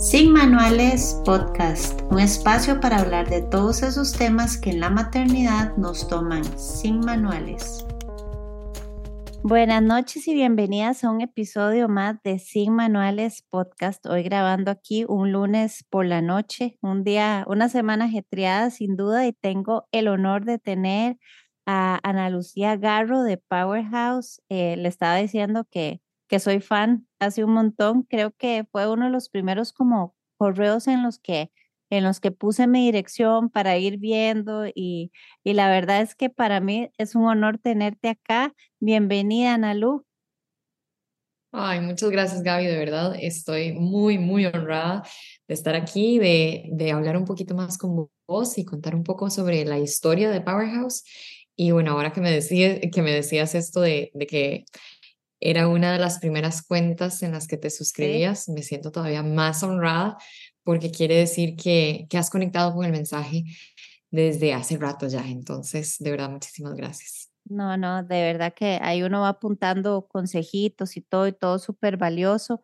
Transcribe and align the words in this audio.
Sin 0.00 0.32
Manuales 0.32 1.20
Podcast, 1.26 2.00
un 2.10 2.20
espacio 2.20 2.80
para 2.80 3.00
hablar 3.00 3.28
de 3.28 3.42
todos 3.42 3.82
esos 3.82 4.14
temas 4.14 4.56
que 4.56 4.70
en 4.70 4.80
la 4.80 4.88
maternidad 4.88 5.76
nos 5.76 6.08
toman 6.08 6.42
sin 6.58 7.00
manuales. 7.00 7.86
Buenas 9.42 9.82
noches 9.82 10.26
y 10.26 10.32
bienvenidas 10.32 11.04
a 11.04 11.10
un 11.10 11.20
episodio 11.20 11.86
más 11.90 12.16
de 12.22 12.38
Sin 12.38 12.74
Manuales 12.76 13.44
Podcast. 13.50 14.06
Hoy 14.06 14.22
grabando 14.22 14.70
aquí 14.70 15.04
un 15.06 15.32
lunes 15.32 15.84
por 15.90 16.06
la 16.06 16.22
noche, 16.22 16.78
un 16.80 17.04
día, 17.04 17.44
una 17.46 17.68
semana 17.68 18.06
ajetreada 18.06 18.70
sin 18.70 18.96
duda 18.96 19.26
y 19.26 19.34
tengo 19.34 19.86
el 19.92 20.08
honor 20.08 20.46
de 20.46 20.58
tener 20.58 21.18
a 21.66 22.00
Ana 22.02 22.30
Lucía 22.30 22.74
Garro 22.76 23.22
de 23.22 23.36
Powerhouse. 23.36 24.40
Eh, 24.48 24.76
le 24.78 24.88
estaba 24.88 25.16
diciendo 25.16 25.66
que 25.70 26.00
que 26.30 26.38
soy 26.38 26.60
fan 26.60 27.08
hace 27.18 27.44
un 27.44 27.52
montón. 27.52 28.04
Creo 28.04 28.30
que 28.30 28.64
fue 28.70 28.90
uno 28.90 29.06
de 29.06 29.10
los 29.10 29.28
primeros 29.28 29.72
como 29.72 30.14
correos 30.38 30.86
en 30.86 31.02
los 31.02 31.18
que 31.18 31.50
en 31.92 32.04
los 32.04 32.20
que 32.20 32.30
puse 32.30 32.68
mi 32.68 32.84
dirección 32.84 33.50
para 33.50 33.76
ir 33.76 33.98
viendo 33.98 34.64
y, 34.68 35.10
y 35.42 35.54
la 35.54 35.68
verdad 35.68 36.02
es 36.02 36.14
que 36.14 36.30
para 36.30 36.60
mí 36.60 36.88
es 36.98 37.16
un 37.16 37.24
honor 37.24 37.58
tenerte 37.58 38.10
acá. 38.10 38.54
Bienvenida, 38.78 39.54
Analu. 39.54 40.06
Ay, 41.50 41.80
muchas 41.80 42.10
gracias, 42.10 42.44
Gaby, 42.44 42.66
de 42.66 42.78
verdad. 42.78 43.16
Estoy 43.20 43.72
muy, 43.72 44.18
muy 44.18 44.46
honrada 44.46 45.02
de 45.48 45.54
estar 45.54 45.74
aquí, 45.74 46.20
de, 46.20 46.68
de 46.70 46.92
hablar 46.92 47.16
un 47.16 47.24
poquito 47.24 47.56
más 47.56 47.76
con 47.76 48.08
vos 48.28 48.56
y 48.56 48.64
contar 48.64 48.94
un 48.94 49.02
poco 49.02 49.28
sobre 49.30 49.64
la 49.64 49.80
historia 49.80 50.30
de 50.30 50.40
Powerhouse. 50.40 51.02
Y 51.56 51.72
bueno, 51.72 51.90
ahora 51.90 52.12
que 52.12 52.20
me, 52.20 52.30
decías, 52.30 52.78
que 52.92 53.02
me 53.02 53.10
decías 53.10 53.56
esto 53.56 53.80
de, 53.80 54.12
de 54.14 54.26
que 54.28 54.64
era 55.40 55.68
una 55.68 55.92
de 55.92 55.98
las 55.98 56.18
primeras 56.18 56.62
cuentas 56.62 57.22
en 57.22 57.32
las 57.32 57.46
que 57.46 57.56
te 57.56 57.70
suscribías. 57.70 58.48
Me 58.48 58.62
siento 58.62 58.92
todavía 58.92 59.22
más 59.22 59.62
honrada 59.62 60.18
porque 60.62 60.90
quiere 60.90 61.16
decir 61.16 61.56
que, 61.56 62.06
que 62.10 62.18
has 62.18 62.30
conectado 62.30 62.74
con 62.74 62.84
el 62.84 62.92
mensaje 62.92 63.44
desde 64.10 64.52
hace 64.52 64.76
rato 64.76 65.08
ya. 65.08 65.26
Entonces, 65.26 65.96
de 65.98 66.10
verdad, 66.10 66.30
muchísimas 66.30 66.74
gracias. 66.74 67.30
No, 67.44 67.76
no, 67.76 68.02
de 68.04 68.22
verdad 68.22 68.52
que 68.54 68.78
ahí 68.82 69.02
uno 69.02 69.22
va 69.22 69.30
apuntando 69.30 70.06
consejitos 70.06 70.96
y 70.96 71.00
todo 71.00 71.26
y 71.26 71.32
todo 71.32 71.58
súper 71.58 71.96
valioso. 71.96 72.60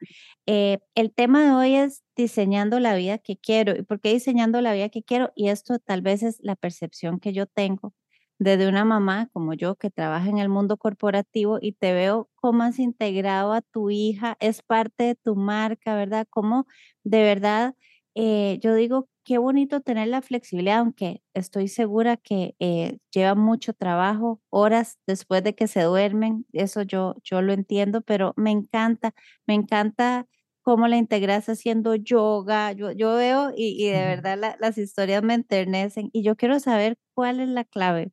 Eh, 0.47 0.78
el 0.95 1.12
tema 1.12 1.45
de 1.45 1.50
hoy 1.53 1.75
es 1.75 2.05
diseñando 2.15 2.78
la 2.78 2.95
vida 2.95 3.19
que 3.19 3.39
quiero. 3.39 3.75
¿Y 3.75 3.83
por 3.83 4.00
qué 4.00 4.12
diseñando 4.12 4.61
la 4.61 4.75
vida 4.75 4.89
que 4.91 5.03
quiero? 5.03 5.33
Y 5.34 5.48
esto 5.48 5.78
tal 5.78 6.03
vez 6.03 6.22
es 6.22 6.39
la 6.41 6.56
percepción 6.56 7.19
que 7.20 7.33
yo 7.33 7.47
tengo 7.47 7.95
desde 8.39 8.69
una 8.69 8.84
mamá 8.84 9.29
como 9.33 9.55
yo 9.55 9.77
que 9.77 9.91
trabaja 9.91 10.29
en 10.29 10.39
el 10.39 10.48
mundo 10.48 10.77
corporativo 10.77 11.59
y 11.61 11.73
te 11.73 11.92
veo 11.95 12.29
cómo 12.37 12.62
has 12.65 12.78
integrado 12.78 13.53
a 13.53 13.62
tu 13.62 13.91
hija, 13.91 14.37
es 14.41 14.62
parte 14.62 15.05
de 15.05 15.15
tu 15.15 15.37
marca, 15.37 15.95
¿verdad? 15.97 16.27
Como 16.31 16.67
de 17.05 17.23
verdad, 17.23 17.75
eh, 18.15 18.59
yo 18.62 18.75
digo, 18.75 19.09
qué 19.25 19.39
bonito 19.39 19.81
tener 19.81 20.09
la 20.09 20.23
flexibilidad, 20.23 20.78
aunque 20.78 21.23
estoy 21.34 21.69
segura 21.69 22.17
que 22.17 22.55
eh, 22.61 22.98
lleva 23.12 23.34
mucho 23.34 23.73
trabajo, 23.75 24.41
horas 24.50 24.98
después 25.06 25.43
de 25.45 25.55
que 25.55 25.67
se 25.69 25.83
duermen, 25.83 26.47
eso 26.53 26.83
yo, 26.83 27.17
yo 27.25 27.43
lo 27.43 27.53
entiendo, 27.53 28.03
pero 28.03 28.33
me 28.37 28.50
encanta, 28.53 29.15
me 29.47 29.55
encanta 29.55 30.27
cómo 30.62 30.89
la 30.89 30.97
integras 30.97 31.48
haciendo 31.48 31.95
yoga. 31.95 32.73
Yo, 32.73 32.91
yo 32.93 33.15
veo 33.17 33.53
y, 33.56 33.77
y 33.84 33.89
de 33.91 34.00
verdad 34.05 34.56
las 34.61 34.78
historias 34.78 35.23
me 35.23 35.34
enternecen 35.34 36.11
y 36.12 36.23
yo 36.23 36.37
quiero 36.37 36.59
saber 36.61 36.97
cuál 37.15 37.41
es 37.41 37.48
la 37.48 37.65
clave 37.65 38.12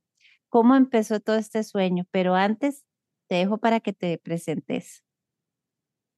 cómo 0.54 0.76
empezó 0.76 1.20
todo 1.20 1.38
este 1.38 1.64
sueño, 1.64 2.06
pero 2.12 2.36
antes 2.36 2.86
te 3.28 3.38
dejo 3.38 3.58
para 3.58 3.80
que 3.80 3.92
te 3.92 4.20
presentes. 4.20 5.04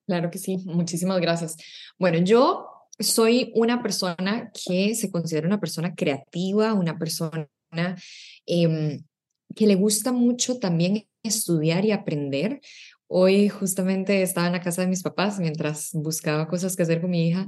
Claro 0.05 0.29
que 0.29 0.39
sí, 0.39 0.57
muchísimas 0.65 1.21
gracias. 1.21 1.55
Bueno, 1.97 2.17
yo 2.17 2.67
soy 2.99 3.53
una 3.55 3.81
persona 3.81 4.51
que 4.51 4.93
se 4.93 5.09
considera 5.09 5.47
una 5.47 5.61
persona 5.61 5.95
creativa, 5.95 6.73
una 6.73 6.99
persona 6.99 7.47
em, 8.45 9.05
que 9.55 9.67
le 9.67 9.75
gusta 9.75 10.11
mucho 10.11 10.59
también 10.59 11.07
estudiar 11.23 11.85
y 11.85 11.93
aprender. 11.93 12.59
Hoy 13.07 13.47
justamente 13.47 14.21
estaba 14.21 14.47
en 14.47 14.53
la 14.53 14.61
casa 14.61 14.81
de 14.81 14.89
mis 14.89 15.01
papás 15.01 15.39
mientras 15.39 15.91
buscaba 15.93 16.49
cosas 16.49 16.75
que 16.75 16.83
hacer 16.83 16.99
con 16.99 17.11
mi 17.11 17.29
hija 17.29 17.47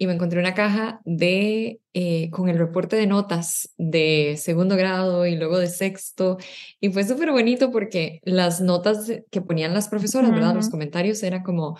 y 0.00 0.06
me 0.06 0.14
encontré 0.14 0.40
una 0.40 0.54
caja 0.54 1.02
de, 1.04 1.78
eh, 1.92 2.30
con 2.30 2.48
el 2.48 2.56
reporte 2.56 2.96
de 2.96 3.06
notas 3.06 3.74
de 3.76 4.36
segundo 4.38 4.74
grado 4.74 5.26
y 5.26 5.36
luego 5.36 5.58
de 5.58 5.66
sexto. 5.66 6.38
Y 6.80 6.88
fue 6.88 7.04
súper 7.04 7.32
bonito 7.32 7.70
porque 7.70 8.18
las 8.24 8.62
notas 8.62 9.12
que 9.30 9.42
ponían 9.42 9.74
las 9.74 9.88
profesoras, 9.90 10.30
¿verdad? 10.30 10.54
Los 10.54 10.70
comentarios 10.70 11.22
eran 11.22 11.42
como, 11.42 11.78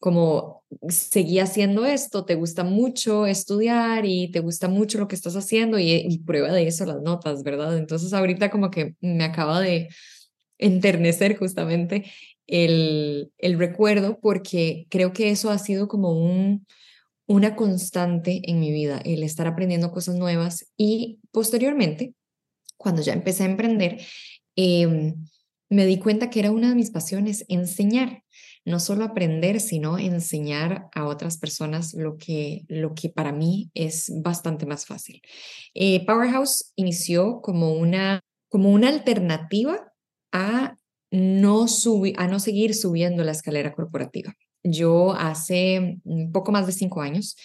como, 0.00 0.64
seguí 0.88 1.38
haciendo 1.38 1.86
esto, 1.86 2.24
te 2.24 2.34
gusta 2.34 2.64
mucho 2.64 3.24
estudiar 3.26 4.04
y 4.04 4.32
te 4.32 4.40
gusta 4.40 4.66
mucho 4.66 4.98
lo 4.98 5.06
que 5.06 5.14
estás 5.14 5.36
haciendo 5.36 5.78
y, 5.78 5.92
y 5.92 6.18
prueba 6.18 6.50
de 6.50 6.66
eso 6.66 6.84
las 6.86 7.00
notas, 7.00 7.44
¿verdad? 7.44 7.78
Entonces 7.78 8.12
ahorita 8.12 8.50
como 8.50 8.72
que 8.72 8.96
me 9.00 9.22
acaba 9.22 9.60
de 9.60 9.90
enternecer 10.58 11.38
justamente 11.38 12.10
el, 12.48 13.30
el 13.38 13.58
recuerdo 13.60 14.18
porque 14.20 14.88
creo 14.90 15.12
que 15.12 15.30
eso 15.30 15.52
ha 15.52 15.58
sido 15.58 15.86
como 15.86 16.10
un 16.10 16.66
una 17.30 17.54
constante 17.54 18.40
en 18.50 18.58
mi 18.58 18.72
vida, 18.72 19.00
el 19.04 19.22
estar 19.22 19.46
aprendiendo 19.46 19.92
cosas 19.92 20.16
nuevas 20.16 20.66
y 20.76 21.20
posteriormente, 21.30 22.16
cuando 22.76 23.02
ya 23.02 23.12
empecé 23.12 23.44
a 23.44 23.46
emprender, 23.46 24.00
em, 24.56 25.14
me 25.68 25.86
di 25.86 26.00
cuenta 26.00 26.28
que 26.28 26.40
era 26.40 26.50
una 26.50 26.70
de 26.70 26.74
mis 26.74 26.90
pasiones 26.90 27.44
enseñar, 27.46 28.24
no 28.64 28.80
solo 28.80 29.04
aprender, 29.04 29.60
sino 29.60 29.96
enseñar 29.96 30.88
a 30.92 31.06
otras 31.06 31.38
personas 31.38 31.94
lo 31.94 32.16
que, 32.16 32.64
lo 32.66 32.94
que 32.96 33.10
para 33.10 33.30
mí 33.30 33.70
es 33.74 34.10
bastante 34.24 34.66
más 34.66 34.84
fácil. 34.84 35.22
Eh, 35.74 36.04
Powerhouse 36.04 36.72
inició 36.74 37.42
como 37.42 37.74
una, 37.74 38.22
como 38.48 38.72
una 38.72 38.88
alternativa 38.88 39.92
a 40.32 40.76
no, 41.12 41.66
a 42.16 42.26
no 42.26 42.40
seguir 42.40 42.74
subiendo 42.74 43.22
la 43.22 43.30
escalera 43.30 43.72
corporativa. 43.72 44.34
Yo 44.62 45.12
hace 45.14 45.98
un 46.04 46.32
poco 46.32 46.52
más 46.52 46.66
de 46.66 46.72
cinco 46.72 47.00
años 47.00 47.36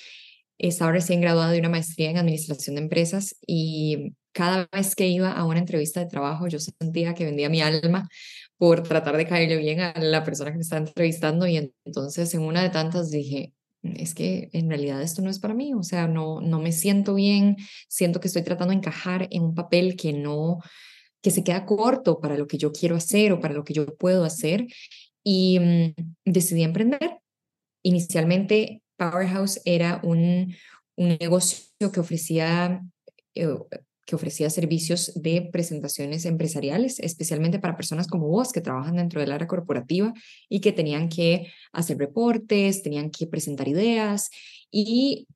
estaba 0.57 0.91
recién 0.91 1.21
graduada 1.21 1.51
de 1.51 1.59
una 1.59 1.69
maestría 1.69 2.09
en 2.09 2.17
administración 2.17 2.75
de 2.75 2.83
empresas 2.83 3.35
y 3.45 4.13
cada 4.31 4.67
vez 4.71 4.95
que 4.95 5.07
iba 5.07 5.31
a 5.31 5.45
una 5.45 5.59
entrevista 5.59 5.99
de 5.99 6.07
trabajo 6.07 6.47
yo 6.47 6.59
sentía 6.59 7.13
que 7.13 7.25
vendía 7.25 7.49
mi 7.49 7.61
alma 7.61 8.07
por 8.57 8.83
tratar 8.83 9.17
de 9.17 9.27
caerle 9.27 9.57
bien 9.57 9.81
a 9.81 9.93
la 9.99 10.23
persona 10.23 10.51
que 10.51 10.57
me 10.57 10.63
estaba 10.63 10.85
entrevistando 10.85 11.47
y 11.47 11.71
entonces 11.85 12.33
en 12.33 12.41
una 12.41 12.61
de 12.61 12.69
tantas 12.69 13.11
dije, 13.11 13.53
es 13.83 14.13
que 14.13 14.49
en 14.53 14.69
realidad 14.69 15.01
esto 15.01 15.21
no 15.21 15.29
es 15.29 15.39
para 15.39 15.53
mí, 15.53 15.73
o 15.73 15.83
sea, 15.83 16.07
no, 16.07 16.41
no 16.41 16.59
me 16.59 16.71
siento 16.71 17.15
bien, 17.15 17.57
siento 17.87 18.19
que 18.19 18.27
estoy 18.27 18.43
tratando 18.43 18.71
de 18.71 18.77
encajar 18.77 19.27
en 19.31 19.43
un 19.43 19.55
papel 19.55 19.95
que 19.95 20.13
no, 20.13 20.59
que 21.21 21.31
se 21.31 21.43
queda 21.43 21.65
corto 21.65 22.19
para 22.19 22.37
lo 22.37 22.47
que 22.47 22.57
yo 22.57 22.71
quiero 22.71 22.95
hacer 22.95 23.33
o 23.33 23.39
para 23.39 23.53
lo 23.53 23.63
que 23.63 23.73
yo 23.73 23.85
puedo 23.97 24.23
hacer 24.23 24.67
y 25.25 25.59
mm, 25.59 25.93
decidí 26.23 26.63
emprender. 26.63 27.19
Inicialmente, 27.83 28.81
Powerhouse 28.97 29.59
era 29.65 29.99
un, 30.03 30.55
un 30.95 31.17
negocio 31.19 31.91
que 31.91 31.99
ofrecía, 31.99 32.81
eh, 33.33 33.57
que 34.05 34.15
ofrecía 34.15 34.49
servicios 34.49 35.11
de 35.15 35.49
presentaciones 35.51 36.25
empresariales, 36.25 36.99
especialmente 36.99 37.59
para 37.59 37.75
personas 37.75 38.07
como 38.07 38.27
vos 38.27 38.53
que 38.53 38.61
trabajan 38.61 38.95
dentro 38.95 39.19
del 39.19 39.31
área 39.31 39.47
corporativa 39.47 40.13
y 40.47 40.61
que 40.61 40.71
tenían 40.71 41.09
que 41.09 41.51
hacer 41.73 41.97
reportes, 41.97 42.83
tenían 42.83 43.09
que 43.09 43.27
presentar 43.27 43.67
ideas 43.67 44.29
y 44.71 45.27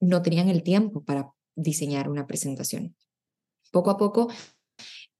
no 0.00 0.22
tenían 0.22 0.48
el 0.48 0.62
tiempo 0.62 1.04
para 1.04 1.30
diseñar 1.54 2.08
una 2.08 2.26
presentación. 2.26 2.96
Poco 3.70 3.90
a 3.90 3.98
poco 3.98 4.30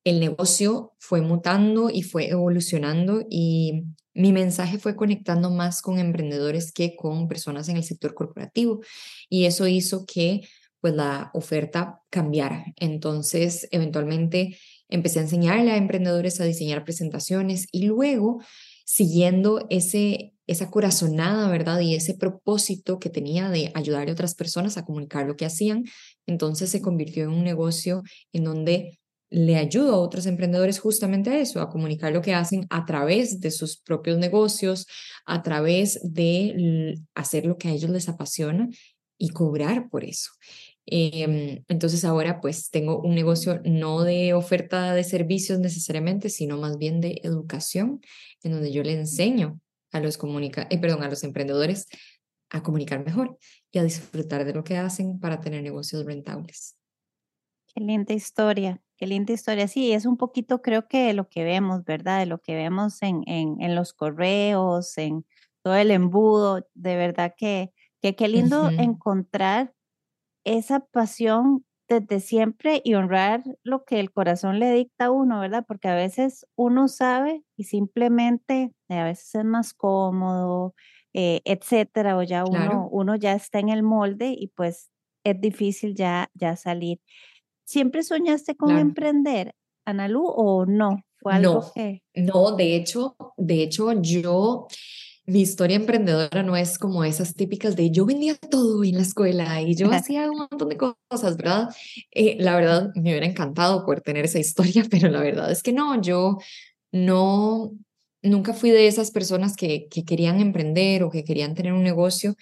el 0.04 0.20
negocio 0.20 0.94
fue 0.98 1.20
mutando 1.20 1.90
y 1.90 2.02
fue 2.02 2.28
evolucionando 2.28 3.24
y 3.28 3.84
mi 4.14 4.32
mensaje 4.32 4.78
fue 4.78 4.96
conectando 4.96 5.50
más 5.50 5.82
con 5.82 5.98
emprendedores 5.98 6.72
que 6.72 6.96
con 6.96 7.28
personas 7.28 7.68
en 7.68 7.76
el 7.76 7.84
sector 7.84 8.14
corporativo 8.14 8.80
y 9.28 9.44
eso 9.46 9.66
hizo 9.66 10.06
que 10.06 10.42
pues 10.80 10.94
la 10.94 11.30
oferta 11.32 12.02
cambiara. 12.10 12.66
Entonces, 12.76 13.66
eventualmente 13.70 14.58
empecé 14.88 15.18
a 15.18 15.22
enseñarle 15.22 15.72
a 15.72 15.78
emprendedores 15.78 16.40
a 16.40 16.44
diseñar 16.44 16.84
presentaciones 16.84 17.66
y 17.72 17.86
luego 17.86 18.42
siguiendo 18.84 19.66
ese 19.70 20.34
esa 20.46 20.70
corazonada, 20.70 21.48
¿verdad? 21.48 21.80
Y 21.80 21.94
ese 21.94 22.14
propósito 22.14 22.98
que 22.98 23.10
tenía 23.10 23.48
de 23.48 23.72
ayudar 23.74 24.08
a 24.08 24.12
otras 24.12 24.34
personas 24.34 24.76
a 24.76 24.84
comunicar 24.84 25.26
lo 25.26 25.36
que 25.36 25.46
hacían, 25.46 25.84
entonces 26.26 26.70
se 26.70 26.82
convirtió 26.82 27.24
en 27.24 27.30
un 27.30 27.44
negocio 27.44 28.02
en 28.32 28.44
donde 28.44 28.98
le 29.30 29.56
ayudo 29.56 29.94
a 29.94 29.98
otros 29.98 30.26
emprendedores 30.26 30.78
justamente 30.78 31.30
a 31.30 31.40
eso, 31.40 31.60
a 31.60 31.70
comunicar 31.70 32.12
lo 32.12 32.22
que 32.22 32.34
hacen 32.34 32.66
a 32.70 32.84
través 32.84 33.40
de 33.40 33.50
sus 33.50 33.78
propios 33.78 34.18
negocios, 34.18 34.86
a 35.26 35.42
través 35.42 36.00
de 36.02 36.96
hacer 37.14 37.46
lo 37.46 37.58
que 37.58 37.68
a 37.68 37.72
ellos 37.72 37.90
les 37.90 38.08
apasiona 38.08 38.68
y 39.18 39.30
cobrar 39.30 39.88
por 39.88 40.04
eso. 40.04 40.30
Em, 40.86 41.64
entonces 41.68 42.04
ahora 42.04 42.40
pues 42.40 42.68
tengo 42.70 43.00
un 43.00 43.14
negocio 43.14 43.60
no 43.64 44.02
de 44.02 44.34
oferta 44.34 44.92
de 44.92 45.02
servicios 45.02 45.58
necesariamente, 45.58 46.28
sino 46.28 46.58
más 46.58 46.76
bien 46.76 47.00
de 47.00 47.20
educación, 47.22 48.00
en 48.42 48.52
donde 48.52 48.70
yo 48.70 48.82
le 48.82 48.92
enseño 48.92 49.60
a 49.92 50.00
los 50.00 50.18
comunica 50.18 50.66
eh, 50.70 50.78
perdón, 50.78 51.02
a 51.02 51.08
los 51.08 51.24
emprendedores 51.24 51.86
a 52.50 52.62
comunicar 52.62 53.04
mejor 53.04 53.38
y 53.72 53.78
a 53.78 53.82
disfrutar 53.82 54.44
de 54.44 54.52
lo 54.52 54.62
que 54.62 54.76
hacen 54.76 55.18
para 55.18 55.40
tener 55.40 55.62
negocios 55.62 56.04
rentables. 56.04 56.76
Linda 57.74 58.14
historia, 58.14 58.80
qué 58.96 59.06
linda 59.06 59.32
historia. 59.32 59.68
Sí, 59.68 59.92
es 59.92 60.06
un 60.06 60.16
poquito 60.16 60.62
creo 60.62 60.88
que 60.88 61.06
de 61.06 61.14
lo 61.14 61.28
que 61.28 61.44
vemos, 61.44 61.84
¿verdad? 61.84 62.20
De 62.20 62.26
lo 62.26 62.40
que 62.40 62.54
vemos 62.54 63.02
en, 63.02 63.22
en, 63.26 63.60
en 63.60 63.74
los 63.74 63.92
correos, 63.92 64.96
en 64.98 65.26
todo 65.62 65.74
el 65.76 65.90
embudo. 65.90 66.66
De 66.74 66.96
verdad 66.96 67.34
que, 67.36 67.72
que 68.02 68.14
qué 68.16 68.28
lindo 68.28 68.72
encontrar 68.76 69.74
esa 70.44 70.80
pasión 70.80 71.64
desde 71.88 72.20
siempre 72.20 72.80
y 72.84 72.94
honrar 72.94 73.42
lo 73.62 73.84
que 73.84 74.00
el 74.00 74.12
corazón 74.12 74.58
le 74.58 74.70
dicta 74.72 75.06
a 75.06 75.10
uno, 75.10 75.40
¿verdad? 75.40 75.64
Porque 75.66 75.88
a 75.88 75.94
veces 75.94 76.46
uno 76.56 76.88
sabe 76.88 77.44
y 77.56 77.64
simplemente 77.64 78.72
eh, 78.88 78.98
a 78.98 79.04
veces 79.04 79.34
es 79.36 79.44
más 79.44 79.74
cómodo, 79.74 80.74
eh, 81.12 81.42
etcétera, 81.44 82.16
o 82.16 82.22
ya 82.22 82.44
uno, 82.46 82.88
uno 82.90 83.16
ya 83.16 83.34
está 83.34 83.58
en 83.58 83.68
el 83.68 83.82
molde 83.82 84.34
y 84.38 84.48
pues 84.48 84.90
es 85.24 85.40
difícil 85.40 85.94
ya, 85.94 86.30
ya 86.34 86.56
salir. 86.56 87.00
¿Siempre 87.64 88.02
soñaste 88.02 88.56
con 88.56 88.78
emprender, 88.78 89.54
Analu, 89.84 90.24
o 90.26 90.66
no? 90.66 91.04
¿Fue 91.16 91.34
algo 91.34 91.54
no, 91.54 91.72
que... 91.74 92.02
no, 92.14 92.56
de 92.56 92.76
hecho, 92.76 93.16
de 93.36 93.62
hecho 93.62 93.92
yo 94.02 94.66
mi 95.26 95.40
historia 95.40 95.76
emprendedora 95.76 96.42
no 96.42 96.56
es 96.56 96.78
como 96.78 97.02
esas 97.02 97.34
típicas 97.34 97.76
de 97.76 97.90
yo 97.90 98.04
vendía 98.04 98.36
todo 98.36 98.84
en 98.84 98.96
la 98.96 99.02
escuela 99.02 99.62
y 99.62 99.74
yo 99.74 99.88
hacía 99.92 100.30
un 100.30 100.38
montón 100.38 100.68
de 100.68 100.76
cosas, 100.76 101.36
¿verdad? 101.36 101.70
Eh, 102.10 102.36
la 102.38 102.56
verdad, 102.56 102.90
me 102.94 103.10
hubiera 103.10 103.26
encantado 103.26 103.84
poder 103.84 104.02
tener 104.02 104.24
esa 104.26 104.38
historia, 104.38 104.84
pero 104.90 105.08
la 105.08 105.20
verdad 105.20 105.50
es 105.50 105.62
que 105.62 105.72
no, 105.72 106.00
yo 106.00 106.38
no, 106.92 107.72
nunca 108.22 108.52
fui 108.52 108.70
de 108.70 108.86
esas 108.86 109.10
personas 109.10 109.56
que, 109.56 109.88
que 109.88 110.04
querían 110.04 110.40
emprender 110.40 111.02
o 111.02 111.10
que 111.10 111.24
querían 111.24 111.54
tener 111.54 111.72
un 111.72 111.82
negocio. 111.82 112.34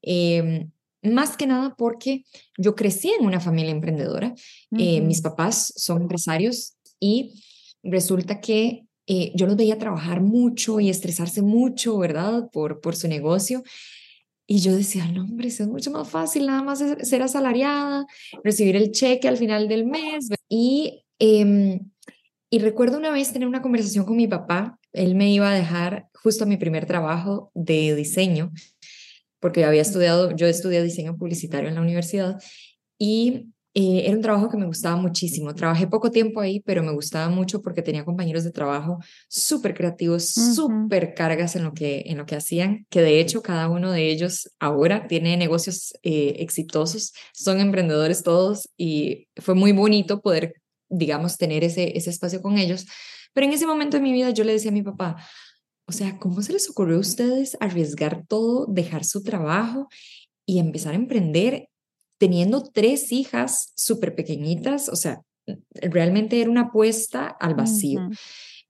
Em, 0.00 0.70
más 1.10 1.36
que 1.36 1.46
nada 1.46 1.74
porque 1.76 2.24
yo 2.56 2.74
crecí 2.74 3.10
en 3.10 3.26
una 3.26 3.40
familia 3.40 3.72
emprendedora. 3.72 4.34
Eh, 4.76 5.00
mis 5.00 5.20
papás 5.20 5.72
son 5.76 6.02
empresarios 6.02 6.76
y 7.00 7.42
resulta 7.82 8.40
que 8.40 8.84
eh, 9.06 9.32
yo 9.34 9.46
los 9.46 9.56
veía 9.56 9.78
trabajar 9.78 10.20
mucho 10.20 10.80
y 10.80 10.90
estresarse 10.90 11.40
mucho, 11.40 11.96
¿verdad? 11.98 12.50
Por, 12.52 12.80
por 12.80 12.94
su 12.94 13.08
negocio. 13.08 13.62
Y 14.46 14.60
yo 14.60 14.74
decía, 14.74 15.06
no, 15.12 15.24
hombre, 15.24 15.48
eso 15.48 15.62
es 15.62 15.68
mucho 15.68 15.90
más 15.90 16.08
fácil, 16.08 16.46
nada 16.46 16.62
más 16.62 16.82
ser 17.02 17.22
asalariada, 17.22 18.06
recibir 18.42 18.76
el 18.76 18.92
cheque 18.92 19.28
al 19.28 19.36
final 19.36 19.68
del 19.68 19.86
mes. 19.86 20.28
Y, 20.48 21.04
em, 21.18 21.80
y 22.50 22.58
recuerdo 22.58 22.96
una 22.96 23.10
vez 23.10 23.32
tener 23.32 23.46
una 23.46 23.60
conversación 23.60 24.06
con 24.06 24.16
mi 24.16 24.26
papá. 24.26 24.78
Él 24.92 25.14
me 25.14 25.30
iba 25.30 25.50
a 25.50 25.54
dejar 25.54 26.08
justo 26.22 26.44
a 26.44 26.46
mi 26.46 26.56
primer 26.56 26.86
trabajo 26.86 27.50
de 27.54 27.94
diseño, 27.94 28.50
porque 29.40 29.64
había 29.64 29.82
estudiado, 29.82 30.34
yo 30.34 30.46
estudié 30.46 30.82
diseño 30.82 31.16
publicitario 31.16 31.68
en 31.68 31.76
la 31.76 31.82
universidad. 31.82 32.40
Y 32.98 33.52
eh, 33.80 34.06
era 34.06 34.16
un 34.16 34.22
trabajo 34.22 34.48
que 34.48 34.56
me 34.56 34.66
gustaba 34.66 34.96
muchísimo. 34.96 35.54
Trabajé 35.54 35.86
poco 35.86 36.10
tiempo 36.10 36.40
ahí, 36.40 36.58
pero 36.60 36.82
me 36.82 36.90
gustaba 36.90 37.28
mucho 37.28 37.62
porque 37.62 37.80
tenía 37.80 38.04
compañeros 38.04 38.42
de 38.42 38.50
trabajo 38.50 38.98
súper 39.28 39.72
creativos, 39.74 40.30
súper 40.30 41.14
cargas 41.14 41.54
en 41.54 41.62
lo, 41.62 41.74
que, 41.74 42.02
en 42.06 42.18
lo 42.18 42.26
que 42.26 42.34
hacían, 42.34 42.86
que 42.90 43.02
de 43.02 43.20
hecho 43.20 43.40
cada 43.40 43.68
uno 43.68 43.92
de 43.92 44.10
ellos 44.10 44.50
ahora 44.58 45.06
tiene 45.06 45.36
negocios 45.36 45.92
eh, 46.02 46.36
exitosos, 46.40 47.12
son 47.32 47.60
emprendedores 47.60 48.24
todos 48.24 48.68
y 48.76 49.28
fue 49.36 49.54
muy 49.54 49.70
bonito 49.70 50.22
poder, 50.22 50.54
digamos, 50.88 51.36
tener 51.36 51.62
ese, 51.62 51.96
ese 51.96 52.10
espacio 52.10 52.42
con 52.42 52.58
ellos. 52.58 52.84
Pero 53.32 53.46
en 53.46 53.52
ese 53.52 53.66
momento 53.66 53.98
de 53.98 54.02
mi 54.02 54.12
vida 54.12 54.30
yo 54.30 54.42
le 54.42 54.54
decía 54.54 54.72
a 54.72 54.74
mi 54.74 54.82
papá, 54.82 55.16
o 55.88 55.92
sea, 55.92 56.18
¿cómo 56.18 56.42
se 56.42 56.52
les 56.52 56.68
ocurrió 56.68 56.96
a 56.96 57.00
ustedes 57.00 57.56
arriesgar 57.60 58.24
todo, 58.28 58.66
dejar 58.66 59.04
su 59.04 59.22
trabajo 59.22 59.88
y 60.46 60.58
empezar 60.58 60.92
a 60.92 60.96
emprender 60.96 61.68
teniendo 62.18 62.62
tres 62.62 63.10
hijas 63.10 63.72
súper 63.74 64.14
pequeñitas, 64.14 64.90
o 64.90 64.96
sea, 64.96 65.22
realmente 65.72 66.40
era 66.40 66.50
una 66.50 66.62
apuesta 66.62 67.26
al 67.26 67.54
vacío. 67.54 68.10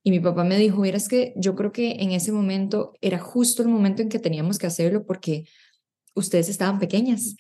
Y 0.05 0.11
mi 0.13 0.21
papá 0.21 0.45
me 0.45 0.59
dijo, 0.59 0.85
es 0.85 1.09
que 1.09 1.33
yo 1.37 1.57
creo 1.57 1.73
que 1.73 1.97
en 1.99 2.13
ese 2.13 2.31
momento 2.31 2.93
era 3.01 3.19
justo 3.19 3.63
el 3.63 3.69
momento 3.69 4.01
en 4.01 4.11
que 4.11 4.21
teníamos 4.21 4.59
que 4.59 4.69
hacerlo 4.69 5.05
porque 5.05 5.45
ustedes 6.15 6.49
estaban 6.49 6.79
pequeñas. 6.79 7.35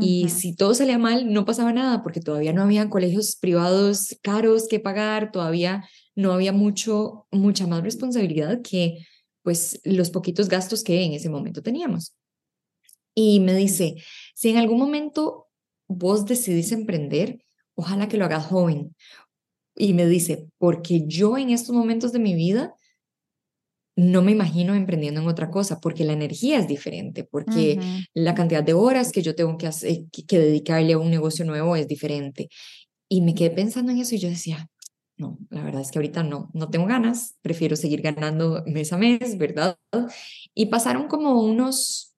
Y 0.00 0.28
si 0.28 0.54
todo 0.54 0.74
salía 0.74 0.98
mal, 0.98 1.32
no 1.32 1.46
pasaba 1.46 1.72
nada 1.72 2.02
porque 2.02 2.20
todavía 2.20 2.52
no 2.52 2.62
había 2.62 2.90
colegios 2.90 3.36
privados 3.36 4.16
caros 4.22 4.68
que 4.68 4.80
pagar, 4.80 5.32
todavía 5.32 5.88
no 6.18 6.32
había 6.32 6.52
mucho, 6.52 7.28
mucha 7.30 7.68
más 7.68 7.84
responsabilidad 7.84 8.60
que 8.60 9.06
pues 9.42 9.80
los 9.84 10.10
poquitos 10.10 10.48
gastos 10.48 10.82
que 10.82 11.04
en 11.04 11.12
ese 11.12 11.30
momento 11.30 11.62
teníamos. 11.62 12.12
Y 13.14 13.38
me 13.38 13.54
dice, 13.54 13.94
si 14.34 14.48
en 14.48 14.56
algún 14.56 14.80
momento 14.80 15.46
vos 15.86 16.26
decidís 16.26 16.72
emprender, 16.72 17.44
ojalá 17.76 18.08
que 18.08 18.16
lo 18.16 18.24
hagas 18.24 18.46
joven. 18.46 18.96
Y 19.76 19.94
me 19.94 20.06
dice, 20.06 20.48
porque 20.58 21.04
yo 21.06 21.38
en 21.38 21.50
estos 21.50 21.72
momentos 21.72 22.10
de 22.10 22.18
mi 22.18 22.34
vida 22.34 22.74
no 23.94 24.20
me 24.20 24.32
imagino 24.32 24.74
emprendiendo 24.74 25.20
en 25.20 25.28
otra 25.28 25.52
cosa, 25.52 25.78
porque 25.78 26.02
la 26.02 26.14
energía 26.14 26.58
es 26.58 26.66
diferente, 26.66 27.22
porque 27.22 27.78
la 28.12 28.34
cantidad 28.34 28.64
de 28.64 28.72
horas 28.72 29.12
que 29.12 29.22
yo 29.22 29.36
tengo 29.36 29.56
que, 29.56 29.68
hacer, 29.68 30.00
que 30.26 30.38
dedicarle 30.38 30.94
a 30.94 30.98
un 30.98 31.10
negocio 31.10 31.44
nuevo 31.44 31.76
es 31.76 31.86
diferente. 31.86 32.48
Y 33.08 33.20
me 33.20 33.36
quedé 33.36 33.50
pensando 33.50 33.92
en 33.92 33.98
eso 33.98 34.16
y 34.16 34.18
yo 34.18 34.28
decía, 34.28 34.68
no, 35.18 35.38
la 35.50 35.62
verdad 35.62 35.82
es 35.82 35.90
que 35.90 35.98
ahorita 35.98 36.22
no, 36.22 36.50
no 36.54 36.70
tengo 36.70 36.86
ganas, 36.86 37.36
prefiero 37.42 37.76
seguir 37.76 38.02
ganando 38.02 38.62
mes 38.66 38.92
a 38.92 38.98
mes, 38.98 39.36
¿verdad? 39.36 39.78
Y 40.54 40.66
pasaron 40.66 41.08
como 41.08 41.42
unos 41.42 42.08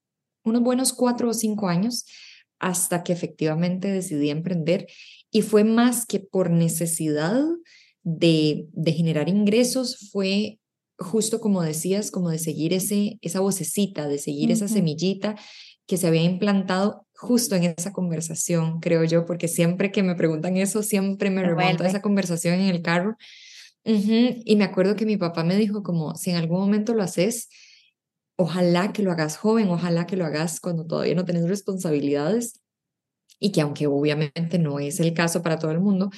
unos 0.44 0.62
buenos 0.62 0.92
cuatro 0.92 1.30
o 1.30 1.34
cinco 1.34 1.68
años 1.68 2.06
hasta 2.58 3.02
que 3.02 3.12
efectivamente 3.12 3.88
decidí 3.88 4.30
emprender 4.30 4.86
y 5.30 5.42
fue 5.42 5.64
más 5.64 6.06
que 6.06 6.20
por 6.20 6.50
necesidad 6.50 7.42
de, 8.02 8.66
de 8.72 8.92
generar 8.92 9.28
ingresos, 9.28 10.10
fue 10.10 10.58
justo 10.98 11.40
como 11.40 11.62
decías, 11.62 12.10
como 12.10 12.30
de 12.30 12.38
seguir 12.38 12.74
ese, 12.74 13.18
esa 13.22 13.40
vocecita, 13.40 14.06
de 14.08 14.18
seguir 14.18 14.50
esa 14.50 14.68
semillita 14.68 15.36
que 15.86 15.96
se 15.96 16.06
había 16.06 16.22
implantado 16.22 17.06
justo 17.20 17.54
en 17.54 17.74
esa 17.76 17.92
conversación, 17.92 18.80
creo 18.80 19.04
yo, 19.04 19.26
porque 19.26 19.46
siempre 19.46 19.92
que 19.92 20.02
me 20.02 20.14
preguntan 20.14 20.56
eso, 20.56 20.82
siempre 20.82 21.28
me 21.28 21.42
remonto 21.42 21.84
a 21.84 21.86
esa 21.86 22.00
conversación 22.00 22.54
en 22.54 22.68
el 22.68 22.80
carro. 22.80 23.16
Y 23.84 24.56
me 24.56 24.64
acuerdo 24.64 24.96
que 24.96 25.04
mi 25.04 25.18
papá 25.18 25.44
me 25.44 25.56
dijo 25.56 25.82
como, 25.82 26.14
si 26.14 26.30
en 26.30 26.36
algún 26.36 26.60
momento 26.60 26.94
lo 26.94 27.02
haces, 27.02 27.50
ojalá 28.36 28.92
que 28.92 29.02
lo 29.02 29.12
hagas 29.12 29.36
joven, 29.36 29.68
ojalá 29.68 30.06
que 30.06 30.16
lo 30.16 30.24
hagas 30.24 30.60
cuando 30.60 30.86
todavía 30.86 31.14
no 31.14 31.26
tienes 31.26 31.46
responsabilidades 31.46 32.60
y 33.38 33.52
que 33.52 33.60
aunque 33.60 33.86
obviamente 33.86 34.58
no 34.58 34.80
es 34.80 34.98
el 34.98 35.12
caso 35.12 35.42
para 35.42 35.58
todo 35.58 35.72
el 35.72 35.80
mundo, 35.80 36.10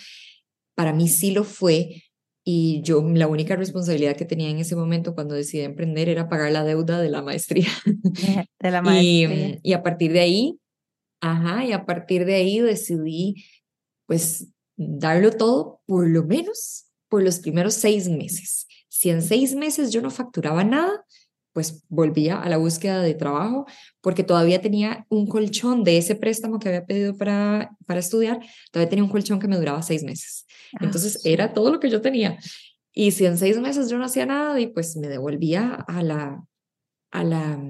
para 0.76 0.92
mí 0.92 1.08
sí 1.08 1.32
lo 1.32 1.42
fue 1.42 2.04
y 2.44 2.80
yo 2.82 3.02
la 3.02 3.26
única 3.26 3.56
responsabilidad 3.56 4.16
que 4.16 4.24
tenía 4.24 4.50
en 4.50 4.58
ese 4.58 4.76
momento 4.76 5.14
cuando 5.14 5.34
decidí 5.34 5.62
emprender 5.62 6.08
era 6.08 6.28
pagar 6.28 6.52
la 6.52 6.62
deuda 6.64 7.00
de 7.00 7.10
la 7.10 7.22
maestría. 7.22 7.68
De 8.60 8.70
la 8.70 8.82
maestría. 8.82 9.48
Y, 9.48 9.60
y 9.62 9.72
a 9.72 9.82
partir 9.82 10.12
de 10.12 10.20
ahí, 10.20 10.58
ajá, 11.22 11.64
y 11.64 11.72
a 11.72 11.86
partir 11.86 12.26
de 12.26 12.34
ahí 12.34 12.60
decidí 12.60 13.46
pues 14.06 14.48
darlo 14.76 15.30
todo 15.30 15.80
por 15.86 16.06
lo 16.06 16.24
menos 16.24 16.86
por 17.08 17.22
los 17.22 17.38
primeros 17.38 17.74
seis 17.74 18.08
meses. 18.08 18.66
Si 18.88 19.08
en 19.08 19.22
seis 19.22 19.54
meses 19.54 19.92
yo 19.92 20.02
no 20.02 20.10
facturaba 20.10 20.64
nada, 20.64 21.04
pues 21.52 21.84
volvía 21.88 22.40
a 22.40 22.48
la 22.48 22.56
búsqueda 22.56 23.00
de 23.02 23.14
trabajo 23.14 23.66
porque 24.00 24.24
todavía 24.24 24.60
tenía 24.60 25.06
un 25.10 25.26
colchón 25.26 25.84
de 25.84 25.98
ese 25.98 26.16
préstamo 26.16 26.58
que 26.58 26.68
había 26.68 26.86
pedido 26.86 27.16
para, 27.16 27.70
para 27.86 28.00
estudiar, 28.00 28.40
todavía 28.70 28.90
tenía 28.90 29.04
un 29.04 29.10
colchón 29.10 29.38
que 29.38 29.48
me 29.48 29.56
duraba 29.56 29.82
seis 29.82 30.02
meses. 30.02 30.46
Ah, 30.74 30.78
Entonces 30.82 31.24
era 31.24 31.52
todo 31.52 31.70
lo 31.70 31.78
que 31.78 31.90
yo 31.90 32.00
tenía. 32.00 32.38
Y 32.92 33.12
si 33.12 33.26
en 33.26 33.38
seis 33.38 33.58
meses 33.58 33.88
yo 33.88 33.98
no 33.98 34.04
hacía 34.04 34.26
nada, 34.26 34.58
y 34.60 34.66
pues 34.66 34.96
me 34.96 35.08
devolvía 35.08 35.74
a 35.86 36.02
la, 36.02 36.42
a 37.10 37.24
la, 37.24 37.62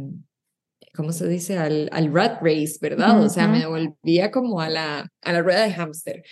¿cómo 0.94 1.12
se 1.12 1.28
dice? 1.28 1.58
Al, 1.58 1.88
al 1.92 2.12
rat 2.12 2.42
race, 2.42 2.78
¿verdad? 2.80 3.22
O 3.22 3.28
sea, 3.28 3.48
me 3.48 3.60
devolvía 3.60 4.30
como 4.30 4.60
a 4.60 4.68
la, 4.68 5.10
a 5.22 5.32
la 5.32 5.42
rueda 5.42 5.64
de 5.64 5.72
hámster. 5.72 6.22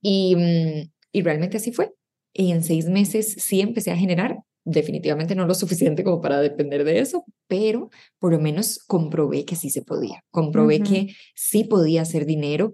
Y, 0.00 0.36
mm, 0.36 0.90
y 1.12 1.22
realmente 1.22 1.58
así 1.58 1.72
fue. 1.72 1.92
Y 2.32 2.52
en 2.52 2.62
seis 2.62 2.86
meses 2.86 3.34
sí 3.38 3.60
empecé 3.60 3.90
a 3.90 3.96
generar 3.96 4.38
definitivamente 4.64 5.34
no 5.34 5.46
lo 5.46 5.54
suficiente 5.54 6.04
como 6.04 6.20
para 6.20 6.40
depender 6.40 6.84
de 6.84 7.00
eso, 7.00 7.24
pero 7.48 7.90
por 8.18 8.32
lo 8.32 8.40
menos 8.40 8.78
comprobé 8.86 9.44
que 9.44 9.56
sí 9.56 9.70
se 9.70 9.82
podía, 9.82 10.22
comprobé 10.30 10.82
que 10.82 11.14
sí 11.34 11.64
podía 11.64 12.02
hacer 12.02 12.26
dinero 12.26 12.72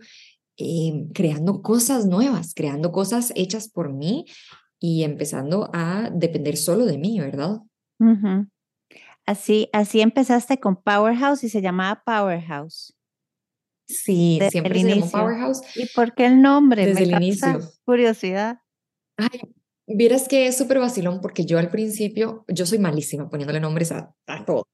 eh, 0.58 1.06
creando 1.14 1.62
cosas 1.62 2.06
nuevas, 2.06 2.54
creando 2.54 2.90
cosas 2.90 3.32
hechas 3.36 3.68
por 3.68 3.92
mí 3.92 4.24
y 4.80 5.04
empezando 5.04 5.70
a 5.72 6.10
depender 6.12 6.56
solo 6.56 6.86
de 6.86 6.98
mí, 6.98 7.20
¿verdad? 7.20 7.58
Así, 9.26 9.68
así 9.72 10.00
empezaste 10.00 10.58
con 10.60 10.76
Powerhouse 10.76 11.44
y 11.44 11.48
se 11.48 11.60
llamaba 11.60 12.02
Powerhouse. 12.04 12.94
Sí, 13.88 14.40
siempre 14.50 14.80
se 14.80 14.88
llamó 14.88 15.10
Powerhouse. 15.10 15.60
¿Y 15.74 15.86
por 15.86 16.14
qué 16.14 16.26
el 16.26 16.40
nombre? 16.40 16.86
Desde 16.86 17.04
el 17.04 17.12
inicio. 17.12 17.60
Curiosidad. 17.84 18.60
Ay, 19.16 19.40
Vieras 19.88 20.26
que 20.26 20.48
es 20.48 20.56
súper 20.56 20.80
vacilón 20.80 21.20
porque 21.20 21.44
yo 21.44 21.58
al 21.58 21.70
principio, 21.70 22.44
yo 22.48 22.66
soy 22.66 22.78
malísima 22.78 23.30
poniéndole 23.30 23.60
nombres 23.60 23.92
a, 23.92 24.12
todo. 24.44 24.66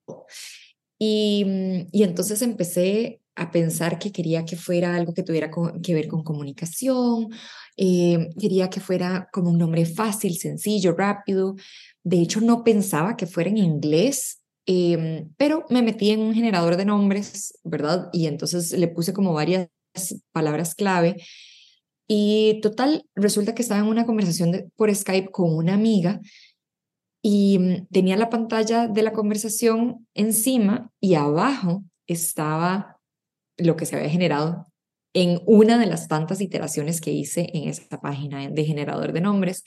Y, 0.99 1.44
mm, 1.44 1.88
y 1.92 2.02
entonces 2.02 2.40
empecé 2.40 3.21
a 3.35 3.50
pensar 3.50 3.99
que 3.99 4.12
quería 4.12 4.44
que 4.44 4.56
fuera 4.56 4.94
algo 4.94 5.12
que 5.12 5.23
tuviera 5.23 5.50
que 5.82 5.94
ver 5.94 6.09
con 6.09 6.23
comunicación, 6.23 7.28
eh, 7.76 8.30
quería 8.38 8.71
que 8.71 8.80
fuera 8.80 9.28
como 9.32 9.50
un 9.50 9.59
nombre 9.59 9.85
fácil, 9.87 10.37
sencillo, 10.37 10.94
rápido. 10.94 11.56
De 12.02 12.21
hecho, 12.21 12.40
no 12.40 12.64
pensaba 12.64 13.16
que 13.16 13.26
fuera 13.26 13.50
en 13.50 13.59
inglés, 13.59 14.41
em, 14.66 15.31
pero 15.37 15.64
me 15.71 15.83
metí 15.83 16.11
en 16.11 16.21
un 16.21 16.35
generador 16.35 16.76
de 16.76 16.85
nombres, 16.85 17.59
¿verdad? 17.64 18.09
Y 18.12 18.26
entonces 18.26 18.73
le 18.73 18.88
puse 18.88 19.12
como 19.12 19.33
varias 19.33 19.69
palabras 20.33 20.75
clave. 20.75 21.23
Y 22.09 22.61
total, 22.62 23.07
resulta 23.14 23.54
que 23.54 23.62
estaba 23.62 23.81
en 23.81 23.87
una 23.87 24.07
conversación 24.07 24.71
por 24.76 24.95
Skype 24.95 25.31
con 25.31 25.54
una 25.54 25.75
amiga 25.75 26.21
y 27.23 27.59
mm, 27.59 27.87
tenía 27.90 28.16
la 28.16 28.28
pantalla 28.28 28.88
de 28.88 29.02
la 29.02 29.12
conversación 29.12 30.07
encima 30.14 30.90
y 31.00 31.14
abajo 31.14 31.85
estaba 32.07 33.00
lo 33.57 33.76
que 33.76 33.87
se 33.87 33.97
había 33.97 34.11
generado 34.11 34.66
en 35.14 35.40
una 35.47 35.78
de 35.78 35.87
las 35.87 36.09
tantas 36.09 36.40
iteraciones 36.40 37.00
que 37.00 37.12
hice 37.12 37.50
en 37.54 37.69
esta 37.69 38.00
página 38.00 38.49
de 38.49 38.64
generador 38.64 39.12
de 39.12 39.21
nombres. 39.21 39.64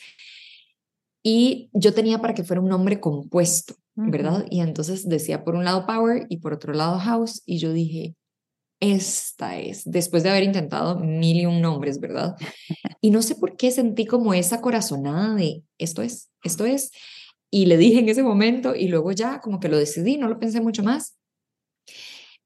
Y 1.24 1.70
yo 1.74 1.94
tenía 1.94 2.20
para 2.20 2.34
que 2.34 2.44
fuera 2.44 2.62
un 2.62 2.70
nombre 2.70 3.00
compuesto, 3.00 3.75
¿verdad? 3.96 4.46
Y 4.50 4.60
entonces 4.60 5.08
decía 5.08 5.44
por 5.44 5.56
un 5.56 5.64
lado 5.64 5.86
Power 5.86 6.25
y 6.30 6.38
por 6.38 6.54
otro 6.54 6.74
lado 6.74 7.00
House. 7.00 7.42
Y 7.46 7.58
yo 7.60 7.74
dije, 7.74 8.16
esta 8.80 9.58
es, 9.58 9.84
después 9.86 10.24
de 10.24 10.30
haber 10.30 10.44
intentado 10.44 11.00
mil 11.00 11.38
y 11.38 11.46
un 11.46 11.62
nombres, 11.62 12.00
¿verdad? 12.00 12.36
Y 13.02 13.10
no 13.10 13.22
sé 13.22 13.36
por 13.36 13.56
qué 13.56 13.72
sentí 13.72 14.06
como 14.06 14.34
esa 14.34 14.62
corazonada 14.62 15.36
de, 15.36 15.64
esto 15.78 16.02
es, 16.02 16.30
esto 16.44 16.66
es. 16.66 16.92
Y 17.50 17.68
le 17.68 17.78
dije 17.78 18.00
en 18.00 18.10
ese 18.10 18.24
momento 18.24 18.75
y 18.75 18.88
luego 18.88 19.12
ya 19.12 19.40
como 19.40 19.60
que 19.60 19.70
lo 19.70 19.78
decidí, 19.78 20.18
no 20.18 20.28
lo 20.28 20.40
pensé 20.40 20.60
mucho 20.60 20.84
más. 20.84 21.16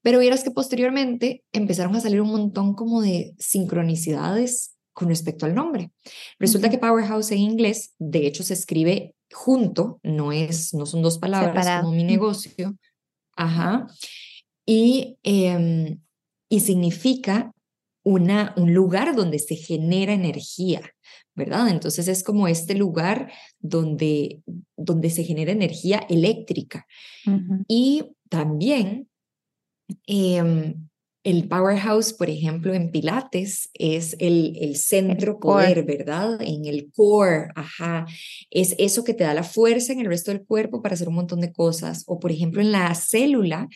Pero 0.02 0.20
vieras 0.20 0.44
que 0.44 0.50
posteriormente 0.50 1.44
empezaron 1.52 1.94
a 1.96 2.00
salir 2.00 2.20
un 2.20 2.30
montón 2.30 2.74
como 2.74 3.02
de 3.02 3.34
sincronicidades 3.38 4.76
con 4.92 5.08
respecto 5.08 5.46
al 5.46 5.54
nombre. 5.54 5.90
Resulta 6.38 6.70
que 6.70 6.78
Powerhouse 6.78 7.32
en 7.32 7.38
inglés, 7.38 7.94
de 7.98 8.26
hecho, 8.26 8.42
se 8.42 8.54
escribe 8.54 9.14
junto, 9.32 10.00
no, 10.02 10.32
es, 10.32 10.74
no 10.74 10.86
son 10.86 11.02
dos 11.02 11.18
palabras 11.18 11.80
como 11.80 11.92
mi 11.92 12.04
negocio. 12.04 12.76
Ajá. 13.36 13.86
Y, 14.66 15.18
em, 15.22 16.00
y 16.48 16.60
significa 16.60 17.52
una, 18.02 18.54
un 18.56 18.74
lugar 18.74 19.14
donde 19.14 19.38
se 19.38 19.56
genera 19.56 20.12
energía, 20.12 20.82
¿verdad? 21.34 21.68
Entonces 21.68 22.08
es 22.08 22.22
como 22.22 22.48
este 22.48 22.74
lugar 22.74 23.32
donde, 23.58 24.42
donde 24.76 25.10
se 25.10 25.24
genera 25.24 25.52
energía 25.52 25.98
eléctrica. 26.08 26.86
Y 27.68 28.04
también 28.28 29.10
Em, 30.06 30.88
el 31.22 31.48
powerhouse, 31.48 32.14
por 32.14 32.30
ejemplo, 32.30 32.72
en 32.72 32.90
Pilates 32.90 33.68
es 33.74 34.16
el, 34.20 34.56
el 34.58 34.76
centro 34.76 35.38
poder, 35.38 35.84
¿verdad? 35.84 36.40
En 36.40 36.64
el 36.64 36.90
core, 36.92 37.48
ajá. 37.54 38.06
Es 38.50 38.74
eso 38.78 39.04
que 39.04 39.12
te 39.12 39.24
da 39.24 39.34
la 39.34 39.42
fuerza 39.42 39.92
en 39.92 40.00
el 40.00 40.06
resto 40.06 40.30
del 40.30 40.44
cuerpo 40.44 40.80
para 40.80 40.94
hacer 40.94 41.08
un 41.08 41.16
montón 41.16 41.40
de 41.40 41.52
cosas. 41.52 42.04
O, 42.06 42.18
por 42.18 42.32
ejemplo, 42.32 42.62
en 42.62 42.72
la 42.72 42.94
célula, 42.94 43.68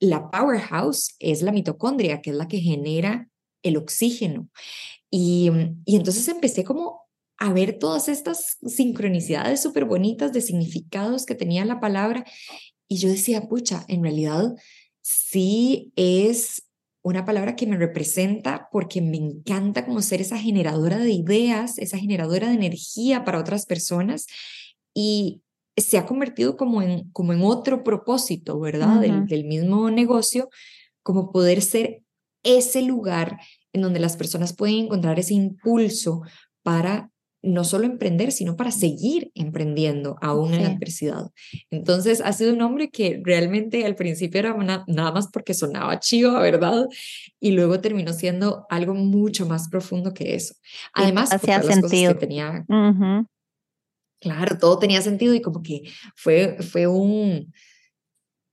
la 0.00 0.30
powerhouse 0.30 1.14
es 1.18 1.42
la 1.42 1.52
mitocondria, 1.52 2.22
que 2.22 2.30
es 2.30 2.36
la 2.36 2.48
que 2.48 2.60
genera 2.60 3.28
el 3.62 3.76
oxígeno. 3.76 4.48
Y, 5.10 5.50
y 5.84 5.96
entonces 5.96 6.26
empecé 6.28 6.64
como 6.64 7.02
a 7.36 7.52
ver 7.52 7.78
todas 7.78 8.08
estas 8.08 8.56
sincronicidades 8.66 9.60
súper 9.60 9.84
bonitas 9.84 10.32
de 10.32 10.40
significados 10.40 11.26
que 11.26 11.34
tenía 11.34 11.66
la 11.66 11.80
palabra. 11.80 12.24
Y 12.88 12.96
yo 12.96 13.10
decía, 13.10 13.42
pucha, 13.42 13.84
en 13.88 14.02
realidad 14.02 14.54
sí 15.02 15.92
es 15.94 16.62
una 17.02 17.24
palabra 17.24 17.56
que 17.56 17.66
me 17.66 17.76
representa 17.76 18.68
porque 18.72 19.00
me 19.00 19.16
encanta 19.16 19.84
como 19.84 20.02
ser 20.02 20.20
esa 20.20 20.38
generadora 20.38 20.98
de 20.98 21.12
ideas, 21.12 21.78
esa 21.78 21.98
generadora 21.98 22.48
de 22.48 22.54
energía 22.54 23.24
para 23.24 23.38
otras 23.38 23.66
personas 23.66 24.26
y 24.94 25.42
se 25.76 25.96
ha 25.96 26.06
convertido 26.06 26.56
como 26.56 26.82
en, 26.82 27.10
como 27.10 27.32
en 27.32 27.42
otro 27.42 27.84
propósito, 27.84 28.58
¿verdad? 28.58 29.00
del, 29.00 29.26
del 29.26 29.44
mismo 29.44 29.90
negocio, 29.90 30.48
como 31.02 31.30
poder 31.30 31.62
ser 31.62 32.02
ese 32.42 32.82
lugar 32.82 33.38
en 33.72 33.82
donde 33.82 34.00
las 34.00 34.16
personas 34.16 34.54
pueden 34.54 34.86
encontrar 34.86 35.18
ese 35.18 35.34
impulso 35.34 36.22
para 36.62 37.10
no 37.48 37.64
solo 37.64 37.84
emprender, 37.84 38.32
sino 38.32 38.56
para 38.56 38.70
seguir 38.70 39.30
emprendiendo 39.34 40.16
aún 40.20 40.54
en 40.54 40.62
la 40.62 40.70
adversidad. 40.70 41.30
Entonces, 41.70 42.20
ha 42.20 42.32
sido 42.32 42.52
un 42.52 42.58
nombre 42.58 42.90
que 42.90 43.20
realmente 43.24 43.84
al 43.84 43.96
principio 43.96 44.40
era 44.40 44.54
nada 44.86 45.12
más 45.12 45.28
porque 45.32 45.54
sonaba 45.54 45.98
chido, 46.00 46.38
¿verdad? 46.40 46.86
Y 47.40 47.52
luego 47.52 47.80
terminó 47.80 48.12
siendo 48.12 48.66
algo 48.70 48.94
mucho 48.94 49.46
más 49.46 49.68
profundo 49.68 50.14
que 50.14 50.34
eso. 50.34 50.54
Además, 50.94 51.32
hacía 51.32 51.62
sentido. 51.62 52.14
que 52.14 52.20
tenía. 52.20 52.64
Claro, 54.20 54.58
todo 54.58 54.78
tenía 54.78 55.00
sentido 55.00 55.34
y 55.34 55.40
como 55.40 55.62
que 55.62 55.82
fue, 56.16 56.56
fue 56.60 56.88
un, 56.88 57.52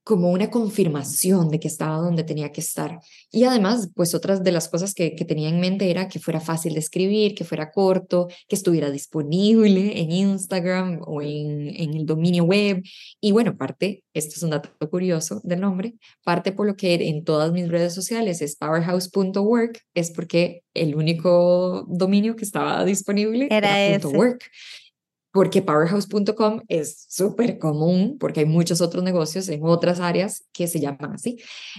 como 0.06 0.30
una 0.30 0.50
confirmación 0.50 1.48
de 1.48 1.58
que 1.58 1.66
estaba 1.66 1.96
donde 1.96 2.22
tenía 2.22 2.52
que 2.52 2.60
estar. 2.60 3.00
Y 3.32 3.42
además, 3.42 3.90
pues 3.92 4.14
otras 4.14 4.44
de 4.44 4.52
las 4.52 4.68
cosas 4.68 4.94
que, 4.94 5.16
que, 5.16 5.24
tenía 5.24 5.48
en 5.48 5.58
mente 5.58 5.90
era 5.90 6.06
que 6.06 6.20
fuera 6.20 6.38
fácil 6.38 6.74
de 6.74 6.78
escribir, 6.78 7.34
que 7.34 7.42
fuera 7.42 7.72
corto, 7.72 8.28
que 8.46 8.54
estuviera 8.54 8.92
disponible 8.92 10.00
en 10.00 10.12
Instagram 10.12 11.00
o 11.04 11.22
en, 11.22 11.74
en 11.74 11.94
el 11.94 12.06
dominio 12.06 12.44
web. 12.44 12.84
Y 13.20 13.32
bueno, 13.32 13.56
parte, 13.56 14.04
esto 14.14 14.34
es 14.36 14.44
un 14.44 14.50
dato 14.50 14.70
curioso 14.88 15.40
del 15.42 15.60
nombre, 15.60 15.94
parte 16.22 16.52
por 16.52 16.68
lo 16.68 16.76
que 16.76 16.94
en 16.94 17.24
todas 17.24 17.50
mis 17.50 17.68
redes 17.68 17.92
sociales 17.92 18.42
es 18.42 18.54
powerhouse.work, 18.54 19.80
es 19.92 20.12
porque 20.12 20.62
el 20.72 20.94
único 20.94 21.84
dominio 21.88 22.36
que 22.36 22.44
estaba 22.44 22.84
disponible 22.84 23.48
era, 23.50 23.80
era 23.80 24.06
.work 24.06 24.44
porque 25.36 25.60
powerhouse.com 25.60 26.62
es 26.66 27.04
súper 27.10 27.58
común, 27.58 28.16
porque 28.18 28.40
hay 28.40 28.46
muchos 28.46 28.80
otros 28.80 29.04
negocios 29.04 29.50
en 29.50 29.62
otras 29.64 30.00
áreas 30.00 30.46
que 30.54 30.66
se 30.66 30.80
llaman 30.80 31.12
así. 31.12 31.36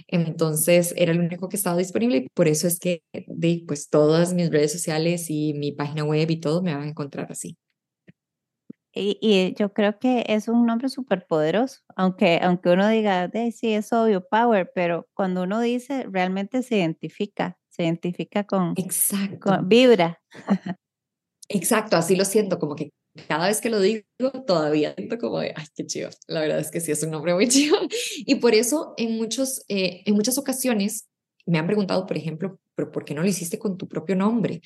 Entonces 0.07 0.93
era 0.95 1.11
el 1.11 1.19
único 1.19 1.49
que 1.49 1.57
estaba 1.57 1.75
disponible 1.75 2.17
y 2.17 2.29
por 2.35 2.47
eso 2.47 2.67
es 2.67 2.77
que 2.77 3.01
de, 3.11 3.63
pues 3.67 3.89
todas 3.89 4.35
mis 4.35 4.51
redes 4.51 4.71
sociales 4.71 5.31
y 5.31 5.55
mi 5.55 5.71
página 5.71 6.03
web 6.03 6.29
y 6.29 6.39
todo 6.39 6.61
me 6.61 6.75
van 6.75 6.83
a 6.83 6.89
encontrar 6.89 7.31
así. 7.31 7.57
Y, 8.93 9.55
yo 9.57 9.73
creo 9.73 9.97
que 9.97 10.23
es 10.27 10.47
un 10.47 10.67
nombre 10.67 10.89
súper 10.89 11.25
poderoso, 11.25 11.79
aunque, 11.95 12.39
aunque 12.43 12.69
uno 12.69 12.87
diga, 12.87 13.31
sí, 13.51 13.73
es 13.73 13.91
obvio, 13.91 14.27
Power, 14.27 14.71
pero 14.75 15.07
cuando 15.15 15.43
uno 15.43 15.59
dice, 15.61 16.05
realmente 16.11 16.61
se 16.61 16.77
identifica, 16.77 17.57
se 17.69 17.85
identifica 17.85 18.43
con, 18.43 18.75
Exacto. 18.77 19.39
con 19.39 19.67
vibra. 19.67 20.21
Exacto, 21.49 21.95
así 21.95 22.15
lo 22.15 22.25
siento, 22.25 22.59
como 22.59 22.75
que 22.75 22.91
cada 23.27 23.47
vez 23.47 23.61
que 23.61 23.69
lo 23.69 23.79
digo, 23.79 24.03
todavía 24.45 24.93
siento 24.95 25.17
como 25.17 25.39
de, 25.39 25.53
ay, 25.55 25.65
qué 25.75 25.85
chido. 25.85 26.09
La 26.27 26.41
verdad 26.41 26.59
es 26.59 26.71
que 26.71 26.79
sí, 26.79 26.91
es 26.91 27.03
un 27.03 27.11
nombre 27.11 27.33
muy 27.33 27.47
chido. 27.49 27.77
Y 28.17 28.35
por 28.35 28.53
eso 28.53 28.93
en, 28.97 29.17
muchos, 29.17 29.63
eh, 29.67 30.01
en 30.05 30.15
muchas 30.15 30.37
ocasiones 30.37 31.07
me 31.45 31.57
han 31.57 31.65
preguntado, 31.65 32.05
por 32.05 32.17
ejemplo, 32.17 32.59
¿pero 32.75 32.91
por 32.91 33.05
qué 33.05 33.13
no 33.13 33.21
lo 33.21 33.27
hiciste 33.27 33.57
con 33.57 33.77
tu 33.77 33.87
propio 33.87 34.15
nombre? 34.15 34.61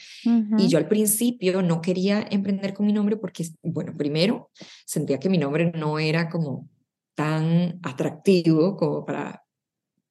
Y 0.57 0.67
yo 0.67 0.79
al 0.79 0.87
principio 0.87 1.61
no 1.61 1.79
quería 1.79 2.27
emprender 2.29 2.73
con 2.73 2.87
mi 2.87 2.91
nombre 2.91 3.17
porque, 3.17 3.45
bueno, 3.61 3.95
primero 3.95 4.49
sentía 4.85 5.19
que 5.19 5.29
mi 5.29 5.37
nombre 5.37 5.71
no 5.71 5.99
era 5.99 6.27
como 6.27 6.67
tan 7.15 7.79
atractivo 7.83 8.75
como 8.77 9.05
para, 9.05 9.43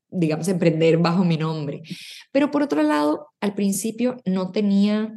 digamos, 0.09 0.47
emprender 0.47 0.97
bajo 0.99 1.25
mi 1.25 1.37
nombre. 1.37 1.82
Pero 2.30 2.52
por 2.52 2.62
otro 2.62 2.82
lado, 2.85 3.26
al 3.40 3.54
principio 3.54 4.16
no 4.25 4.52
tenía 4.52 5.12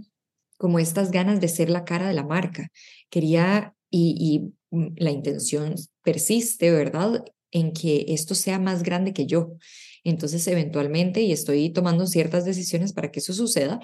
como 0.57 0.79
estas 0.79 1.11
ganas 1.11 1.39
de 1.39 1.49
ser 1.49 1.69
la 1.69 1.83
cara 1.83 2.07
de 2.07 2.13
la 2.13 2.23
marca. 2.23 2.69
Quería, 3.13 3.75
y, 3.91 4.53
mm, 4.71 4.87
la 4.97 5.11
intención 5.11 5.75
persiste, 6.01 6.71
¿verdad? 6.71 7.23
En 7.51 7.73
que 7.73 8.05
esto 8.07 8.33
sea 8.33 8.57
más 8.57 8.81
grande 8.81 9.13
que 9.13 9.27
yo. 9.27 9.55
Entonces, 10.03 10.47
eventualmente, 10.47 11.21
y 11.21 11.31
estoy 11.31 11.69
tomando 11.69 12.07
ciertas 12.07 12.43
decisiones 12.43 12.91
para 12.91 13.11
que 13.11 13.19
eso 13.19 13.31
suceda, 13.33 13.79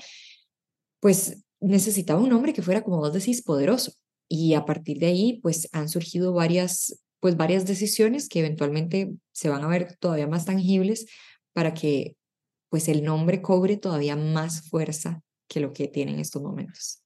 pues 1.00 1.44
necesitaba 1.60 2.20
un 2.22 2.34
hombre 2.34 2.54
que 2.54 2.64
fuera, 2.64 2.84
como 2.84 2.98
vos 2.98 3.14
decís, 3.14 3.44
poderoso. 3.44 3.94
Y 4.28 4.56
a 4.56 4.66
partir 4.66 4.98
de 4.98 5.06
ahí, 5.06 5.40
pues 5.44 5.70
han 5.74 5.90
surgido 5.90 6.34
varias, 6.34 7.00
pues 7.20 7.38
varias 7.38 7.68
decisiones 7.68 8.30
que 8.30 8.40
eventualmente 8.40 9.14
se 9.32 9.50
van 9.50 9.64
a 9.64 9.68
ver 9.68 9.96
todavía 10.00 10.26
más 10.26 10.46
tangibles 10.46 11.06
para 11.54 11.76
que 11.76 12.16
pues 12.70 12.88
el 12.88 13.04
nombre 13.04 13.44
cobre 13.44 13.78
todavía 13.78 14.16
más 14.16 14.68
fuerza 14.70 15.22
que 15.48 15.60
lo 15.60 15.72
que 15.72 15.88
tiene 15.88 16.14
en 16.14 16.20
estos 16.20 16.42
momentos. 16.42 17.04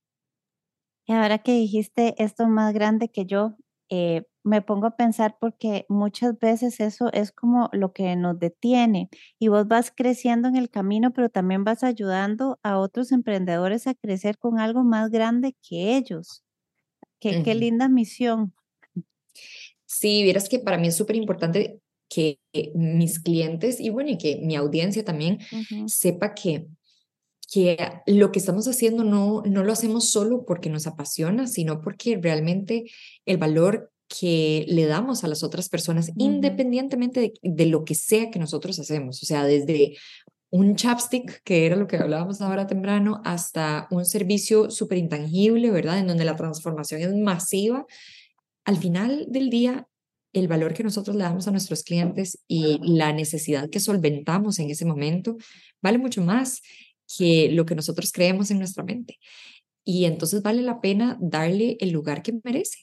Y 1.06 1.14
ahora 1.14 1.40
que 1.40 1.54
dijiste 1.54 2.16
esto 2.24 2.48
más 2.48 2.74
grande 2.74 3.10
que 3.10 3.26
yo, 3.26 3.58
eh, 3.90 4.24
me 4.44 4.62
pongo 4.62 4.88
a 4.88 4.96
pensar 4.96 5.38
porque 5.40 5.86
muchas 5.88 6.38
veces 6.38 6.80
eso 6.80 7.12
es 7.14 7.32
como 7.32 7.70
lo 7.72 7.94
que 7.94 8.16
nos 8.16 8.40
detiene 8.40 9.10
y 9.40 9.48
vos 9.48 9.68
vas 9.68 9.92
creciendo 9.96 10.48
en 10.48 10.56
el 10.56 10.70
camino, 10.70 11.12
pero 11.14 11.30
también 11.30 11.64
vas 11.64 11.84
ayudando 11.84 12.60
a 12.64 12.78
otros 12.78 13.12
emprendedores 13.12 13.88
a 13.88 13.94
crecer 13.94 14.38
con 14.38 14.60
algo 14.60 14.84
más 14.84 15.10
grande 15.10 15.56
que 15.68 15.96
ellos. 15.96 16.44
Qué, 17.20 17.42
qué 17.44 17.56
linda 17.56 17.88
misión. 17.88 18.54
Sí, 19.86 20.24
vieras 20.24 20.50
que 20.50 20.60
para 20.60 20.78
mí 20.78 20.88
es 20.88 20.98
súper 20.98 21.16
importante 21.16 21.80
que 22.10 22.40
mis 22.76 23.20
clientes 23.20 23.80
y 23.80 23.90
bueno, 23.90 24.12
y 24.12 24.18
que 24.18 24.38
mi 24.38 24.56
audiencia 24.56 25.04
también 25.04 25.40
sepa 25.88 26.34
que 26.34 26.68
que 27.54 27.78
lo 28.08 28.32
que 28.32 28.40
estamos 28.40 28.68
haciendo 28.68 29.04
no, 29.04 29.44
no 29.46 29.64
lo 29.64 29.74
hacemos 29.74 30.10
solo 30.10 30.44
porque 30.44 30.72
nos 30.72 30.88
apasiona, 30.88 31.46
sino 31.46 31.82
porque 31.82 32.18
realmente 32.20 32.86
el 33.26 33.38
valor 33.38 33.92
que 34.08 34.66
le 34.68 34.86
damos 34.86 35.24
a 35.24 35.28
las 35.28 35.44
otras 35.44 35.70
personas, 35.70 36.12
independientemente 36.18 37.34
de, 37.42 37.66
lo 37.68 37.84
que 37.84 37.94
sea 37.94 38.32
que 38.32 38.40
nosotros 38.40 38.80
hacemos, 38.80 39.22
o 39.22 39.26
sea, 39.26 39.46
desde 39.46 39.98
un 40.50 40.76
chapstick, 40.76 41.42
que 41.44 41.66
era 41.66 41.76
lo 41.76 41.88
que 41.88 41.98
hablábamos 41.98 42.42
ahora 42.42 42.66
temprano, 42.66 43.22
hasta 43.24 43.88
un 43.92 44.06
servicio 44.06 44.72
súper 44.72 44.98
intangible, 44.98 45.70
¿verdad? 45.70 46.00
En 46.00 46.08
donde 46.08 46.26
la 46.26 46.36
transformación 46.36 47.02
es 47.02 47.14
masiva. 47.14 47.86
Al 48.66 48.78
final 48.78 49.26
del 49.30 49.50
día, 49.50 49.88
el 50.32 50.48
valor 50.48 50.74
que 50.74 50.84
nosotros 50.84 51.16
le 51.16 51.24
damos 51.24 51.48
a 51.48 51.52
nuestros 51.52 51.84
clientes 51.84 52.40
y 52.48 52.80
la 52.82 53.14
necesidad 53.14 53.70
que 53.70 53.80
solventamos 53.80 54.60
en 54.60 54.72
ese 54.72 54.86
momento 54.86 55.38
vale 55.82 55.98
mucho 56.00 56.24
más 56.24 56.62
que 57.18 57.52
lo 57.52 57.66
que 57.66 57.76
nosotros 57.76 58.12
creemos 58.12 58.52
en 58.52 58.60
nuestra 58.60 58.84
mente. 58.84 59.20
Y 59.84 60.06
entonces 60.06 60.42
vale 60.42 60.62
la 60.62 60.82
pena 60.82 61.18
darle 61.20 61.78
el 61.80 61.92
lugar 61.92 62.24
que 62.24 62.40
merece. 62.44 62.80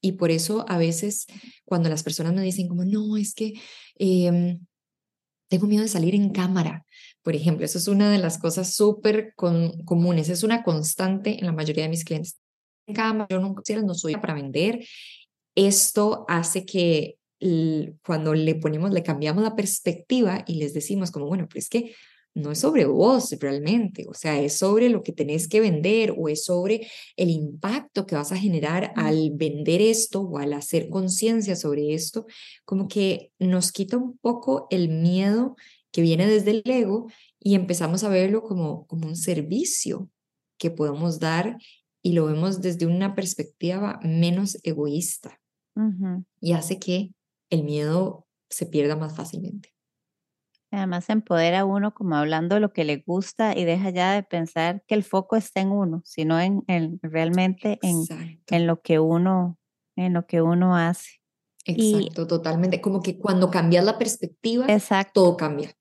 Y 0.00 0.12
por 0.12 0.30
eso 0.30 0.64
a 0.68 0.78
veces 0.78 1.26
cuando 1.64 1.88
las 1.88 2.02
personas 2.02 2.34
me 2.34 2.42
dicen 2.42 2.68
como, 2.68 2.84
no, 2.84 3.16
es 3.16 3.34
que 3.34 3.54
em, 3.96 4.64
tengo 5.48 5.66
miedo 5.66 5.82
de 5.82 5.88
salir 5.88 6.14
en 6.14 6.30
cámara, 6.30 6.84
por 7.22 7.36
ejemplo, 7.36 7.64
eso 7.64 7.78
es 7.78 7.86
una 7.86 8.10
de 8.10 8.18
las 8.18 8.38
cosas 8.38 8.74
súper 8.74 9.34
comunes, 9.36 10.28
es 10.28 10.42
una 10.42 10.64
constante 10.64 11.38
en 11.38 11.46
la 11.46 11.52
mayoría 11.52 11.84
de 11.84 11.90
mis 11.90 12.04
clientes. 12.04 12.40
En 12.86 12.94
cámara, 12.94 13.28
yo 13.30 13.38
no, 13.38 13.54
no 13.84 13.94
soy 13.94 14.16
para 14.16 14.34
vender. 14.34 14.84
Esto 15.54 16.24
hace 16.28 16.66
que 16.66 17.16
cuando 18.04 18.34
le 18.34 18.54
ponemos, 18.56 18.90
le 18.92 19.02
cambiamos 19.02 19.42
la 19.42 19.54
perspectiva 19.54 20.44
y 20.46 20.56
les 20.56 20.74
decimos 20.74 21.10
como, 21.10 21.26
bueno, 21.26 21.48
pues 21.48 21.64
es 21.64 21.70
que 21.70 21.94
no 22.34 22.50
es 22.52 22.60
sobre 22.60 22.86
vos 22.86 23.30
realmente, 23.40 24.06
o 24.08 24.14
sea, 24.14 24.40
es 24.40 24.56
sobre 24.58 24.88
lo 24.88 25.02
que 25.02 25.12
tenés 25.12 25.48
que 25.48 25.60
vender 25.60 26.14
o 26.16 26.28
es 26.28 26.44
sobre 26.44 26.88
el 27.16 27.30
impacto 27.30 28.06
que 28.06 28.14
vas 28.14 28.32
a 28.32 28.36
generar 28.36 28.92
al 28.96 29.32
vender 29.34 29.82
esto 29.82 30.22
o 30.22 30.38
al 30.38 30.52
hacer 30.54 30.88
conciencia 30.88 31.56
sobre 31.56 31.94
esto, 31.94 32.26
como 32.64 32.88
que 32.88 33.32
nos 33.38 33.72
quita 33.72 33.96
un 33.96 34.18
poco 34.18 34.66
el 34.70 34.88
miedo 34.88 35.56
que 35.90 36.02
viene 36.02 36.26
desde 36.26 36.52
el 36.52 36.62
ego 36.64 37.08
y 37.38 37.54
empezamos 37.54 38.02
a 38.04 38.08
verlo 38.08 38.42
como, 38.42 38.86
como 38.86 39.08
un 39.08 39.16
servicio 39.16 40.08
que 40.58 40.70
podemos 40.70 41.18
dar 41.18 41.58
y 42.02 42.12
lo 42.12 42.26
vemos 42.26 42.60
desde 42.60 42.86
una 42.86 43.14
perspectiva 43.14 44.00
menos 44.02 44.58
egoísta 44.62 45.38
y 46.40 46.52
hace 46.52 46.78
que 46.78 47.14
el 47.50 47.64
miedo 47.64 48.26
se 48.50 48.66
pierda 48.66 48.96
más 48.96 49.16
fácilmente. 49.16 49.72
Además 50.72 51.10
empodera 51.10 51.60
a 51.60 51.64
uno 51.66 51.92
como 51.92 52.16
hablando 52.16 52.58
lo 52.58 52.72
que 52.72 52.84
le 52.84 52.96
gusta 52.96 53.56
y 53.56 53.64
deja 53.64 53.90
ya 53.90 54.14
de 54.14 54.22
pensar 54.22 54.82
que 54.88 54.94
el 54.94 55.04
foco 55.04 55.36
está 55.36 55.60
en 55.60 55.70
uno, 55.70 56.00
sino 56.06 56.40
en, 56.40 56.64
realmente 57.02 57.78
en, 57.82 58.04
en, 58.46 58.66
lo 58.66 58.80
que 58.80 58.98
uno 58.98 59.58
en 59.96 60.14
lo 60.14 60.26
que 60.26 60.40
uno 60.40 60.74
hace. 60.74 61.20
Exacto, 61.66 62.26
totalmente. 62.26 62.80
Como 62.80 63.02
que 63.02 63.18
cuando 63.18 63.50
cambias 63.50 63.84
la 63.84 63.98
perspectiva, 63.98 64.66
todo 65.12 65.36
cambia. 65.36 65.76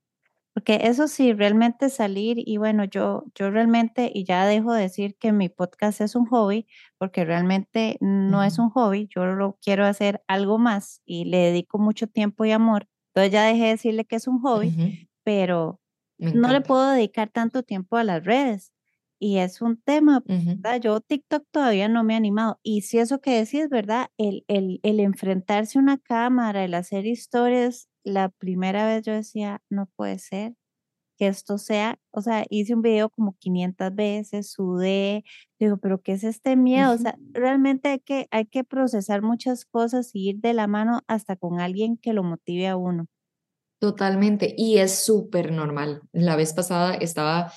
Porque 0.53 0.81
eso 0.83 1.07
sí, 1.07 1.31
realmente 1.31 1.89
salir 1.89 2.37
y 2.37 2.57
bueno, 2.57 2.83
yo, 2.83 3.23
yo 3.35 3.49
realmente, 3.49 4.11
y 4.13 4.25
ya 4.25 4.45
dejo 4.45 4.73
de 4.73 4.81
decir 4.81 5.15
que 5.17 5.31
mi 5.31 5.47
podcast 5.47 6.01
es 6.01 6.13
un 6.13 6.25
hobby, 6.25 6.67
porque 6.97 7.23
realmente 7.23 7.97
no 8.01 8.43
es 8.43 8.59
un 8.59 8.69
hobby, 8.69 9.07
yo 9.15 9.25
lo 9.25 9.57
quiero 9.61 9.85
hacer 9.85 10.21
algo 10.27 10.57
más 10.57 11.01
y 11.05 11.23
le 11.23 11.37
dedico 11.37 11.79
mucho 11.79 12.07
tiempo 12.07 12.43
y 12.43 12.51
amor 12.51 12.89
entonces 13.13 13.31
ya 13.33 13.45
dejé 13.45 13.63
de 13.65 13.69
decirle 13.71 14.05
que 14.05 14.15
es 14.17 14.27
un 14.27 14.39
hobby, 14.41 14.77
pero 15.23 15.81
no 16.33 16.49
le 16.51 16.61
puedo 16.61 16.91
dedicar 16.91 17.29
tanto 17.29 17.63
tiempo 17.63 17.97
a 17.97 18.03
las 18.03 18.23
redes. 18.23 18.71
Y 19.19 19.37
es 19.39 19.61
un 19.61 19.81
tema, 19.81 20.25
¿verdad? 20.63 20.79
Yo 20.81 20.99
TikTok 21.01 21.45
todavía 21.51 21.87
no 21.89 22.03
me 22.03 22.13
he 22.13 22.17
animado. 22.17 22.59
Y 22.63 22.81
si 22.81 22.99
eso 22.99 23.19
que 23.21 23.37
decís, 23.43 23.69
¿verdad? 23.69 24.07
El, 24.17 24.43
el, 24.47 24.79
el 24.83 24.99
enfrentarse 24.99 25.77
a 25.79 25.81
una 25.81 25.97
cámara, 25.99 26.63
el 26.65 26.73
hacer 26.73 27.05
historias, 27.05 27.89
la 28.03 28.29
primera 28.29 28.85
vez 28.87 29.03
yo 29.03 29.13
decía, 29.13 29.61
no 29.69 29.87
puede 29.95 30.19
ser 30.19 30.55
que 31.21 31.27
esto 31.27 31.59
sea, 31.59 31.99
o 32.09 32.23
sea, 32.23 32.47
hice 32.49 32.73
un 32.73 32.81
video 32.81 33.11
como 33.11 33.35
500 33.37 33.93
veces, 33.93 34.49
sudé, 34.49 35.23
digo, 35.59 35.77
pero 35.77 36.01
¿qué 36.01 36.13
es 36.13 36.23
este 36.23 36.55
miedo? 36.55 36.93
O 36.93 36.97
sea, 36.97 37.15
realmente 37.31 37.89
hay 37.89 37.99
que, 37.99 38.27
hay 38.31 38.47
que 38.47 38.63
procesar 38.63 39.21
muchas 39.21 39.65
cosas 39.65 40.09
y 40.15 40.29
ir 40.29 40.37
de 40.37 40.55
la 40.55 40.65
mano 40.65 41.01
hasta 41.05 41.35
con 41.35 41.59
alguien 41.59 41.97
que 41.97 42.13
lo 42.13 42.23
motive 42.23 42.67
a 42.67 42.75
uno. 42.75 43.05
Totalmente, 43.79 44.55
y 44.57 44.79
es 44.79 45.03
súper 45.03 45.51
normal. 45.51 46.01
La 46.11 46.35
vez 46.35 46.53
pasada 46.53 46.95
estaba, 46.95 47.53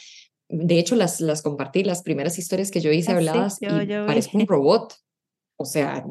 de 0.51 0.79
hecho, 0.79 0.95
las, 0.95 1.23
las 1.23 1.41
compartí, 1.41 1.85
las 1.85 2.03
primeras 2.03 2.39
historias 2.39 2.71
que 2.71 2.83
yo 2.83 2.93
hice 2.93 3.13
ah, 3.13 3.17
habladas 3.17 3.63
y 3.63 3.67
parezco 3.67 4.37
un 4.37 4.47
robot. 4.47 4.93
O 5.57 5.65
sea, 5.65 6.05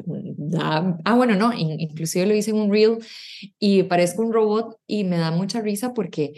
ah, 0.58 1.14
bueno, 1.14 1.36
no, 1.36 1.52
inclusive 1.52 2.26
lo 2.26 2.34
hice 2.34 2.50
en 2.50 2.56
un 2.56 2.72
reel 2.72 2.98
y 3.60 3.84
parezco 3.84 4.22
un 4.22 4.32
robot 4.32 4.76
y 4.88 5.04
me 5.04 5.18
da 5.18 5.30
mucha 5.30 5.60
risa 5.60 5.94
porque 5.94 6.32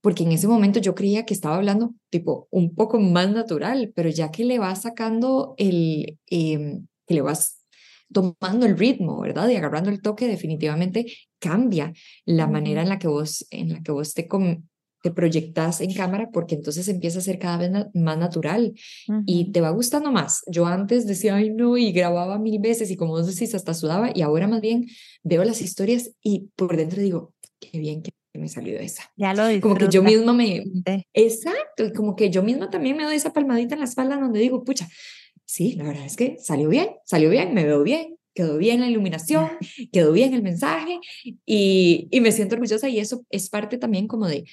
porque 0.00 0.24
en 0.24 0.32
ese 0.32 0.48
momento 0.48 0.80
yo 0.80 0.94
creía 0.94 1.24
que 1.24 1.34
estaba 1.34 1.56
hablando 1.56 1.94
tipo 2.10 2.48
un 2.50 2.74
poco 2.74 2.98
más 3.00 3.30
natural, 3.30 3.92
pero 3.94 4.08
ya 4.08 4.30
que 4.30 4.44
le 4.44 4.58
vas 4.58 4.82
sacando 4.82 5.54
el, 5.58 6.18
em, 6.26 6.86
que 7.06 7.14
le 7.14 7.22
vas 7.22 7.64
tomando 8.12 8.66
el 8.66 8.76
ritmo, 8.76 9.20
¿verdad? 9.20 9.48
Y 9.48 9.56
agarrando 9.56 9.90
el 9.90 10.02
toque, 10.02 10.26
definitivamente 10.26 11.06
cambia 11.38 11.92
la 12.24 12.46
manera 12.46 12.82
en 12.82 12.88
la 12.88 12.98
que 12.98 13.08
vos, 13.08 13.46
en 13.50 13.72
la 13.72 13.82
que 13.82 13.92
vos 13.92 14.14
te, 14.14 14.28
te 15.02 15.10
proyectas 15.10 15.80
en 15.80 15.94
cámara, 15.94 16.30
porque 16.32 16.56
entonces 16.56 16.88
empieza 16.88 17.18
a 17.18 17.22
ser 17.22 17.38
cada 17.38 17.58
vez 17.58 17.70
más 17.94 18.18
natural 18.18 18.74
y 19.26 19.52
te 19.52 19.60
va 19.60 19.70
gustando 19.70 20.12
más. 20.12 20.42
Yo 20.46 20.66
antes 20.66 21.06
decía, 21.06 21.36
ay 21.36 21.50
no, 21.50 21.76
y 21.76 21.92
grababa 21.92 22.38
mil 22.38 22.58
veces 22.60 22.90
y 22.90 22.96
como 22.96 23.12
vos 23.12 23.26
decís, 23.26 23.54
hasta 23.54 23.74
sudaba, 23.74 24.10
y 24.14 24.22
ahora 24.22 24.48
más 24.48 24.60
bien 24.60 24.86
veo 25.22 25.44
las 25.44 25.62
historias 25.62 26.10
y 26.22 26.50
por 26.56 26.76
dentro 26.76 27.00
digo, 27.00 27.32
qué 27.60 27.78
bien 27.78 28.02
que 28.02 28.10
me 28.38 28.48
salió 28.48 28.78
esa. 28.78 29.10
Ya 29.16 29.34
lo 29.34 29.60
Como 29.60 29.76
que 29.76 29.88
yo 29.88 30.02
mismo 30.02 30.32
me... 30.32 30.64
Exacto, 31.12 31.84
y 31.84 31.92
como 31.92 32.16
que 32.16 32.30
yo 32.30 32.42
misma 32.42 32.70
también 32.70 32.96
me 32.96 33.04
doy 33.04 33.16
esa 33.16 33.32
palmadita 33.32 33.74
en 33.74 33.80
la 33.80 33.86
espalda 33.86 34.18
donde 34.18 34.40
digo, 34.40 34.64
pucha, 34.64 34.88
sí, 35.44 35.74
la 35.74 35.84
verdad 35.84 36.06
es 36.06 36.16
que 36.16 36.36
salió 36.38 36.68
bien, 36.68 36.90
salió 37.04 37.30
bien, 37.30 37.54
me 37.54 37.64
veo 37.64 37.82
bien, 37.82 38.16
quedó 38.34 38.56
bien 38.56 38.80
la 38.80 38.88
iluminación, 38.88 39.48
quedó 39.92 40.12
bien 40.12 40.34
el 40.34 40.42
mensaje 40.42 41.00
y, 41.44 42.08
y 42.10 42.20
me 42.20 42.32
siento 42.32 42.54
orgullosa 42.54 42.88
y 42.88 43.00
eso 43.00 43.24
es 43.30 43.50
parte 43.50 43.78
también 43.78 44.06
como 44.06 44.28
de, 44.28 44.44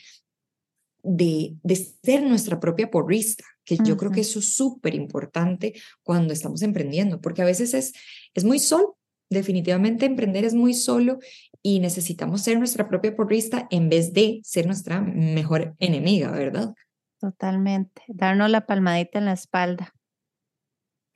de, 1.03 1.55
de 1.63 1.75
ser 1.75 2.23
nuestra 2.23 2.59
propia 2.59 2.89
porrista, 2.89 3.43
que 3.63 3.77
yo 3.83 3.97
creo 3.97 4.11
que 4.11 4.21
eso 4.21 4.39
es 4.39 4.55
súper 4.55 4.95
importante 4.95 5.73
cuando 6.03 6.33
estamos 6.33 6.61
emprendiendo, 6.61 7.21
porque 7.21 7.41
a 7.41 7.45
veces 7.45 7.73
es, 7.73 7.93
es 8.33 8.43
muy 8.43 8.59
solo 8.59 8.97
Definitivamente 9.29 10.05
emprender 10.05 10.45
es 10.45 10.53
muy 10.53 10.73
solo 10.73 11.19
y 11.67 11.81
necesitamos 11.81 12.43
ser 12.43 12.57
nuestra 12.57 12.87
propia 12.87 13.13
porrista 13.13 13.67
en 13.71 13.89
vez 13.89 14.13
de 14.13 14.39
ser 14.41 14.65
nuestra 14.67 15.01
mejor 15.01 15.75
enemiga, 15.79 16.31
¿verdad? 16.31 16.73
Totalmente, 17.19 18.03
darnos 18.07 18.49
la 18.49 18.65
palmadita 18.65 19.19
en 19.19 19.25
la 19.25 19.33
espalda. 19.33 19.93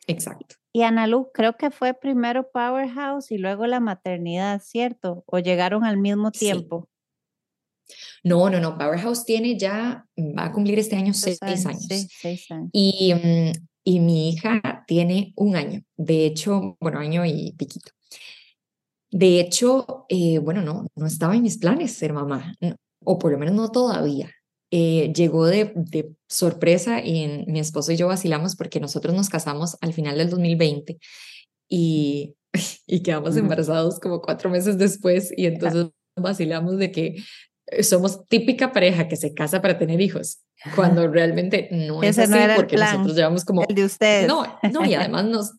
Exacto. 0.07 0.55
Y 0.73 0.81
Analu, 0.81 1.31
creo 1.33 1.55
que 1.55 1.71
fue 1.71 1.93
primero 1.93 2.51
Powerhouse 2.51 3.31
y 3.31 3.37
luego 3.37 3.65
la 3.65 3.79
maternidad, 3.79 4.61
¿cierto? 4.61 5.23
¿O 5.25 5.39
llegaron 5.39 5.85
al 5.85 5.97
mismo 5.97 6.31
tiempo? 6.31 6.89
No, 8.21 8.49
no, 8.49 8.59
no. 8.59 8.77
Powerhouse 8.77 9.23
tiene 9.23 9.57
ya, 9.57 10.05
va 10.17 10.47
a 10.47 10.51
cumplir 10.51 10.79
este 10.79 10.97
año 10.97 11.13
seis, 11.13 11.41
años. 11.41 11.85
Sí, 11.87 12.07
seis 12.09 12.51
años. 12.51 12.69
Y, 12.73 13.13
mm, 13.13 13.51
y 13.85 13.99
mi 14.01 14.31
hija 14.31 14.83
tiene 14.85 15.31
un 15.37 15.55
año. 15.55 15.81
De 15.95 16.25
hecho, 16.25 16.75
bueno, 16.81 16.99
año 16.99 17.25
y 17.25 17.53
piquito. 17.57 17.91
De 19.11 19.39
hecho, 19.39 20.05
eh, 20.09 20.39
bueno, 20.39 20.61
no, 20.61 20.87
no 20.95 21.05
estaba 21.05 21.35
en 21.35 21.43
mis 21.43 21.57
planes 21.57 21.93
ser 21.93 22.13
mamá, 22.13 22.55
o 23.03 23.19
por 23.19 23.31
lo 23.31 23.37
menos 23.37 23.55
no 23.55 23.69
todavía. 23.69 24.31
Eh, 24.73 25.11
llegó 25.13 25.47
de, 25.47 25.73
de, 25.75 26.13
sorpresa 26.29 27.03
y 27.03 27.43
mi 27.47 27.59
esposo 27.59 27.91
y 27.91 27.97
yo 27.97 28.07
vacilamos 28.07 28.55
porque 28.55 28.79
nosotros 28.79 29.13
nos 29.13 29.27
casamos 29.27 29.75
al 29.81 29.91
final 29.91 30.17
del 30.17 30.29
2020 30.29 30.97
y, 31.67 32.35
y 32.87 33.03
quedamos 33.03 33.35
embarazados 33.35 33.99
como 33.99 34.21
cuatro 34.21 34.49
meses 34.49 34.77
después 34.77 35.33
y 35.35 35.47
entonces 35.47 35.87
vacilamos 36.15 36.77
de 36.77 36.89
que 36.89 37.15
somos 37.81 38.25
típica 38.27 38.71
pareja 38.71 39.07
que 39.07 39.15
se 39.15 39.33
casa 39.33 39.61
para 39.61 39.77
tener 39.77 40.01
hijos, 40.01 40.39
cuando 40.75 41.07
realmente 41.07 41.69
no 41.71 42.03
es 42.03 42.17
así 42.17 42.33
porque 42.55 42.77
nosotros 42.77 43.15
llevamos 43.15 43.45
como... 43.45 43.63
El 43.67 43.75
de 43.75 43.85
ustedes. 43.85 44.27
No, 44.27 44.45
no, 44.71 44.85
y 44.85 44.93
además 44.93 45.25
nos, 45.25 45.51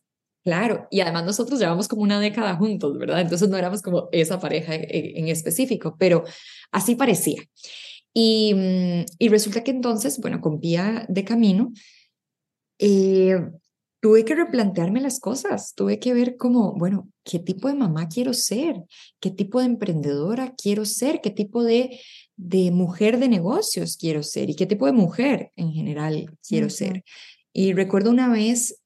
Claro, 0.45 0.89
y 0.91 1.01
además 1.01 1.25
nosotros 1.25 1.61
llevamos 1.61 1.87
como 1.87 2.03
una 2.03 2.19
década 2.19 2.57
juntos, 2.57 2.99
¿verdad? 2.99 3.21
Entonces 3.21 3.49
no 3.49 3.57
éramos 3.57 3.81
como 3.81 4.09
esa 4.11 4.41
pareja 4.41 4.75
en, 4.75 5.29
específico, 5.29 5.97
pero 5.99 6.25
así 6.73 6.97
parecía. 6.97 7.43
Y, 8.13 8.53
mm, 8.55 9.05
y, 9.19 9.29
resulta 9.29 9.63
que 9.63 9.71
entonces, 9.71 10.19
bueno, 10.21 10.41
con 10.41 10.61
Pía 10.61 11.07
de 11.09 11.25
camino, 11.25 11.73
eh, 12.79 13.41
tuve 14.03 14.25
que 14.25 14.35
replantearme 14.35 15.01
las 15.01 15.21
cosas, 15.21 15.75
tuve 15.77 16.01
que 16.01 16.13
ver 16.13 16.37
cómo, 16.37 16.75
bueno, 16.75 17.09
qué 17.23 17.39
tipo 17.39 17.69
de 17.69 17.75
mamá 17.75 18.09
quiero 18.09 18.35
ser, 18.35 18.83
qué 19.21 19.31
tipo 19.31 19.61
de 19.61 19.67
emprendedora 19.67 20.55
quiero 20.61 20.85
ser, 20.85 21.21
qué 21.23 21.31
tipo 21.31 21.63
de, 21.63 22.01
de 22.37 22.73
mujer 22.73 23.21
de 23.21 23.29
negocios 23.29 23.97
quiero 23.97 24.25
ser 24.25 24.51
y 24.51 24.57
qué 24.57 24.67
tipo 24.67 24.87
de 24.87 24.93
mujer 24.93 25.53
en 25.55 25.71
general 25.73 26.37
quiero 26.47 26.69
ser. 26.69 27.05
Y 27.53 27.75
recuerdo 27.75 28.11
una 28.11 28.29
vez, 28.29 28.82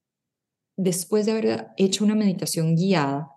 después 0.77 1.25
de 1.25 1.31
haber 1.33 1.67
hecho 1.75 2.05
una 2.05 2.15
meditación 2.15 2.75
guiada, 2.75 3.29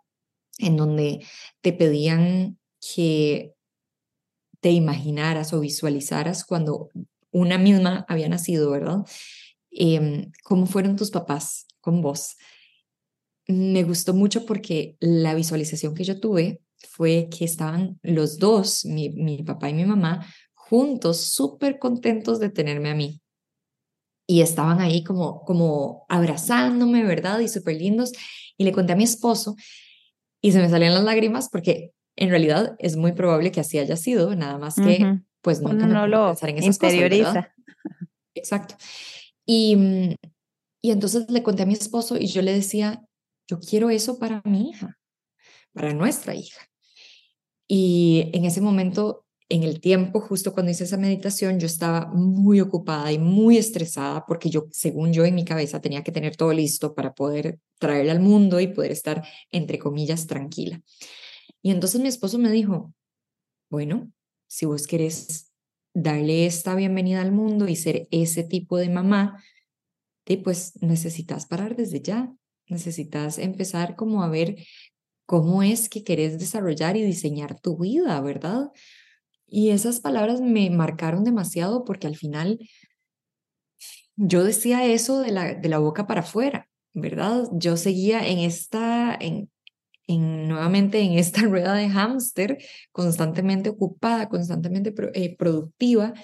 en 0.58 0.76
donde 0.76 1.26
te 1.62 1.72
pedían 1.72 2.58
que 2.94 3.54
te 4.60 4.70
imaginaras 4.70 5.52
o 5.52 5.60
visualizaras 5.60 6.44
cuando 6.44 6.90
una 7.32 7.58
misma 7.58 8.04
había 8.08 8.28
nacido, 8.28 8.70
¿verdad? 8.70 8.98
Em, 9.70 10.30
¿Cómo 10.44 10.66
fueron 10.66 10.96
tus 10.96 11.10
papás 11.10 11.66
con 11.80 12.02
vos? 12.02 12.36
Me 13.46 13.82
gustó 13.84 14.14
mucho 14.14 14.44
porque 14.46 14.96
la 15.00 15.34
visualización 15.34 15.94
que 15.94 16.04
yo 16.04 16.20
tuve 16.20 16.60
fue 16.88 17.28
que 17.30 17.44
estaban 17.44 17.98
los 18.02 18.38
dos, 18.38 18.84
mi, 18.84 19.10
mi 19.10 19.42
papá 19.42 19.70
y 19.70 19.74
mi 19.74 19.84
mamá, 19.84 20.26
juntos, 20.54 21.20
súper 21.32 21.78
contentos 21.78 22.38
de 22.38 22.50
tenerme 22.50 22.90
a 22.90 22.94
mí. 22.94 23.20
Y 24.30 24.42
estaban 24.42 24.80
ahí 24.80 25.02
como, 25.02 25.42
como 25.44 26.06
abrazándome, 26.08 27.02
¿verdad? 27.02 27.40
Y 27.40 27.48
súper 27.48 27.74
lindos. 27.74 28.12
Y 28.56 28.62
le 28.62 28.70
conté 28.70 28.92
a 28.92 28.96
mi 28.96 29.02
esposo 29.02 29.56
y 30.40 30.52
se 30.52 30.60
me 30.60 30.70
salían 30.70 30.94
las 30.94 31.02
lágrimas 31.02 31.48
porque 31.50 31.90
en 32.14 32.30
realidad 32.30 32.76
es 32.78 32.94
muy 32.94 33.10
probable 33.10 33.50
que 33.50 33.58
así 33.58 33.76
haya 33.80 33.96
sido, 33.96 34.36
nada 34.36 34.56
más 34.56 34.76
que 34.76 35.18
pues 35.40 35.60
nunca 35.60 35.84
no 35.84 36.06
lo 36.06 36.28
pensar 36.28 36.50
en 36.50 36.58
esas 36.58 36.76
interioriza. 36.76 37.52
Exacto. 38.34 38.76
Y, 39.44 40.14
y 40.80 40.92
entonces 40.92 41.28
le 41.28 41.42
conté 41.42 41.64
a 41.64 41.66
mi 41.66 41.74
esposo 41.74 42.16
y 42.16 42.28
yo 42.28 42.40
le 42.40 42.52
decía, 42.52 43.02
yo 43.48 43.58
quiero 43.58 43.90
eso 43.90 44.20
para 44.20 44.42
mi 44.44 44.70
hija, 44.70 44.96
para 45.72 45.92
nuestra 45.92 46.36
hija. 46.36 46.68
Y 47.66 48.30
en 48.32 48.44
ese 48.44 48.60
momento, 48.60 49.26
en 49.50 49.64
el 49.64 49.80
tiempo, 49.80 50.20
justo 50.20 50.52
cuando 50.52 50.70
hice 50.70 50.84
esa 50.84 50.96
meditación, 50.96 51.58
yo 51.58 51.66
estaba 51.66 52.06
muy 52.06 52.60
ocupada 52.60 53.12
y 53.12 53.18
muy 53.18 53.58
estresada 53.58 54.24
porque 54.24 54.48
yo, 54.48 54.68
según 54.70 55.12
yo 55.12 55.24
en 55.24 55.34
mi 55.34 55.44
cabeza, 55.44 55.80
tenía 55.80 56.04
que 56.04 56.12
tener 56.12 56.36
todo 56.36 56.52
listo 56.52 56.94
para 56.94 57.14
poder 57.14 57.58
traerla 57.78 58.12
al 58.12 58.20
mundo 58.20 58.60
y 58.60 58.68
poder 58.68 58.92
estar, 58.92 59.26
entre 59.50 59.78
comillas, 59.78 60.28
tranquila. 60.28 60.80
Y 61.62 61.72
entonces 61.72 62.00
mi 62.00 62.08
esposo 62.08 62.38
me 62.38 62.50
dijo, 62.50 62.94
bueno, 63.68 64.10
si 64.46 64.66
vos 64.66 64.86
querés 64.86 65.52
darle 65.92 66.46
esta 66.46 66.76
bienvenida 66.76 67.20
al 67.20 67.32
mundo 67.32 67.66
y 67.66 67.74
ser 67.74 68.06
ese 68.12 68.44
tipo 68.44 68.76
de 68.78 68.88
mamá, 68.88 69.42
pues 70.44 70.74
necesitas 70.80 71.46
parar 71.46 71.74
desde 71.74 72.00
ya, 72.00 72.32
necesitas 72.68 73.38
empezar 73.38 73.96
como 73.96 74.22
a 74.22 74.28
ver 74.28 74.56
cómo 75.26 75.62
es 75.62 75.88
que 75.88 76.04
querés 76.04 76.38
desarrollar 76.38 76.96
y 76.96 77.02
diseñar 77.02 77.58
tu 77.60 77.78
vida, 77.78 78.20
¿verdad? 78.20 78.70
Y 79.50 79.70
esas 79.70 80.00
palabras 80.00 80.40
me 80.40 80.70
marcaron 80.70 81.24
demasiado 81.24 81.84
porque 81.84 82.06
al 82.06 82.16
final 82.16 82.60
yo 84.16 84.44
decía 84.44 84.86
eso 84.86 85.20
de 85.20 85.32
la, 85.32 85.54
de 85.54 85.68
la 85.68 85.78
boca 85.78 86.06
para 86.06 86.20
afuera, 86.20 86.68
¿verdad? 86.92 87.48
Yo 87.52 87.76
seguía 87.76 88.26
en 88.26 88.38
esta, 88.38 89.18
en, 89.18 89.50
nuevamente 90.06 91.00
en 91.00 91.18
esta 91.18 91.42
rueda 91.42 91.74
de 91.74 91.88
hámster, 91.88 92.58
constantemente 92.92 93.70
ocupada, 93.70 94.28
constantemente 94.28 94.94
eh, 95.14 95.36
productiva, 95.36 96.14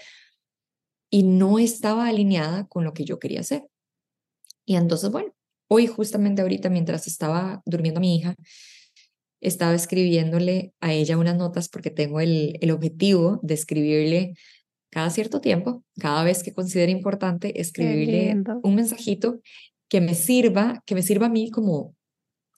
y 1.11 1.25
no 1.25 1.59
estaba 1.59 2.07
alineada 2.07 2.67
con 2.67 2.85
lo 2.85 2.93
que 2.93 3.05
yo 3.05 3.19
quería 3.19 3.41
hacer. 3.41 3.65
Y 4.65 4.77
entonces, 4.77 5.11
bueno, 5.11 5.35
hoy 5.69 5.87
justamente 5.87 6.43
ahorita 6.43 6.69
mientras 6.69 7.07
estaba 7.07 7.63
durmiendo 7.65 8.01
mi 8.01 8.17
hija, 8.17 8.37
estaba 9.47 9.75
escribiéndole 9.75 10.73
a 10.81 10.93
ella 10.93 11.19
unas 11.19 11.37
notas 11.37 11.69
porque 11.69 11.91
tengo 11.91 12.21
el, 12.21 12.59
el 12.61 12.71
objetivo 12.71 13.41
de 13.43 13.55
escribirle 13.55 14.35
cada 14.91 15.11
cierto 15.11 15.41
tiempo, 15.41 15.85
cada 15.99 16.25
vez 16.25 16.43
que 16.43 16.53
considere 16.55 16.93
importante, 16.93 17.61
escribirle 17.61 18.43
un 18.63 18.75
mensajito 18.75 19.41
que 19.89 20.01
me 20.01 20.15
sirva, 20.15 20.83
que 20.87 20.95
me 20.95 21.03
sirva 21.03 21.27
a 21.27 21.31
mí 21.31 21.51
como 21.51 21.97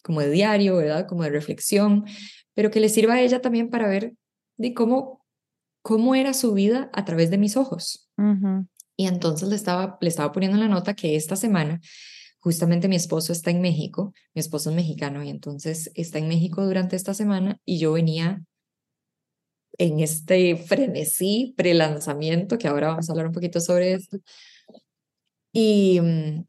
como 0.09 0.21
de 0.21 0.31
diario, 0.31 0.77
¿verdad? 0.77 1.07
Como 1.07 1.23
de 1.23 1.31
reflexión, 1.31 2.05
pero 2.55 2.71
que 2.71 2.81
le 2.81 2.89
sirva 2.89 3.15
a 3.15 3.21
ella 3.21 3.43
también 3.43 3.69
para 3.69 3.89
ver 3.89 4.15
de 4.57 4.73
cómo, 4.73 5.25
cómo 5.83 6.15
era 6.15 6.33
su 6.33 6.55
vida 6.55 6.91
a 6.95 7.05
través 7.05 7.31
de 7.31 7.37
mis 7.39 7.57
ojos. 7.57 8.09
Y 8.97 9.07
entonces 9.07 9.49
le 9.49 9.55
estaba, 9.55 9.99
le 10.01 10.09
estaba 10.09 10.33
poniendo 10.33 10.57
la 10.57 10.67
nota 10.67 10.95
que 10.95 11.15
esta 11.15 11.37
semana, 11.37 11.81
justamente 12.49 12.89
mi 12.89 12.97
esposo 12.97 13.31
está 13.31 13.51
en 13.51 13.61
México, 13.61 14.15
mi 14.35 14.41
esposo 14.41 14.71
es 14.71 14.77
mexicano 14.77 15.23
y 15.23 15.29
entonces 15.29 15.91
está 15.95 16.19
en 16.19 16.29
México 16.29 16.65
durante 16.65 16.97
esta 16.97 17.13
semana 17.13 17.61
y 17.67 17.79
yo 17.79 17.93
venía 17.93 18.43
en 19.77 20.01
este 20.01 20.57
frenesí 20.57 21.53
pre-lanzamiento, 21.59 22.57
que 22.57 22.67
ahora 22.67 22.89
vamos 22.89 23.07
a 23.07 23.13
hablar 23.13 23.27
un 23.27 23.35
poquito 23.35 23.61
sobre 23.61 23.93
esto. 23.93 24.17
Y, 25.53 26.01
mm, 26.01 26.47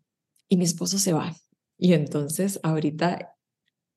y 0.48 0.56
mi 0.56 0.64
esposo 0.64 0.98
se 1.00 1.12
va. 1.12 1.36
Y 1.78 1.92
entonces 1.92 2.62
ahorita 2.64 3.36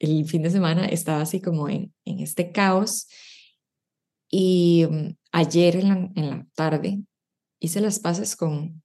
el 0.01 0.27
fin 0.27 0.43
de 0.43 0.51
semana 0.51 0.87
estaba 0.87 1.21
así 1.21 1.41
como 1.41 1.69
en, 1.69 1.95
en 2.05 2.19
este 2.19 2.51
caos 2.51 3.07
y 4.29 4.87
mm, 4.91 5.17
ayer 5.31 5.77
en 5.77 5.89
la, 5.89 6.11
en 6.17 6.31
la 6.31 6.47
tarde 6.57 7.01
hice 7.61 7.81
las 7.81 8.01
paces 8.01 8.35
con 8.35 8.83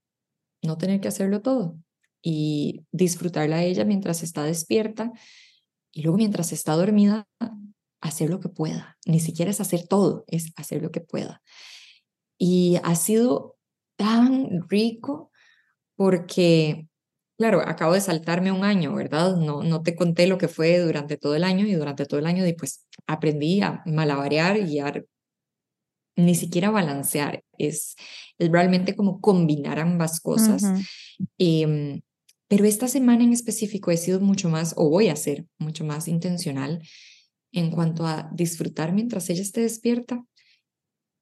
no 0.61 0.77
tener 0.77 1.01
que 1.01 1.07
hacerlo 1.07 1.41
todo 1.41 1.79
y 2.21 2.85
disfrutarla 2.91 3.57
a 3.57 3.63
ella 3.63 3.85
mientras 3.85 4.23
está 4.23 4.43
despierta 4.43 5.11
y 5.91 6.03
luego 6.03 6.17
mientras 6.17 6.51
está 6.51 6.73
dormida 6.73 7.27
hacer 8.01 8.29
lo 8.29 8.39
que 8.39 8.49
pueda. 8.49 8.97
Ni 9.05 9.19
siquiera 9.19 9.51
es 9.51 9.61
hacer 9.61 9.87
todo, 9.87 10.23
es 10.27 10.51
hacer 10.55 10.81
lo 10.81 10.91
que 10.91 11.01
pueda. 11.01 11.41
Y 12.37 12.77
ha 12.83 12.95
sido 12.95 13.57
tan 13.97 14.67
rico 14.69 15.31
porque 15.95 16.87
Claro, 17.37 17.61
acabo 17.61 17.93
de 17.93 18.01
saltarme 18.01 18.51
un 18.51 18.63
año, 18.63 18.95
¿verdad? 18.95 19.35
No, 19.35 19.61
no 19.61 19.83
te 19.83 19.95
conté 19.95 20.25
lo 20.25 20.39
que 20.39 20.47
fue 20.47 20.79
durante 20.79 21.17
todo 21.17 21.35
el 21.35 21.43
año 21.43 21.67
y 21.67 21.73
durante 21.73 22.07
todo 22.07 22.19
el 22.19 22.25
año 22.25 22.47
y 22.47 22.53
pues 22.53 22.87
aprendí 23.05 23.61
a 23.61 23.83
malabarear 23.85 24.57
y 24.57 24.79
a 24.79 24.91
ni 26.15 26.33
siquiera 26.33 26.71
balancear, 26.71 27.43
es, 27.59 27.95
es 28.39 28.51
realmente 28.51 28.95
como 28.95 29.21
combinar 29.21 29.77
ambas 29.77 30.19
cosas. 30.19 30.63
Pero 32.47 32.65
esta 32.65 32.87
semana 32.87 33.23
en 33.23 33.33
específico 33.33 33.91
he 33.91 33.97
sido 33.97 34.19
mucho 34.19 34.49
más, 34.49 34.73
o 34.77 34.89
voy 34.89 35.09
a 35.09 35.15
ser 35.15 35.45
mucho 35.57 35.83
más 35.85 36.07
intencional 36.07 36.81
en 37.51 37.71
cuanto 37.71 38.05
a 38.05 38.29
disfrutar 38.33 38.93
mientras 38.93 39.29
ella 39.29 39.41
esté 39.41 39.61
despierta 39.61 40.23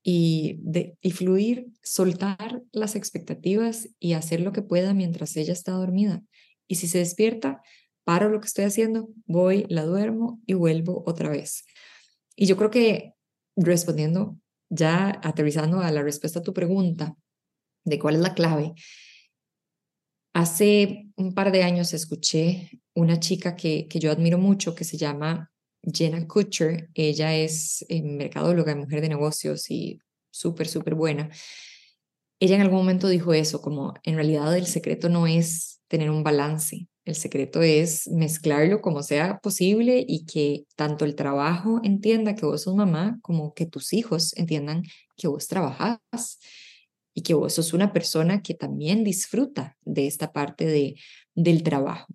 y, 0.03 0.59
de, 0.61 0.97
y 1.01 1.11
fluir, 1.11 1.67
soltar 1.81 2.61
las 2.71 2.95
expectativas 2.95 3.89
y 3.99 4.13
hacer 4.13 4.41
lo 4.41 4.51
que 4.51 4.61
pueda 4.61 4.93
mientras 4.93 5.35
ella 5.35 5.53
está 5.53 5.71
dormida. 5.71 6.23
Y 6.67 6.75
si 6.75 6.87
se 6.87 6.99
despierta, 6.99 7.61
paro 8.03 8.29
lo 8.29 8.39
que 8.39 8.47
estoy 8.47 8.65
haciendo, 8.65 9.09
voy, 9.25 9.65
la 9.67 9.83
duermo 9.83 10.41
y 10.45 10.53
vuelvo 10.53 11.03
otra 11.07 11.29
vez. 11.29 11.65
Y 12.35 12.45
yo 12.45 12.55
creo 12.55 12.69
que 12.69 13.13
respondiendo, 13.55 14.37
ya 14.69 15.19
aterrizando 15.23 15.79
a 15.79 15.91
la 15.91 16.03
respuesta 16.03 16.39
a 16.39 16.43
tu 16.43 16.53
pregunta 16.53 17.15
de 17.83 17.97
cuál 17.97 18.15
es 18.15 18.21
la 18.21 18.33
clave, 18.33 18.73
hace 20.35 21.07
un 21.15 21.33
par 21.33 21.53
de 21.53 21.63
años 21.63 21.93
escuché 21.93 22.81
una 22.93 23.21
chica 23.21 23.55
que, 23.55 23.87
que 23.87 23.99
yo 23.99 24.11
admiro 24.11 24.37
mucho 24.37 24.75
que 24.75 24.83
se 24.83 24.97
llama 24.97 25.49
Jenna 25.81 26.27
Kutcher, 26.27 26.89
ella 26.93 27.33
es 27.33 27.85
eh, 27.87 28.03
mercadóloga, 28.03 28.75
mujer 28.75 28.99
de 28.99 29.07
negocios 29.07 29.71
y 29.71 29.99
súper, 30.31 30.67
súper 30.67 30.93
buena. 30.93 31.29
Ella 32.41 32.55
en 32.55 32.61
algún 32.63 32.79
momento 32.79 33.07
dijo 33.07 33.33
eso, 33.33 33.61
como 33.61 33.93
en 34.03 34.15
realidad 34.15 34.57
el 34.57 34.67
secreto 34.67 35.07
no 35.07 35.25
es 35.25 35.79
tener 35.87 36.09
un 36.09 36.23
balance, 36.23 36.89
el 37.05 37.15
secreto 37.15 37.61
es 37.61 38.09
mezclarlo 38.09 38.81
como 38.81 39.03
sea 39.03 39.39
posible 39.39 40.03
y 40.05 40.25
que 40.25 40.65
tanto 40.75 41.05
el 41.05 41.15
trabajo 41.15 41.79
entienda 41.81 42.35
que 42.35 42.45
vos 42.45 42.63
sos 42.63 42.75
mamá 42.75 43.19
como 43.21 43.53
que 43.53 43.67
tus 43.67 43.93
hijos 43.93 44.35
entiendan 44.35 44.83
que 45.15 45.29
vos 45.29 45.47
trabajas 45.47 46.39
y 47.15 47.21
que 47.21 47.33
vos 47.33 47.53
sos 47.53 47.73
una 47.73 47.93
persona 47.93 48.43
que 48.43 48.53
también 48.53 49.03
disfruta 49.03 49.77
de 49.83 50.05
esta 50.05 50.33
parte 50.33 50.65
de, 50.65 50.95
del 51.33 51.63
trabajo. 51.63 52.13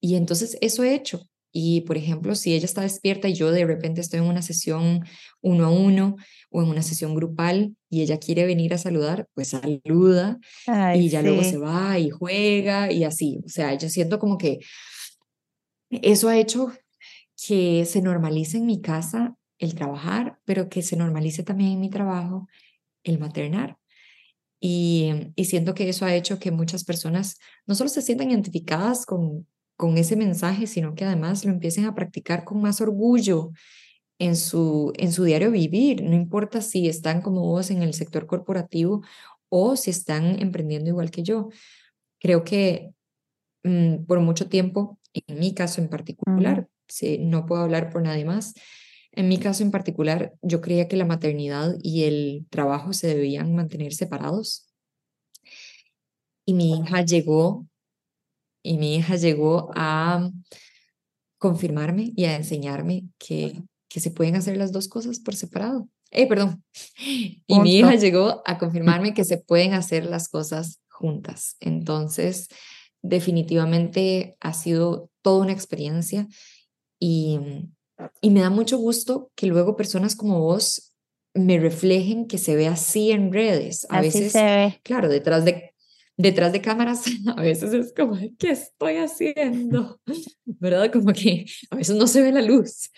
Y 0.00 0.16
entonces 0.16 0.56
eso 0.60 0.82
he 0.82 0.94
hecho. 0.94 1.20
Y, 1.52 1.82
por 1.82 1.96
ejemplo, 1.96 2.34
si 2.34 2.52
ella 2.52 2.64
está 2.64 2.80
despierta 2.80 3.28
y 3.28 3.34
yo 3.34 3.52
de 3.52 3.64
repente 3.64 4.00
estoy 4.00 4.18
en 4.18 4.26
una 4.26 4.42
sesión 4.42 5.04
uno 5.40 5.66
a 5.66 5.70
uno 5.70 6.16
o 6.50 6.62
en 6.62 6.68
una 6.68 6.82
sesión 6.82 7.14
grupal 7.14 7.76
y 7.88 8.02
ella 8.02 8.18
quiere 8.18 8.44
venir 8.44 8.74
a 8.74 8.78
saludar, 8.78 9.28
pues 9.34 9.48
saluda 9.48 10.40
y 10.96 11.08
ya 11.10 11.22
luego 11.22 11.44
se 11.44 11.58
va 11.58 11.96
y 11.98 12.10
juega 12.10 12.90
y 12.90 13.04
así. 13.04 13.40
O 13.46 13.48
sea, 13.48 13.74
yo 13.74 13.88
siento 13.88 14.18
como 14.18 14.36
que 14.36 14.58
eso 15.90 16.28
ha 16.28 16.38
hecho 16.38 16.72
que 17.46 17.84
se 17.84 18.02
normalice 18.02 18.56
en 18.56 18.66
mi 18.66 18.80
casa 18.80 19.36
el 19.58 19.74
trabajar, 19.74 20.40
pero 20.44 20.68
que 20.68 20.82
se 20.82 20.96
normalice 20.96 21.44
también 21.44 21.72
en 21.72 21.80
mi 21.80 21.90
trabajo 21.90 22.48
el 23.04 23.20
maternar. 23.20 23.78
Y, 24.66 25.12
y 25.36 25.44
siento 25.44 25.74
que 25.74 25.90
eso 25.90 26.06
ha 26.06 26.14
hecho 26.14 26.38
que 26.38 26.50
muchas 26.50 26.84
personas 26.84 27.36
no 27.66 27.74
solo 27.74 27.90
se 27.90 28.00
sientan 28.00 28.30
identificadas 28.30 29.04
con, 29.04 29.46
con 29.76 29.98
ese 29.98 30.16
mensaje, 30.16 30.66
sino 30.66 30.94
que 30.94 31.04
además 31.04 31.44
lo 31.44 31.50
empiecen 31.50 31.84
a 31.84 31.94
practicar 31.94 32.44
con 32.44 32.62
más 32.62 32.80
orgullo 32.80 33.50
en 34.18 34.36
su, 34.36 34.94
en 34.96 35.12
su 35.12 35.24
diario 35.24 35.50
vivir. 35.50 36.02
No 36.02 36.14
importa 36.14 36.62
si 36.62 36.88
están 36.88 37.20
como 37.20 37.42
vos 37.42 37.70
en 37.70 37.82
el 37.82 37.92
sector 37.92 38.26
corporativo 38.26 39.02
o 39.50 39.76
si 39.76 39.90
están 39.90 40.40
emprendiendo 40.40 40.88
igual 40.88 41.10
que 41.10 41.22
yo. 41.22 41.50
Creo 42.18 42.42
que 42.42 42.94
mm, 43.64 44.06
por 44.06 44.20
mucho 44.20 44.48
tiempo, 44.48 44.98
en 45.12 45.40
mi 45.40 45.52
caso 45.52 45.82
en 45.82 45.90
particular, 45.90 46.68
si 46.88 47.18
no 47.18 47.44
puedo 47.44 47.60
hablar 47.60 47.90
por 47.90 48.00
nadie 48.00 48.24
más, 48.24 48.54
en 49.16 49.28
mi 49.28 49.38
caso 49.38 49.62
en 49.62 49.70
particular, 49.70 50.34
yo 50.42 50.60
creía 50.60 50.88
que 50.88 50.96
la 50.96 51.04
maternidad 51.04 51.76
y 51.82 52.04
el 52.04 52.46
trabajo 52.50 52.92
se 52.92 53.06
debían 53.06 53.54
mantener 53.54 53.94
separados. 53.94 54.66
Y 56.44 56.54
mi 56.54 56.78
hija 56.78 57.02
llegó, 57.02 57.66
y 58.62 58.76
mi 58.76 58.96
hija 58.96 59.16
llegó 59.16 59.70
a 59.74 60.30
confirmarme 61.38 62.12
y 62.16 62.24
a 62.24 62.36
enseñarme 62.36 63.04
que, 63.18 63.62
que 63.88 64.00
se 64.00 64.10
pueden 64.10 64.36
hacer 64.36 64.56
las 64.56 64.72
dos 64.72 64.88
cosas 64.88 65.20
por 65.20 65.36
separado. 65.36 65.88
Eh, 66.10 66.26
perdón. 66.26 66.64
Y 67.46 67.60
mi 67.60 67.76
hija 67.76 67.94
llegó 67.94 68.42
a 68.46 68.58
confirmarme 68.58 69.14
que 69.14 69.24
se 69.24 69.38
pueden 69.38 69.74
hacer 69.74 70.06
las 70.06 70.28
cosas 70.28 70.80
juntas. 70.88 71.56
Entonces, 71.60 72.48
definitivamente 73.02 74.36
ha 74.40 74.54
sido 74.54 75.10
toda 75.22 75.42
una 75.42 75.52
experiencia 75.52 76.26
y, 76.98 77.38
y 78.20 78.30
me 78.30 78.40
da 78.40 78.50
mucho 78.50 78.78
gusto 78.78 79.30
que 79.34 79.46
luego 79.46 79.76
personas 79.76 80.16
como 80.16 80.40
vos 80.40 80.94
me 81.34 81.58
reflejen 81.58 82.26
que 82.26 82.38
se 82.38 82.56
ve 82.56 82.68
así 82.68 83.10
en 83.10 83.32
redes. 83.32 83.86
A 83.90 84.00
veces, 84.00 84.32
claro, 84.82 85.08
detrás 85.08 85.44
de, 85.44 85.74
detrás 86.16 86.52
de 86.52 86.60
cámaras, 86.60 87.04
a 87.36 87.40
veces 87.40 87.72
es 87.72 87.92
como, 87.92 88.16
¿qué 88.38 88.50
estoy 88.50 88.96
haciendo? 88.96 90.00
¿Verdad? 90.44 90.92
Como 90.92 91.12
que 91.12 91.46
a 91.70 91.76
veces 91.76 91.96
no 91.96 92.06
se 92.06 92.22
ve 92.22 92.32
la 92.32 92.42
luz. 92.42 92.90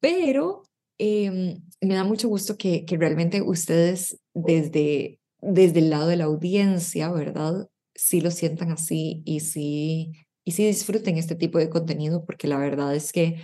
Pero 0.00 0.62
em, 0.98 1.62
me 1.80 1.94
da 1.94 2.04
mucho 2.04 2.28
gusto 2.28 2.56
que, 2.56 2.86
que 2.86 2.96
realmente 2.96 3.42
ustedes 3.42 4.18
desde, 4.32 5.20
desde 5.40 5.80
el 5.80 5.90
lado 5.90 6.08
de 6.08 6.16
la 6.16 6.24
audiencia, 6.24 7.10
¿verdad? 7.10 7.68
Sí 7.94 8.22
lo 8.22 8.30
sientan 8.30 8.72
así 8.72 9.22
y 9.26 9.40
sí, 9.40 10.12
y 10.44 10.52
sí 10.52 10.66
disfruten 10.66 11.18
este 11.18 11.34
tipo 11.34 11.58
de 11.58 11.68
contenido 11.68 12.24
porque 12.24 12.48
la 12.48 12.56
verdad 12.56 12.94
es 12.94 13.12
que 13.12 13.42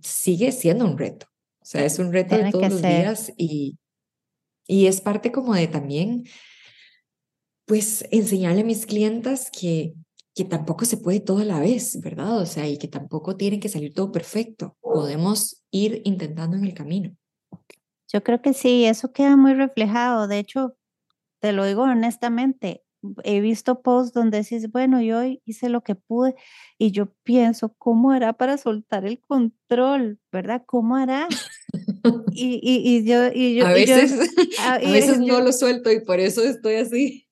sigue 0.00 0.52
siendo 0.52 0.84
un 0.84 0.98
reto. 0.98 1.26
O 1.60 1.64
sea, 1.64 1.84
es 1.84 1.98
un 1.98 2.12
reto 2.12 2.36
de 2.36 2.50
todos 2.50 2.70
los 2.70 2.82
días 2.82 3.32
y, 3.36 3.78
y 4.66 4.86
es 4.86 5.00
parte 5.00 5.30
como 5.30 5.54
de 5.54 5.68
también, 5.68 6.24
pues, 7.66 8.04
enseñarle 8.10 8.62
a 8.62 8.64
mis 8.64 8.84
clientas 8.86 9.50
que, 9.50 9.94
que 10.34 10.44
tampoco 10.44 10.84
se 10.84 10.96
puede 10.96 11.20
todo 11.20 11.38
a 11.38 11.44
la 11.44 11.60
vez, 11.60 12.00
¿verdad? 12.00 12.38
O 12.38 12.46
sea, 12.46 12.66
y 12.66 12.78
que 12.78 12.88
tampoco 12.88 13.36
tiene 13.36 13.60
que 13.60 13.68
salir 13.68 13.94
todo 13.94 14.10
perfecto. 14.10 14.76
Podemos 14.80 15.62
ir 15.70 16.02
intentando 16.04 16.56
en 16.56 16.64
el 16.64 16.74
camino. 16.74 17.16
Yo 18.12 18.22
creo 18.22 18.42
que 18.42 18.52
sí, 18.52 18.84
eso 18.84 19.12
queda 19.12 19.36
muy 19.36 19.54
reflejado. 19.54 20.28
De 20.28 20.38
hecho, 20.38 20.76
te 21.40 21.52
lo 21.52 21.64
digo 21.64 21.82
honestamente, 21.82 22.84
he 23.24 23.40
visto 23.40 23.82
posts 23.82 24.12
donde 24.12 24.38
decís, 24.38 24.70
bueno, 24.70 25.00
yo 25.00 25.22
hice 25.44 25.68
lo 25.68 25.82
que 25.82 25.94
pude 25.94 26.34
y 26.78 26.92
yo 26.92 27.12
pienso, 27.22 27.74
¿cómo 27.78 28.12
hará 28.12 28.32
para 28.32 28.58
soltar 28.58 29.04
el 29.04 29.20
control? 29.20 30.18
¿Verdad? 30.30 30.62
¿Cómo 30.66 30.96
hará? 30.96 31.28
Y, 32.32 32.60
y, 32.62 33.04
yo, 33.04 33.28
y 33.32 33.56
yo... 33.56 33.66
A 33.66 33.72
veces, 33.72 34.12
a, 34.60 34.78
veces 34.78 35.18
no 35.20 35.40
lo 35.40 35.52
suelto 35.52 35.90
y 35.92 36.00
por 36.00 36.20
eso 36.20 36.42
estoy 36.42 36.74
así. 36.74 37.28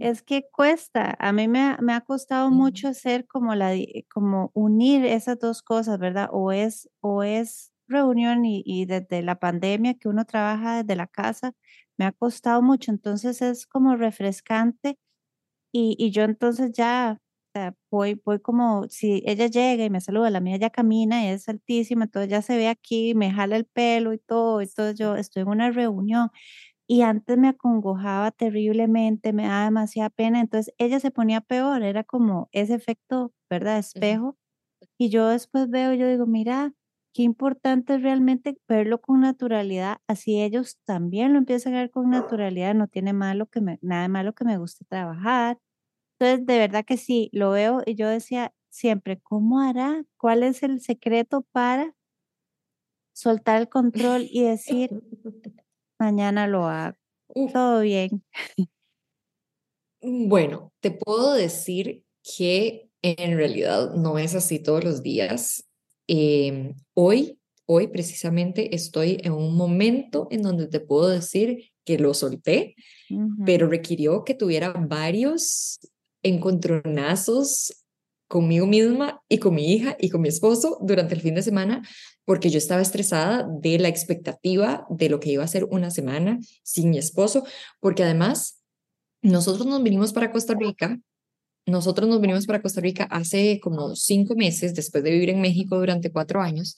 Es 0.00 0.22
que 0.22 0.44
cuesta, 0.52 1.16
a 1.18 1.32
mí 1.32 1.48
me 1.48 1.60
ha, 1.60 1.78
me 1.80 1.94
ha 1.94 2.02
costado 2.02 2.50
mucho 2.50 2.88
hacer 2.88 3.26
como 3.26 3.54
la, 3.54 3.74
como 4.12 4.50
unir 4.52 5.04
esas 5.06 5.38
dos 5.38 5.62
cosas, 5.62 5.98
¿verdad? 5.98 6.28
O 6.30 6.52
es, 6.52 6.90
o 7.00 7.22
es 7.22 7.72
reunión 7.88 8.44
y, 8.44 8.62
y 8.66 8.84
desde 8.84 9.22
la 9.22 9.38
pandemia 9.38 9.94
que 9.94 10.08
uno 10.08 10.24
trabaja 10.24 10.82
desde 10.82 10.96
la 10.96 11.06
casa, 11.06 11.54
me 11.98 12.06
ha 12.06 12.12
costado 12.12 12.62
mucho, 12.62 12.90
entonces 12.92 13.42
es 13.42 13.66
como 13.66 13.96
refrescante 13.96 14.98
y, 15.72 15.96
y 15.98 16.10
yo 16.10 16.22
entonces 16.24 16.72
ya 16.72 17.18
o 17.54 17.58
sea, 17.60 17.74
voy, 17.90 18.20
voy 18.24 18.40
como, 18.40 18.86
si 18.88 19.22
ella 19.26 19.46
llega 19.46 19.84
y 19.84 19.90
me 19.90 20.00
saluda, 20.00 20.30
la 20.30 20.40
mía 20.40 20.56
ya 20.56 20.70
camina 20.70 21.24
y 21.24 21.28
es 21.28 21.48
altísima, 21.50 22.04
entonces 22.04 22.30
ya 22.30 22.40
se 22.42 22.56
ve 22.56 22.68
aquí, 22.68 23.14
me 23.14 23.30
jala 23.30 23.56
el 23.56 23.66
pelo 23.66 24.14
y 24.14 24.18
todo, 24.18 24.62
entonces 24.62 24.98
yo 24.98 25.16
estoy 25.16 25.42
en 25.42 25.48
una 25.48 25.70
reunión 25.70 26.30
y 26.86 27.02
antes 27.02 27.38
me 27.38 27.48
acongojaba 27.48 28.30
terriblemente, 28.32 29.32
me 29.32 29.44
daba 29.44 29.64
demasiada 29.66 30.10
pena, 30.10 30.40
entonces 30.40 30.74
ella 30.78 31.00
se 31.00 31.10
ponía 31.10 31.40
peor, 31.42 31.82
era 31.82 32.04
como 32.04 32.48
ese 32.52 32.74
efecto, 32.74 33.32
¿verdad? 33.50 33.78
Espejo. 33.78 34.36
Y 34.98 35.10
yo 35.10 35.28
después 35.28 35.68
veo, 35.70 35.94
yo 35.94 36.08
digo, 36.08 36.26
mira, 36.26 36.72
qué 37.12 37.22
importante 37.22 37.94
es 37.94 38.02
realmente 38.02 38.56
verlo 38.68 39.00
con 39.00 39.20
naturalidad, 39.20 39.98
así 40.08 40.40
ellos 40.42 40.78
también 40.84 41.32
lo 41.32 41.38
empiezan 41.38 41.74
a 41.74 41.80
ver 41.80 41.90
con 41.90 42.10
naturalidad, 42.10 42.74
no 42.74 42.88
tiene 42.88 43.12
malo 43.12 43.46
que 43.46 43.60
me, 43.60 43.78
nada 43.82 44.02
de 44.02 44.08
malo 44.08 44.34
que 44.34 44.44
me 44.44 44.58
guste 44.58 44.84
trabajar. 44.86 45.58
Entonces, 46.18 46.46
de 46.46 46.58
verdad 46.58 46.84
que 46.84 46.96
sí, 46.96 47.30
lo 47.32 47.50
veo 47.50 47.82
y 47.86 47.96
yo 47.96 48.08
decía 48.08 48.54
siempre, 48.70 49.20
¿cómo 49.20 49.60
hará? 49.60 50.04
¿Cuál 50.18 50.42
es 50.42 50.62
el 50.62 50.80
secreto 50.80 51.46
para 51.52 51.94
soltar 53.14 53.60
el 53.60 53.68
control 53.68 54.26
y 54.30 54.42
decir, 54.44 54.90
mañana 55.98 56.46
lo 56.46 56.66
hago? 56.66 56.96
Todo 57.52 57.80
bien. 57.80 58.24
Mm, 60.02 60.28
bueno, 60.28 60.72
te 60.80 60.90
puedo 60.90 61.34
decir 61.34 62.04
que 62.22 62.90
en 63.02 63.36
realidad 63.36 63.94
no 63.94 64.18
es 64.18 64.34
así 64.34 64.58
todos 64.58 64.84
los 64.84 65.02
días. 65.02 65.64
Em, 66.08 66.74
hoy, 66.94 67.38
hoy 67.66 67.88
precisamente 67.88 68.74
estoy 68.74 69.18
en 69.22 69.32
un 69.32 69.56
momento 69.56 70.28
en 70.30 70.42
donde 70.42 70.68
te 70.68 70.80
puedo 70.80 71.08
decir 71.08 71.70
que 71.84 71.98
lo 71.98 72.14
solté, 72.14 72.76
pero 73.44 73.68
requirió 73.68 74.24
que 74.24 74.34
tuviera 74.34 74.72
varios 74.72 75.80
encontronazos 76.22 77.84
conmigo 78.28 78.66
misma 78.66 79.20
y 79.28 79.38
con 79.38 79.54
mi 79.54 79.72
hija 79.72 79.96
y 80.00 80.08
con 80.08 80.22
mi 80.22 80.28
esposo 80.28 80.78
durante 80.80 81.14
el 81.14 81.20
fin 81.20 81.34
de 81.34 81.42
semana, 81.42 81.86
porque 82.24 82.48
yo 82.48 82.58
estaba 82.58 82.80
estresada 82.80 83.46
de 83.60 83.78
la 83.78 83.88
expectativa 83.88 84.86
de 84.88 85.10
lo 85.10 85.20
que 85.20 85.32
iba 85.32 85.44
a 85.44 85.48
ser 85.48 85.64
una 85.64 85.90
semana 85.90 86.38
sin 86.62 86.90
mi 86.90 86.98
esposo, 86.98 87.44
porque 87.80 88.04
además 88.04 88.62
nosotros 89.22 89.66
nos 89.66 89.82
vinimos 89.82 90.12
para 90.12 90.32
Costa 90.32 90.54
Rica 90.54 90.98
nosotros 91.66 92.08
nos 92.08 92.20
venimos 92.20 92.46
para 92.46 92.62
Costa 92.62 92.80
Rica 92.80 93.04
hace 93.04 93.60
como 93.60 93.94
cinco 93.94 94.34
meses, 94.34 94.74
después 94.74 95.04
de 95.04 95.10
vivir 95.10 95.30
en 95.30 95.40
México 95.40 95.78
durante 95.78 96.10
cuatro 96.10 96.40
años, 96.40 96.76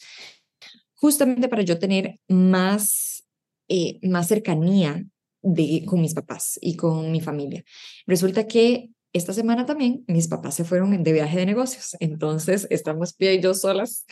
justamente 0.94 1.48
para 1.48 1.62
yo 1.62 1.78
tener 1.78 2.20
más, 2.28 3.24
eh, 3.68 3.98
más 4.02 4.28
cercanía 4.28 5.04
de, 5.42 5.84
con 5.86 6.00
mis 6.00 6.14
papás 6.14 6.58
y 6.60 6.76
con 6.76 7.12
mi 7.12 7.20
familia. 7.20 7.64
Resulta 8.06 8.46
que 8.46 8.90
esta 9.12 9.32
semana 9.32 9.64
también 9.64 10.04
mis 10.08 10.28
papás 10.28 10.54
se 10.54 10.64
fueron 10.64 11.02
de 11.02 11.12
viaje 11.12 11.38
de 11.38 11.46
negocios, 11.46 11.96
entonces 12.00 12.66
estamos 12.70 13.14
Pia 13.14 13.32
y 13.32 13.40
yo 13.40 13.54
solas. 13.54 14.04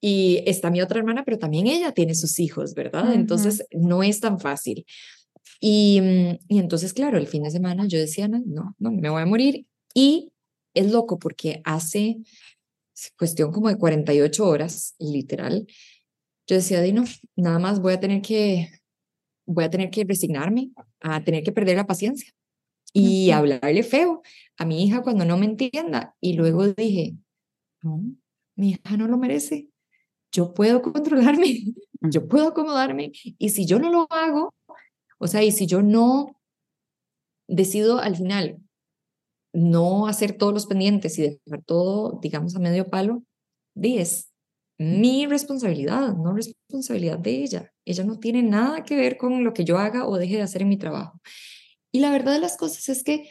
Y 0.00 0.44
está 0.46 0.70
mi 0.70 0.80
otra 0.80 1.00
hermana, 1.00 1.24
pero 1.24 1.40
también 1.40 1.66
ella 1.66 1.90
tiene 1.90 2.14
sus 2.14 2.38
hijos, 2.38 2.74
¿verdad? 2.74 3.14
Entonces 3.14 3.66
no 3.72 4.04
es 4.04 4.20
tan 4.20 4.38
fácil. 4.38 4.86
Y, 5.60 6.00
y, 6.46 6.58
entonces, 6.60 6.92
claro, 6.92 7.18
el 7.18 7.26
fin 7.26 7.42
de 7.42 7.50
semana 7.50 7.84
yo 7.88 7.98
decía, 7.98 8.28
no, 8.28 8.40
no, 8.46 8.76
no, 8.78 8.92
me 8.92 9.10
voy 9.10 9.22
a 9.22 9.26
morir. 9.26 9.66
Y 9.94 10.32
es 10.74 10.90
loco 10.90 11.18
porque 11.18 11.60
hace 11.64 12.18
cuestión 13.16 13.52
como 13.52 13.68
de 13.68 13.78
48 13.78 14.46
horas, 14.46 14.94
literal, 14.98 15.66
yo 16.46 16.56
decía, 16.56 16.80
no, 16.92 17.04
nada 17.36 17.58
más 17.58 17.80
voy 17.80 17.94
a 17.94 18.00
tener 18.00 18.22
que, 18.22 18.70
voy 19.46 19.64
a 19.64 19.70
tener 19.70 19.90
que 19.90 20.04
resignarme 20.04 20.70
a 21.00 21.22
tener 21.22 21.42
que 21.42 21.52
perder 21.52 21.76
la 21.76 21.86
paciencia 21.86 22.32
y 22.92 23.30
hablarle 23.30 23.82
feo 23.82 24.22
a 24.56 24.64
mi 24.64 24.84
hija 24.84 25.02
cuando 25.02 25.24
no 25.24 25.36
me 25.36 25.46
entienda. 25.46 26.16
Y 26.20 26.34
luego 26.34 26.68
dije, 26.68 27.16
no, 27.82 28.02
mi 28.56 28.70
hija 28.70 28.96
no 28.96 29.06
lo 29.06 29.18
merece. 29.18 29.68
Yo 30.32 30.54
puedo 30.54 30.82
controlarme, 30.82 31.64
yo 32.00 32.28
puedo 32.28 32.48
acomodarme. 32.48 33.12
Y 33.38 33.50
si 33.50 33.66
yo 33.66 33.78
no 33.78 33.90
lo 33.90 34.06
hago, 34.10 34.54
o 35.18 35.26
sea, 35.26 35.42
y 35.42 35.52
si 35.52 35.66
yo 35.66 35.82
no 35.82 36.40
decido 37.46 37.98
al 37.98 38.16
final 38.16 38.58
no 39.52 40.06
hacer 40.06 40.36
todos 40.36 40.52
los 40.52 40.66
pendientes 40.66 41.18
y 41.18 41.22
dejar 41.22 41.62
todo, 41.64 42.18
digamos, 42.22 42.54
a 42.56 42.58
medio 42.58 42.88
palo, 42.88 43.22
es 43.82 44.30
mi 44.78 45.26
responsabilidad, 45.26 46.14
no 46.16 46.32
responsabilidad 46.34 47.18
de 47.18 47.42
ella. 47.42 47.72
Ella 47.84 48.04
no 48.04 48.18
tiene 48.18 48.42
nada 48.42 48.84
que 48.84 48.96
ver 48.96 49.16
con 49.16 49.42
lo 49.44 49.52
que 49.52 49.64
yo 49.64 49.78
haga 49.78 50.06
o 50.06 50.16
deje 50.18 50.36
de 50.36 50.42
hacer 50.42 50.62
en 50.62 50.68
mi 50.68 50.76
trabajo. 50.76 51.20
Y 51.92 52.00
la 52.00 52.10
verdad 52.10 52.32
de 52.32 52.40
las 52.40 52.56
cosas 52.56 52.88
es 52.88 53.02
que, 53.02 53.28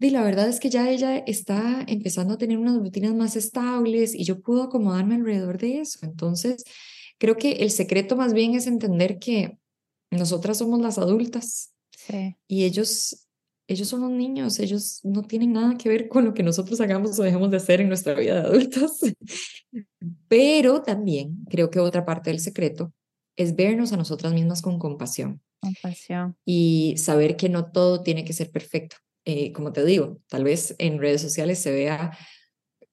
y 0.00 0.10
la 0.10 0.22
verdad 0.22 0.48
es 0.48 0.58
que 0.58 0.68
ya 0.68 0.90
ella 0.90 1.16
está 1.18 1.84
empezando 1.86 2.34
a 2.34 2.38
tener 2.38 2.58
unas 2.58 2.76
rutinas 2.76 3.14
más 3.14 3.36
estables 3.36 4.14
y 4.14 4.24
yo 4.24 4.40
puedo 4.42 4.64
acomodarme 4.64 5.14
alrededor 5.14 5.58
de 5.58 5.80
eso. 5.80 6.00
Entonces, 6.02 6.64
creo 7.18 7.36
que 7.36 7.52
el 7.52 7.70
secreto 7.70 8.16
más 8.16 8.34
bien 8.34 8.54
es 8.54 8.66
entender 8.66 9.18
que 9.18 9.58
nosotras 10.10 10.58
somos 10.58 10.80
las 10.80 10.98
adultas 10.98 11.72
Sí. 11.96 12.36
y 12.48 12.64
ellos, 12.64 13.28
ellos 13.66 13.88
son 13.88 14.00
los 14.02 14.10
niños, 14.10 14.58
ellos 14.58 15.00
no 15.04 15.22
tienen 15.22 15.52
nada 15.52 15.76
que 15.78 15.88
ver 15.88 16.08
con 16.08 16.24
lo 16.24 16.34
que 16.34 16.42
nosotros 16.42 16.80
hagamos 16.80 17.18
o 17.18 17.22
dejemos 17.22 17.50
de 17.50 17.56
hacer 17.56 17.80
en 17.80 17.88
nuestra 17.88 18.14
vida 18.14 18.40
de 18.42 18.48
adultos. 18.48 19.00
Pero 20.28 20.82
también 20.82 21.44
creo 21.48 21.70
que 21.70 21.80
otra 21.80 22.04
parte 22.04 22.30
del 22.30 22.40
secreto 22.40 22.92
es 23.36 23.56
vernos 23.56 23.92
a 23.92 23.96
nosotras 23.96 24.32
mismas 24.34 24.60
con 24.60 24.78
compasión 24.78 25.40
Compasión. 25.60 26.36
y 26.44 26.94
saber 26.98 27.36
que 27.36 27.48
no 27.48 27.70
todo 27.70 28.02
tiene 28.02 28.24
que 28.24 28.32
ser 28.32 28.50
perfecto. 28.50 28.96
Eh, 29.24 29.52
como 29.52 29.72
te 29.72 29.84
digo, 29.84 30.20
tal 30.28 30.44
vez 30.44 30.74
en 30.78 30.98
redes 30.98 31.22
sociales 31.22 31.58
se 31.60 31.70
vea 31.70 32.16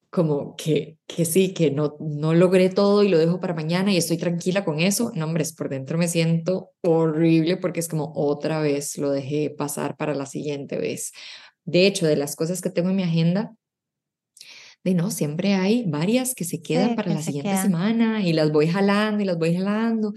como 0.10 0.56
que, 0.56 0.98
que 1.06 1.24
sí, 1.24 1.54
que 1.54 1.70
no, 1.70 1.96
no 2.00 2.34
logré 2.34 2.70
todo 2.70 3.04
y 3.04 3.10
lo 3.10 3.18
dejo 3.18 3.40
para 3.40 3.54
mañana 3.54 3.94
y 3.94 3.98
estoy 3.98 4.18
tranquila 4.18 4.66
con 4.66 4.80
eso. 4.80 5.12
No, 5.16 5.26
hombre, 5.26 5.46
por 5.56 5.70
dentro 5.70 5.98
me 5.98 6.08
siento 6.08 6.72
horrible 6.82 7.58
porque 7.58 7.80
es 7.80 7.88
como 7.88 8.12
otra 8.16 8.60
vez 8.60 8.98
lo 8.98 9.12
dejé 9.12 9.52
pasar 9.52 9.98
para 9.98 10.16
la 10.16 10.26
siguiente 10.26 10.78
vez. 10.78 11.12
De 11.64 11.86
hecho, 11.86 12.08
de 12.08 12.16
las 12.16 12.36
cosas 12.36 12.62
que 12.62 12.72
tengo 12.72 12.90
en 12.90 12.96
mi 12.96 13.04
agenda, 13.04 13.56
de 14.84 14.94
no, 14.94 15.12
siempre 15.12 15.54
hay 15.54 15.84
varias 15.88 16.34
que 16.34 16.46
se 16.46 16.62
quedan 16.62 16.90
Sí, 16.90 16.96
para 16.96 17.10
que 17.10 17.16
la 17.16 17.22
siguiente 17.22 17.58
semana 17.58 18.24
y 18.24 18.34
las 18.34 18.52
voy 18.52 18.68
jalando 18.68 19.22
y 19.22 19.26
las 19.26 19.38
voy 19.38 19.56
jalando 19.56 20.14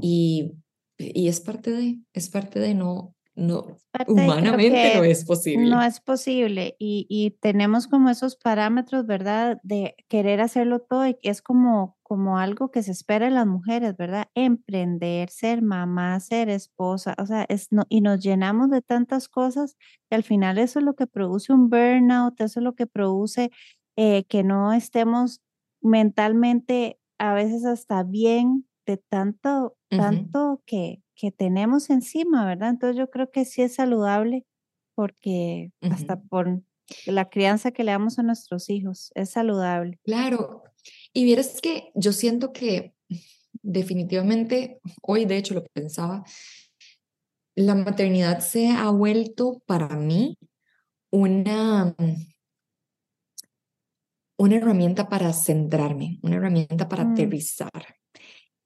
y, 0.00 0.52
y 0.98 1.28
es 1.28 1.40
parte 1.40 1.70
de, 1.70 1.98
es 2.14 2.28
parte 2.30 2.58
de 2.58 2.74
no, 2.74 3.15
no, 3.36 3.76
humanamente 4.08 4.96
no 4.96 5.04
es 5.04 5.24
posible. 5.24 5.68
No 5.68 5.82
es 5.82 6.00
posible 6.00 6.74
y, 6.78 7.06
y 7.08 7.32
tenemos 7.32 7.86
como 7.86 8.08
esos 8.08 8.36
parámetros, 8.36 9.06
¿verdad? 9.06 9.60
De 9.62 9.94
querer 10.08 10.40
hacerlo 10.40 10.80
todo 10.80 11.06
y 11.06 11.16
es 11.22 11.42
como, 11.42 11.96
como 12.02 12.38
algo 12.38 12.70
que 12.70 12.82
se 12.82 12.92
espera 12.92 13.26
en 13.26 13.34
las 13.34 13.46
mujeres, 13.46 13.96
¿verdad? 13.96 14.28
Emprender, 14.34 15.28
ser 15.28 15.60
mamá, 15.60 16.18
ser 16.20 16.48
esposa, 16.48 17.14
o 17.18 17.26
sea, 17.26 17.44
es 17.48 17.68
no, 17.70 17.84
y 17.90 18.00
nos 18.00 18.20
llenamos 18.20 18.70
de 18.70 18.80
tantas 18.80 19.28
cosas 19.28 19.76
que 20.08 20.16
al 20.16 20.22
final 20.22 20.56
eso 20.58 20.78
es 20.78 20.84
lo 20.84 20.94
que 20.94 21.06
produce 21.06 21.52
un 21.52 21.68
burnout, 21.68 22.40
eso 22.40 22.60
es 22.60 22.64
lo 22.64 22.74
que 22.74 22.86
produce 22.86 23.50
eh, 23.96 24.24
que 24.24 24.44
no 24.44 24.72
estemos 24.72 25.40
mentalmente 25.82 26.98
a 27.18 27.34
veces 27.34 27.64
hasta 27.64 28.02
bien 28.02 28.66
de 28.86 28.98
tanto, 28.98 29.76
tanto 29.90 30.62
que, 30.66 31.02
que 31.16 31.32
tenemos 31.32 31.90
encima, 31.90 32.44
¿verdad? 32.44 32.70
Entonces 32.70 32.96
yo 32.96 33.10
creo 33.10 33.30
que 33.30 33.44
sí 33.44 33.62
es 33.62 33.74
saludable 33.74 34.44
porque 34.94 35.72
hasta 35.80 36.20
por 36.20 36.62
la 37.06 37.28
crianza 37.28 37.72
que 37.72 37.84
le 37.84 37.92
damos 37.92 38.18
a 38.18 38.22
nuestros 38.22 38.70
hijos 38.70 39.10
es 39.14 39.30
saludable. 39.30 39.98
Claro, 40.04 40.62
y 41.12 41.24
vieras 41.24 41.60
que 41.60 41.90
yo 41.94 42.12
siento 42.12 42.52
que 42.52 42.94
definitivamente, 43.62 44.80
hoy 45.02 45.24
de 45.24 45.38
hecho 45.38 45.54
lo 45.54 45.64
pensaba, 45.64 46.24
la 47.56 47.74
maternidad 47.74 48.40
se 48.40 48.68
ha 48.68 48.88
vuelto 48.90 49.62
para 49.66 49.88
mí 49.96 50.38
una, 51.10 51.94
una 54.38 54.56
herramienta 54.56 55.08
para 55.08 55.32
centrarme, 55.32 56.18
una 56.22 56.36
herramienta 56.36 56.88
para 56.88 57.04
Mm, 57.04 57.12
aterrizar. 57.12 57.96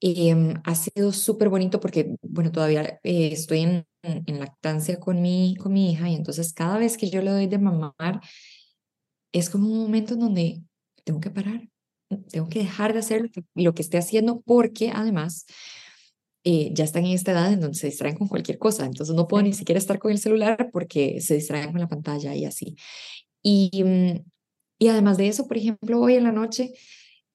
Em, 0.03 0.55
ha 0.65 0.75
sido 0.75 1.13
súper 1.13 1.51
bonito 1.51 1.79
porque, 1.81 2.17
bueno, 2.23 2.51
todavía 2.53 3.01
eh, 3.03 3.31
estoy 3.33 3.61
en, 3.61 3.87
en- 4.03 4.41
lactancia 4.41 4.99
con 4.99 5.21
mi, 5.21 5.57
con 5.57 5.73
mi 5.75 5.93
hija 5.93 6.09
y 6.09 6.15
entonces 6.15 6.55
cada 6.55 6.79
vez 6.79 6.97
que 6.97 7.11
yo 7.11 7.21
le 7.23 7.31
doy 7.31 7.47
de 7.49 7.59
mamar, 7.59 8.21
es 9.33 9.51
como 9.51 9.69
un 9.69 9.79
momento 9.79 10.15
en 10.15 10.21
donde 10.21 10.63
tengo 11.05 11.21
que 11.21 11.31
parar, 11.31 11.69
tengo 12.31 12.49
que 12.49 12.61
dejar 12.61 12.93
de 12.93 13.01
hacer 13.01 13.23
lo 13.23 13.29
que, 13.31 13.45
lo 13.55 13.75
que 13.75 13.83
esté 13.83 13.99
haciendo 13.99 14.41
porque 14.43 14.91
además 14.95 15.47
eh, 16.45 16.71
ya 16.75 16.85
están 16.85 17.05
en 17.07 17.13
esta 17.13 17.33
edad 17.33 17.53
en 17.53 17.61
donde 17.61 17.79
se 17.79 17.89
distraen 17.89 18.17
con 18.17 18.29
cualquier 18.29 18.59
cosa, 18.59 18.87
entonces 18.87 19.15
no 19.15 19.29
puedo 19.29 19.43
ni 19.45 19.53
siquiera 19.53 19.79
estar 19.79 19.99
con 19.99 20.11
el 20.13 20.19
celular 20.19 20.71
porque 20.73 21.21
se 21.21 21.35
distraen 21.37 21.73
con 21.73 21.81
la 21.81 21.89
pantalla 21.89 22.35
y 22.35 22.45
así. 22.47 22.77
Y, 23.43 23.85
mm, 23.85 24.25
y 24.81 24.89
además 24.89 25.19
de 25.19 25.29
eso, 25.29 25.49
por 25.49 25.57
ejemplo, 25.59 26.01
hoy 26.01 26.17
en 26.17 26.25
la 26.25 26.33
noche 26.33 26.73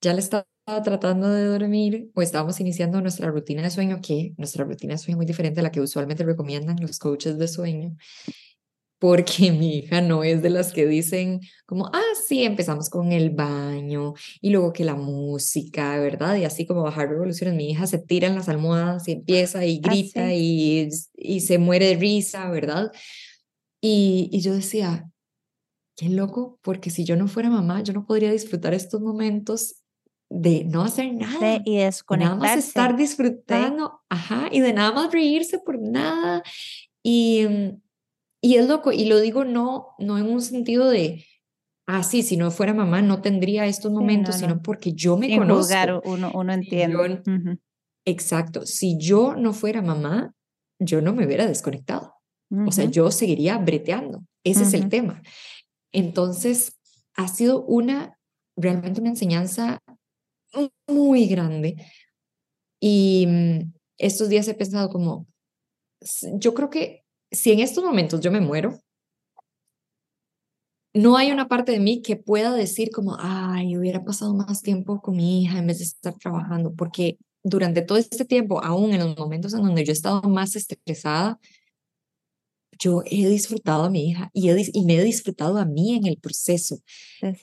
ya 0.01 0.13
le 0.13 0.21
estaba 0.21 0.45
tratando 0.83 1.29
de 1.29 1.45
dormir 1.45 2.09
o 2.15 2.21
estábamos 2.21 2.59
iniciando 2.59 2.99
nuestra 3.01 3.29
rutina 3.29 3.61
de 3.61 3.69
sueño, 3.69 3.99
que 4.01 4.33
nuestra 4.37 4.65
rutina 4.65 4.93
de 4.93 4.97
sueño 4.97 5.15
es 5.15 5.17
muy 5.17 5.25
diferente 5.25 5.59
a 5.59 5.63
la 5.63 5.71
que 5.71 5.81
usualmente 5.81 6.23
recomiendan 6.23 6.77
los 6.81 6.97
coaches 6.97 7.37
de 7.37 7.47
sueño 7.47 7.95
porque 8.99 9.51
mi 9.51 9.77
hija 9.77 10.01
no 10.01 10.23
es 10.23 10.41
de 10.41 10.49
las 10.49 10.73
que 10.73 10.85
dicen 10.85 11.41
como, 11.65 11.87
ah, 11.93 12.01
sí, 12.27 12.43
empezamos 12.43 12.89
con 12.89 13.11
el 13.11 13.29
baño 13.29 14.13
y 14.41 14.49
luego 14.49 14.73
que 14.73 14.83
la 14.83 14.95
música, 14.95 15.97
¿verdad? 15.99 16.37
Y 16.37 16.45
así 16.45 16.65
como 16.65 16.83
bajar 16.83 17.09
revoluciones, 17.09 17.55
mi 17.55 17.69
hija 17.69 17.87
se 17.87 17.99
tira 17.99 18.27
en 18.27 18.35
las 18.35 18.49
almohadas 18.49 19.07
y 19.07 19.13
empieza 19.13 19.65
y 19.65 19.79
grita 19.79 20.27
Así. 20.27 20.89
y, 21.15 21.35
y 21.35 21.41
se 21.41 21.57
muere 21.57 21.87
de 21.87 21.95
risa, 21.97 22.49
¿verdad? 22.49 22.91
Y, 23.81 24.29
y 24.31 24.41
yo 24.41 24.53
decía, 24.53 25.09
qué 25.95 26.09
loco, 26.09 26.59
porque 26.61 26.89
si 26.89 27.03
yo 27.05 27.15
no 27.15 27.27
fuera 27.27 27.49
mamá, 27.49 27.83
yo 27.83 27.93
no 27.93 28.05
podría 28.05 28.31
disfrutar 28.31 28.73
estos 28.73 29.01
momentos 29.01 29.84
de 30.29 30.63
no 30.65 30.83
hacer 30.83 31.13
nada, 31.13 31.61
y 31.65 31.77
de 31.77 31.91
nada 32.17 32.35
más 32.35 32.57
estar 32.57 32.95
desconectarse. 32.95 32.97
Sí. 32.97 32.97
disfrutando, 33.03 34.01
ajá, 34.09 34.49
y 34.51 34.59
de 34.59 34.73
nada 34.73 34.91
más 34.91 35.11
reírse 35.11 35.59
por 35.59 35.79
nada. 35.79 36.43
Y, 37.03 37.45
mm, 37.47 37.81
y 38.41 38.55
es 38.55 38.67
loco, 38.67 38.91
y 38.91 39.05
lo 39.05 39.19
digo 39.19 39.45
no, 39.45 39.89
no 39.99 40.17
en 40.17 40.27
un 40.27 40.41
sentido 40.41 40.89
de, 40.89 41.25
ah, 41.87 42.03
sí, 42.03 42.23
si 42.23 42.37
no 42.37 42.51
fuera 42.51 42.73
mamá 42.73 43.01
no 43.01 43.21
tendría 43.21 43.65
estos 43.67 43.91
Sí, 43.91 43.95
momentos, 43.97 44.35
no, 44.35 44.39
sino 44.41 44.55
no. 44.55 44.61
porque 44.61 44.93
yo 44.93 45.17
me 45.17 45.27
Sin 45.27 45.37
conozco. 45.39 46.01
uno, 46.05 46.31
uno 46.33 46.53
yo, 46.53 46.59
entiende. 46.59 47.21
Ujú, 47.27 47.59
exacto, 48.05 48.65
si 48.65 48.97
yo 48.97 49.35
no 49.35 49.53
fuera 49.53 49.81
mamá, 49.81 50.33
yo 50.79 51.01
no 51.01 51.13
me 51.13 51.25
hubiera 51.25 51.45
desconectado. 51.45 52.13
O 52.67 52.71
sea, 52.71 52.85
yo 52.85 53.11
seguiría 53.11 53.57
breteando. 53.57 54.23
Ese 54.43 54.63
es 54.63 54.73
el 54.73 54.87
tema. 54.89 55.21
Entonces, 55.91 56.77
ha 57.15 57.27
sido 57.27 57.63
una, 57.65 58.17
realmente 58.55 59.01
una 59.01 59.09
enseñanza 59.09 59.79
muy 60.87 61.27
grande. 61.27 61.75
Y 62.79 63.25
mm, 63.27 63.73
estos 63.97 64.29
días 64.29 64.47
he 64.47 64.53
pensado 64.53 64.89
como, 64.89 65.27
yo 66.33 66.53
creo 66.53 66.69
que 66.69 67.03
si 67.31 67.51
en 67.51 67.59
estos 67.59 67.83
momentos 67.83 68.21
yo 68.21 68.31
me 68.31 68.41
muero, 68.41 68.79
no 70.93 71.17
hay 71.17 71.31
una 71.31 71.49
parte 71.49 71.73
de 71.73 71.79
mí 71.79 72.01
que 72.01 72.15
pueda 72.15 72.53
decir 72.53 72.89
como, 72.89 73.17
ay, 73.19 73.77
hubiera 73.77 74.03
pasado 74.03 74.33
más 74.33 74.61
tiempo 74.61 75.01
con 75.01 75.17
mi 75.17 75.43
hija 75.43 75.59
en 75.59 75.67
vez 75.67 75.79
de 75.79 75.85
estar 75.85 76.13
trabajando, 76.13 76.73
porque 76.73 77.17
durante 77.43 77.81
todo 77.81 77.97
este 77.97 78.23
tiempo, 78.23 78.63
aún 78.63 78.93
en 78.93 79.01
los 79.01 79.17
momentos 79.17 79.53
en 79.53 79.61
donde 79.61 79.83
yo 79.83 79.91
he 79.91 79.93
estado 79.93 80.21
más 80.23 80.55
estresada, 80.55 81.37
yo 82.79 83.03
he 83.05 83.27
disfrutado 83.27 83.83
a 83.83 83.89
mi 83.89 84.09
hija 84.09 84.29
y, 84.33 84.49
he 84.49 84.69
y 84.73 84.85
me 84.85 84.95
he 84.95 85.03
disfrutado 85.03 85.57
a 85.57 85.65
mí 85.65 85.95
en 85.95 86.07
el 86.07 86.17
proceso. 86.17 86.79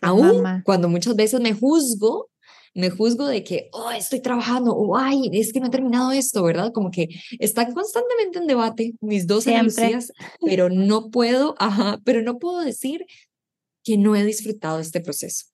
Aún 0.01 0.63
cuando 0.65 0.89
muchas 0.89 1.15
veces 1.15 1.41
me 1.41 1.53
juzgo, 1.53 2.31
me 2.75 2.91
juzgo 2.91 3.27
de 3.27 3.45
que, 3.45 3.69
oh, 3.73 3.91
estoy 3.91 4.21
trabajando, 4.21 4.73
o 4.73 4.97
ay, 4.97 5.31
es 5.33 5.53
que 5.53 5.61
no 5.61 5.67
he 5.67 5.71
terminado 5.71 6.13
esto, 6.13 6.43
¿verdad? 6.43 6.73
Como 6.73 6.91
que 6.91 7.09
están 7.39 7.73
constantemente 7.73 8.39
en 8.39 8.47
debate 8.47 8.95
mis 9.01 9.27
dos. 9.27 9.47
Lucías, 9.47 10.13
pero 10.41 10.71
no 10.71 11.11
puedo, 11.11 11.55
ajá, 11.59 12.01
pero 12.05 12.23
no 12.23 12.39
puedo 12.39 12.61
decir 12.61 13.07
que 13.85 13.99
no 13.99 14.17
he 14.17 14.25
disfrutado 14.25 14.79
este 14.79 15.01
proceso. 15.01 15.47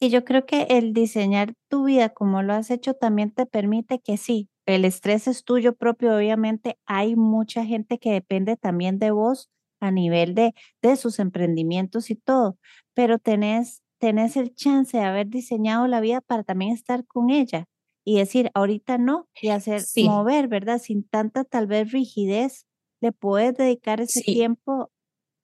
Y 0.00 0.10
yo 0.10 0.24
creo 0.24 0.46
que 0.46 0.62
el 0.70 0.92
diseñar 0.92 1.54
tu 1.68 1.84
vida 1.84 2.10
como 2.10 2.42
lo 2.42 2.52
has 2.52 2.70
hecho 2.70 2.94
también 2.94 3.32
te 3.32 3.46
permite 3.46 3.98
que 3.98 4.16
sí, 4.16 4.48
el 4.64 4.84
estrés 4.84 5.26
es 5.26 5.44
tuyo 5.44 5.74
propio, 5.74 6.14
obviamente 6.14 6.78
hay 6.86 7.16
mucha 7.16 7.64
gente 7.64 7.98
que 7.98 8.12
depende 8.12 8.56
también 8.56 8.98
de 8.98 9.10
vos 9.10 9.50
a 9.80 9.90
nivel 9.90 10.34
de, 10.34 10.54
de 10.82 10.96
sus 10.96 11.18
emprendimientos 11.18 12.10
y 12.10 12.14
todo, 12.14 12.58
pero 12.94 13.18
tenés, 13.18 13.82
tenés 13.98 14.36
el 14.36 14.54
chance 14.54 14.96
de 14.96 15.04
haber 15.04 15.28
diseñado 15.28 15.86
la 15.86 16.00
vida 16.00 16.20
para 16.20 16.44
también 16.44 16.72
estar 16.72 17.04
con 17.06 17.30
ella 17.30 17.66
y 18.04 18.18
decir, 18.18 18.50
ahorita 18.54 18.98
no, 18.98 19.28
y 19.40 19.48
hacer 19.48 19.82
Sí, 19.82 20.04
mover, 20.04 20.48
¿verdad? 20.48 20.80
Sin 20.80 21.04
tanta 21.04 21.44
tal 21.44 21.66
vez 21.66 21.92
rigidez, 21.92 22.66
le 23.00 23.12
puedes 23.12 23.54
dedicar 23.54 24.00
ese 24.00 24.20
sí. 24.20 24.34
tiempo. 24.34 24.90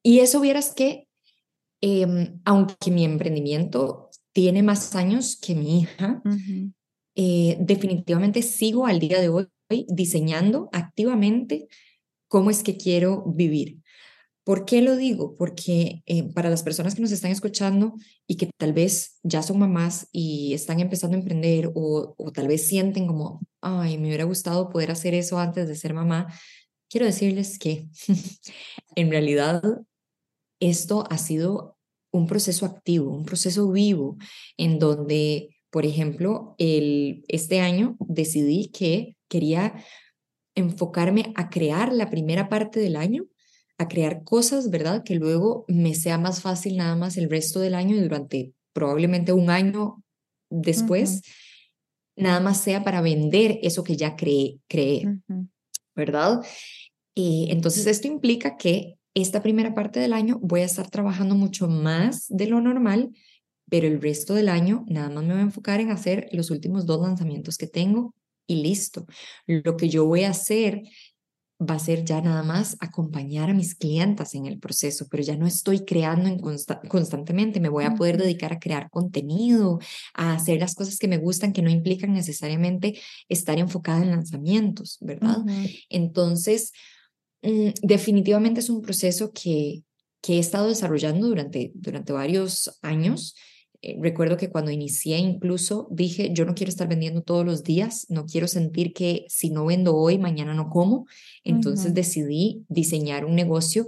Y 0.03 0.21
eso 0.21 0.41
vieras 0.41 0.73
que, 0.75 1.09
em, 1.81 2.41
aunque 2.45 2.91
mi 2.91 3.05
emprendimiento 3.05 4.11
tiene 4.33 4.63
más 4.63 4.95
años 4.97 5.39
que 5.41 5.55
mi 5.55 5.81
hija, 5.81 6.23
eh, 7.17 7.57
definitivamente 7.61 8.43
sigo 8.43 8.87
al 8.87 8.99
día 8.99 9.21
de 9.21 9.29
hoy 9.29 9.49
diseñando 9.89 10.69
activamente 10.73 11.69
cómo 12.29 12.51
es 12.51 12.63
que 12.63 12.77
quiero 12.77 13.25
vivir. 13.27 13.83
¿Por 14.45 14.67
qué 14.67 14.83
lo 14.83 14.97
digo? 14.97 15.35
Porque 15.37 16.03
eh, 16.07 16.31
para 16.35 16.51
las 16.51 16.63
personas 16.63 16.95
que 16.95 17.01
nos 17.01 17.13
están 17.13 17.31
escuchando 17.31 17.95
y 18.27 18.37
que 18.37 18.51
tal 18.59 18.75
vez 18.75 19.19
ya 19.23 19.43
son 19.43 19.59
mamás 19.59 20.09
y 20.13 20.53
están 20.53 20.81
empezando 20.81 21.17
a 21.17 21.21
emprender 21.21 21.71
o, 21.75 22.15
o 22.17 22.33
tal 22.33 22.49
vez 22.49 22.67
sienten 22.67 23.07
como, 23.07 23.41
ay, 23.63 23.97
me 23.97 24.09
hubiera 24.09 24.25
gustado 24.25 24.69
poder 24.69 24.91
hacer 24.91 25.15
eso 25.15 25.39
antes 25.39 25.67
de 25.67 25.75
ser 25.75 25.95
mamá, 25.95 26.29
quiero 26.91 27.07
decirles 27.07 27.59
que 27.59 27.89
en 28.97 29.11
realidad 29.11 29.63
esto 30.61 31.05
ha 31.11 31.19
sido 31.19 31.77
un 32.13 32.27
proceso 32.27 32.67
activo, 32.67 33.11
un 33.11 33.25
proceso 33.25 33.71
vivo, 33.73 34.17
en 34.57 34.79
donde, 34.79 35.57
por 35.71 35.85
ejemplo, 35.85 36.55
el, 36.59 37.25
este 37.27 37.61
año 37.61 37.97
decidí 37.99 38.69
que 38.69 39.17
quería 39.29 39.75
enfocarme 40.55 41.33
a 41.35 41.51
crear 41.51 41.93
la 41.93 42.11
primera 42.11 42.49
parte 42.49 42.79
del 42.79 42.95
año, 42.95 43.25
a 43.79 43.89
crear 43.89 44.25
cosas, 44.25 44.71
¿verdad? 44.71 45.03
Que 45.05 45.17
luego 45.17 45.65
me 45.69 45.95
sea 45.95 46.19
más 46.19 46.41
fácil 46.41 46.77
nada 46.77 46.97
más 46.97 47.17
el 47.17 47.29
resto 47.29 47.61
del 47.61 47.75
año 47.75 47.97
y 47.97 48.01
durante 48.01 48.53
probablemente 48.73 49.33
un 49.33 49.51
año 49.51 50.03
después, 50.51 51.23
nada 52.17 52.41
más 52.41 52.61
sea 52.61 52.85
para 52.85 53.01
vender 53.01 53.59
eso 53.63 53.83
que 53.83 53.97
ya 53.97 54.17
creé, 54.17 54.59
creé 54.69 55.19
¿verdad? 55.95 56.45
Y 57.15 57.49
entonces 57.51 57.87
esto 57.87 58.09
implica 58.09 58.57
que 58.57 58.97
esta 59.15 59.43
primera 59.43 59.75
parte 59.75 60.01
del 60.01 60.13
año 60.13 60.39
voy 60.43 60.61
a 60.61 60.65
estar 60.65 60.91
trabajando 60.91 61.37
mucho 61.37 61.69
más 61.69 62.27
de 62.29 62.49
lo 62.49 62.61
normal, 62.61 63.11
pero 63.71 63.87
el 63.87 64.03
resto 64.03 64.35
del 64.35 64.49
año 64.49 64.85
nada 64.89 65.09
más 65.09 65.25
me 65.25 65.33
voy 65.33 65.41
a 65.41 65.45
enfocar 65.45 65.81
en 65.81 65.91
hacer 65.91 66.29
los 66.33 66.51
últimos 66.51 66.87
dos 66.87 67.01
lanzamientos 67.01 67.57
que 67.57 67.69
tengo 67.69 68.15
y 68.47 68.57
listo. 68.63 69.07
Lo 69.47 69.77
que 69.77 69.89
yo 69.89 70.05
voy 70.05 70.25
a 70.25 70.31
hacer 70.31 70.83
va 71.69 71.75
a 71.75 71.79
ser 71.79 72.05
ya 72.05 72.21
nada 72.21 72.43
más 72.43 72.77
acompañar 72.81 73.51
a 73.51 73.55
mis 73.55 73.75
clientas 73.75 74.35
en 74.35 74.47
el 74.47 74.59
proceso, 74.59 75.07
pero 75.11 75.23
ya 75.23 75.37
no 75.37 75.47
estoy 75.47 75.85
creando 75.85 76.29
en 76.29 76.39
constantemente, 76.89 77.61
me 77.61 77.69
voy 77.69 77.85
a 77.85 77.95
poder 77.95 78.19
dedicar 78.19 78.53
a 78.53 78.59
crear 78.59 78.91
contenido, 78.91 79.79
a 80.15 80.35
hacer 80.35 80.61
las 80.61 80.75
cosas 80.75 80.99
que 80.99 81.09
me 81.09 81.19
gustan, 81.19 81.53
que 81.53 81.63
no 81.63 81.71
implican 81.71 82.13
necesariamente 82.13 82.99
estar 83.29 83.59
enfocada 83.59 84.03
en 84.03 84.11
lanzamientos, 84.11 84.99
¿verdad? 85.01 85.39
Entonces, 85.89 86.73
mm, 87.43 87.71
definitivamente 87.83 88.61
es 88.61 88.71
un 88.71 88.83
proceso 88.83 89.33
que, 89.33 89.83
que 90.21 90.37
he 90.37 90.39
estado 90.39 90.69
desarrollando 90.69 91.27
durante, 91.29 91.73
durante 91.75 92.13
varios 92.13 92.79
años 92.83 93.35
recuerdo 94.01 94.37
que 94.37 94.51
cuando 94.51 94.71
inicié 94.71 95.19
incluso 95.19 95.89
dije, 95.91 96.31
yo 96.33 96.45
no 96.45 96.55
quiero 96.55 96.71
estar 96.71 96.89
vendiendo 96.89 97.23
todos 97.23 97.45
los 97.45 97.63
días, 97.63 98.07
no 98.09 98.27
quiero 98.27 98.49
sentir 98.49 98.93
que 98.93 99.27
si 99.29 99.51
no 99.51 99.67
vendo 99.67 99.97
hoy, 99.97 100.19
mañana 100.19 100.55
no 100.55 100.71
como. 100.71 101.07
Entonces 101.43 101.95
decidí 101.95 102.65
diseñar 102.69 103.25
un 103.25 103.35
negocio 103.35 103.87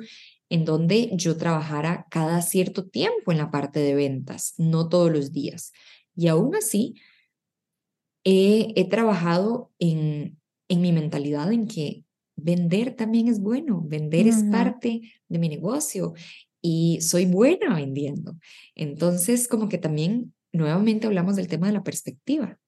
en 0.48 0.64
donde 0.64 1.10
yo 1.14 1.36
trabajara 1.36 2.06
cada 2.10 2.42
cierto 2.42 2.86
tiempo 2.86 3.32
en 3.32 3.38
la 3.38 3.50
parte 3.50 3.80
de 3.80 3.94
ventas, 3.94 4.54
no 4.58 4.88
todos 4.88 5.10
los 5.10 5.32
días. 5.32 5.72
Y 6.14 6.28
aún 6.28 6.54
así, 6.54 6.94
he, 8.24 8.88
trabajado 8.88 9.72
en, 9.78 10.38
en 10.68 10.80
mi 10.80 10.92
mentalidad 10.92 11.52
en 11.52 11.66
que 11.66 12.04
vender 12.36 12.94
también 12.94 13.28
es 13.28 13.40
bueno, 13.40 13.82
vender 13.84 14.28
es 14.28 14.44
parte 14.50 15.12
de 15.28 15.38
mi 15.38 15.48
negocio 15.48 16.14
y 16.62 17.00
soy 17.00 17.26
buena 17.26 17.74
vendiendo. 17.74 18.36
Entonces, 18.74 19.48
como 19.48 19.68
que 19.68 19.78
también 19.78 20.34
nuevamente 20.52 21.06
hablamos 21.06 21.36
del 21.36 21.48
tema 21.48 21.66
de 21.66 21.74
la 21.74 21.82
perspectiva, 21.82 22.58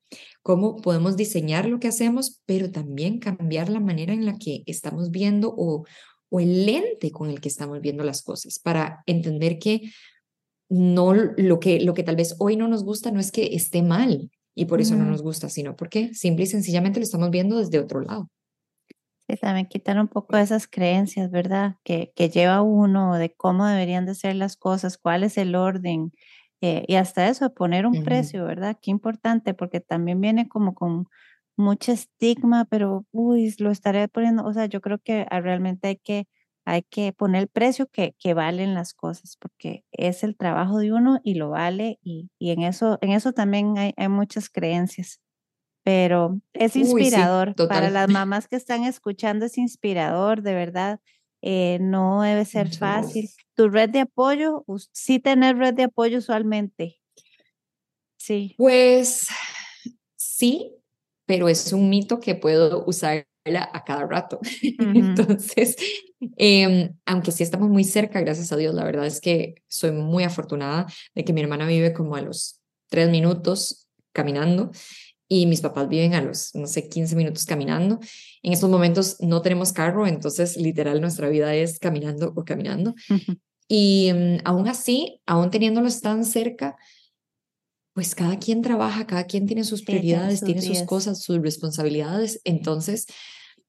cómo 0.43 0.77
podemos 0.77 1.17
diseñar 1.17 1.67
lo 1.67 1.81
que 1.81 1.89
hacemos, 1.89 2.43
pero 2.47 2.71
también 2.71 3.19
cambiar 3.19 3.69
la 3.69 3.81
manera 3.81 4.13
en 4.13 4.27
la 4.27 4.39
que 4.39 4.63
estamos 4.67 5.11
viendo 5.11 5.55
o, 5.57 5.85
o 6.31 6.41
el 6.41 6.67
lente 6.67 7.11
con 7.11 7.31
el 7.31 7.41
que 7.41 7.49
estamos 7.49 7.81
viendo 7.81 8.05
las 8.05 8.23
cosas 8.23 8.59
para 8.59 9.03
entender 9.07 9.59
que 9.59 9.91
no 10.71 11.15
lo 11.15 11.61
que 11.61 11.81
lo 11.81 11.95
que 11.95 12.03
tal 12.03 12.17
vez 12.17 12.37
hoy 12.39 12.57
no 12.57 12.69
nos 12.69 12.85
gusta 12.85 13.11
no 13.11 13.21
es 13.21 13.33
que 13.33 13.55
esté 13.55 13.83
mal 13.83 14.31
y 14.55 14.67
por 14.67 14.83
eso 14.83 14.97
no 14.97 15.05
nos 15.07 15.23
gusta, 15.23 15.49
sino 15.49 15.77
porque 15.77 16.13
simple 16.13 16.45
y 16.45 16.47
sencillamente 16.47 17.01
lo 17.01 17.05
estamos 17.05 17.31
viendo 17.31 17.59
desde 17.59 17.79
otro 17.79 18.01
lado 18.01 18.29
también 19.37 19.67
quitar 19.67 19.99
un 20.01 20.09
poco 20.09 20.37
de 20.37 20.43
esas 20.43 20.67
creencias, 20.67 21.31
¿verdad? 21.31 21.77
Que, 21.85 22.13
que 22.17 22.31
lleva 22.31 22.63
uno 22.63 23.15
de 23.17 23.35
cómo 23.35 23.67
deberían 23.67 24.07
de 24.07 24.15
ser 24.15 24.37
las 24.37 24.57
cosas, 24.57 24.99
cuál 24.99 25.23
es 25.25 25.37
el 25.39 25.55
orden, 25.55 26.13
eh, 26.61 26.85
y 26.89 26.97
hasta 26.97 27.29
eso, 27.29 27.53
poner 27.55 27.87
un 27.87 28.03
precio, 28.03 28.45
¿verdad? 28.45 28.77
Qué 28.81 28.91
importante, 28.91 29.55
porque 29.55 29.81
también 29.81 30.21
viene 30.21 30.49
como 30.49 30.75
con 30.75 31.07
mucho 31.57 31.93
estigma, 31.93 32.65
pero, 32.67 33.07
uy, 33.13 33.55
lo 33.59 33.71
estaré 33.71 34.09
poniendo, 34.09 34.45
o 34.45 34.53
sea, 34.53 34.67
yo 34.67 34.81
creo 34.81 34.99
que 34.99 35.27
ah, 35.31 35.41
realmente 35.41 35.89
hay 35.89 35.97
que, 35.97 36.27
hay 36.65 36.83
que 36.83 37.13
poner 37.13 37.43
el 37.43 37.49
precio 37.49 37.87
que, 37.89 38.15
que 38.19 38.35
valen 38.35 38.75
las 38.75 38.95
cosas, 38.95 39.37
porque 39.41 39.85
es 39.93 40.25
el 40.25 40.37
trabajo 40.37 40.79
de 40.79 40.93
uno 40.93 41.21
y 41.25 41.35
lo 41.35 41.51
vale, 41.51 41.99
y, 42.03 42.31
y 42.39 42.51
en, 42.53 42.63
eso, 42.63 42.99
en 43.03 43.11
eso 43.13 43.33
también 43.33 43.79
hay, 43.79 43.93
hay 43.97 44.09
muchas 44.09 44.51
creencias 44.51 45.21
pero 45.89 46.39
es 46.53 46.77
inspirador 46.77 47.55
para 47.67 47.89
las 47.89 48.09
mamás 48.11 48.47
que 48.47 48.57
están 48.57 48.85
escuchando, 48.85 49.47
es 49.47 49.57
inspirador, 49.57 50.43
de 50.43 50.53
verdad. 50.53 51.01
Eh, 51.41 51.79
no 51.81 52.21
debe 52.21 52.45
ser 52.45 52.77
fácil. 52.77 53.31
Tu 53.55 53.71
red 53.71 53.89
de 53.89 54.01
apoyo, 54.01 54.67
sí 54.93 55.19
tener 55.19 55.57
red 55.57 55.73
de 55.73 55.85
apoyo 55.85 56.19
usualmente. 56.19 57.01
Sí. 58.19 58.55
Pues 58.59 59.29
sí, 60.15 60.75
pero 61.25 61.49
es 61.49 61.73
un 61.73 61.89
mito 61.89 62.21
que 62.21 62.35
puedo 62.35 62.85
usarla 62.85 63.25
a 63.47 63.83
cada 63.83 64.07
rato. 64.07 64.41
Entonces, 64.95 65.75
em, 66.37 66.99
aunque 67.07 67.33
sí 67.33 67.45
estamos 67.45 67.71
muy 67.71 67.85
cerca, 67.85 68.21
gracias 68.21 68.53
a 68.53 68.59
Dios, 68.59 68.75
la 68.75 68.85
verdad 68.85 69.07
es 69.07 69.23
que 69.23 69.55
soy 69.69 69.93
muy 69.93 70.25
afortunada 70.25 70.85
de 71.15 71.25
que 71.25 71.33
mi 71.33 71.41
hermana 71.41 71.67
vive 71.67 71.95
como 71.95 72.15
a 72.15 72.21
los 72.21 72.61
tres 72.91 73.09
minutos 73.09 73.89
caminando 74.13 74.71
y 75.29 75.47
mis 75.47 75.61
papás 75.61 75.89
viven 75.89 76.15
a 76.15 76.23
los, 76.23 76.55
no 76.55 76.67
sé, 76.67 76.89
15 76.89 77.15
minutos 77.15 77.45
caminando. 77.45 78.01
En 78.43 78.53
estos 78.53 78.71
momentos 78.71 79.17
no 79.21 79.43
tenemos 79.43 79.73
carro, 79.73 80.07
entonces 80.07 80.57
literal 80.57 81.01
nuestra 81.01 81.29
vida 81.29 81.55
es 81.55 81.79
caminando 81.79 82.33
o 82.35 82.45
caminando. 82.45 82.95
Y 83.69 84.11
mm, 84.13 84.39
aún 84.45 84.67
así, 84.67 85.21
aún 85.27 85.51
teniéndolos 85.51 86.01
tan 86.01 86.25
cerca, 86.25 86.77
pues 87.93 88.15
cada 88.15 88.39
quien 88.39 88.63
trabaja, 88.63 89.07
cada 89.07 89.25
quien 89.25 89.47
tiene 89.47 89.65
sus 89.65 89.83
prioridades, 89.83 90.43
tiene 90.43 90.63
sus 90.63 90.83
cosas, 90.85 91.21
sus 91.21 91.43
responsabilidades. 91.43 92.41
Entonces, 92.45 93.07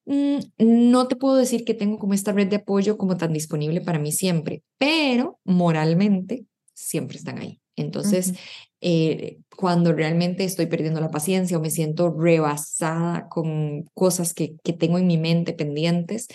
mm, 0.06 0.38
no 0.60 1.08
te 1.10 1.18
puedo 1.18 1.36
decir 1.36 1.66
que 1.66 1.74
tengo 1.74 2.00
como 2.00 2.14
esta 2.14 2.32
red 2.32 2.48
de 2.48 2.58
apoyo 2.58 2.98
como 2.98 3.18
tan 3.18 3.34
disponible 3.34 3.82
para 3.82 4.00
mí 4.00 4.14
siempre, 4.14 4.64
pero 4.78 5.40
moralmente 5.44 6.46
siempre 6.74 7.18
están 7.18 7.40
ahí. 7.40 7.60
Entonces, 7.76 8.34
eh, 8.82 9.40
cuando 9.56 9.92
realmente 9.92 10.46
estoy 10.46 10.68
perdiendo 10.68 11.02
la 11.02 11.12
paciencia 11.12 11.58
o 11.58 11.62
me 11.62 11.70
siento 11.70 12.12
rebasada 12.12 13.28
con 13.28 13.84
cosas 13.94 14.34
que, 14.34 14.56
que 14.64 14.74
tengo 14.74 14.98
en 14.98 15.08
mi 15.08 15.18
mente 15.18 15.54
pendientes 15.54 16.28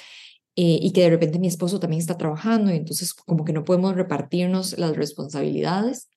eh, 0.56 0.78
y 0.80 0.92
que 0.92 1.02
de 1.02 1.10
repente 1.10 1.38
mi 1.38 1.48
esposo 1.48 1.80
también 1.80 2.00
está 2.00 2.18
trabajando 2.18 2.70
y 2.72 2.76
entonces 2.76 3.14
como 3.14 3.44
que 3.44 3.52
no 3.52 3.64
podemos 3.64 3.94
repartirnos 3.94 4.78
las 4.78 4.94
responsabilidades, 4.96 6.08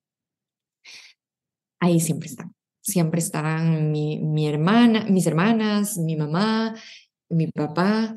ahí 1.79 1.99
siempre 1.99 2.27
están. 2.27 2.53
Siempre 2.81 3.19
están 3.19 3.91
mi, 3.91 4.19
mi 4.19 4.47
hermana, 4.47 5.05
mis 5.09 5.27
hermanas, 5.27 5.97
mi 5.97 6.15
mamá, 6.15 6.75
mi 7.29 7.47
papá 7.47 8.15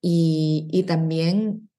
y, 0.00 0.68
y 0.70 0.82
también 0.84 1.70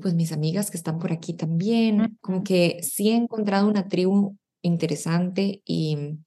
pues 0.00 0.14
mis 0.14 0.32
amigas 0.32 0.70
que 0.70 0.76
están 0.76 0.98
por 0.98 1.12
aquí 1.12 1.34
también, 1.34 2.16
como 2.20 2.44
que 2.44 2.80
sí 2.82 3.10
he 3.10 3.16
encontrado 3.16 3.68
una 3.68 3.88
tribu 3.88 4.36
interesante 4.62 5.62
y 5.64 6.18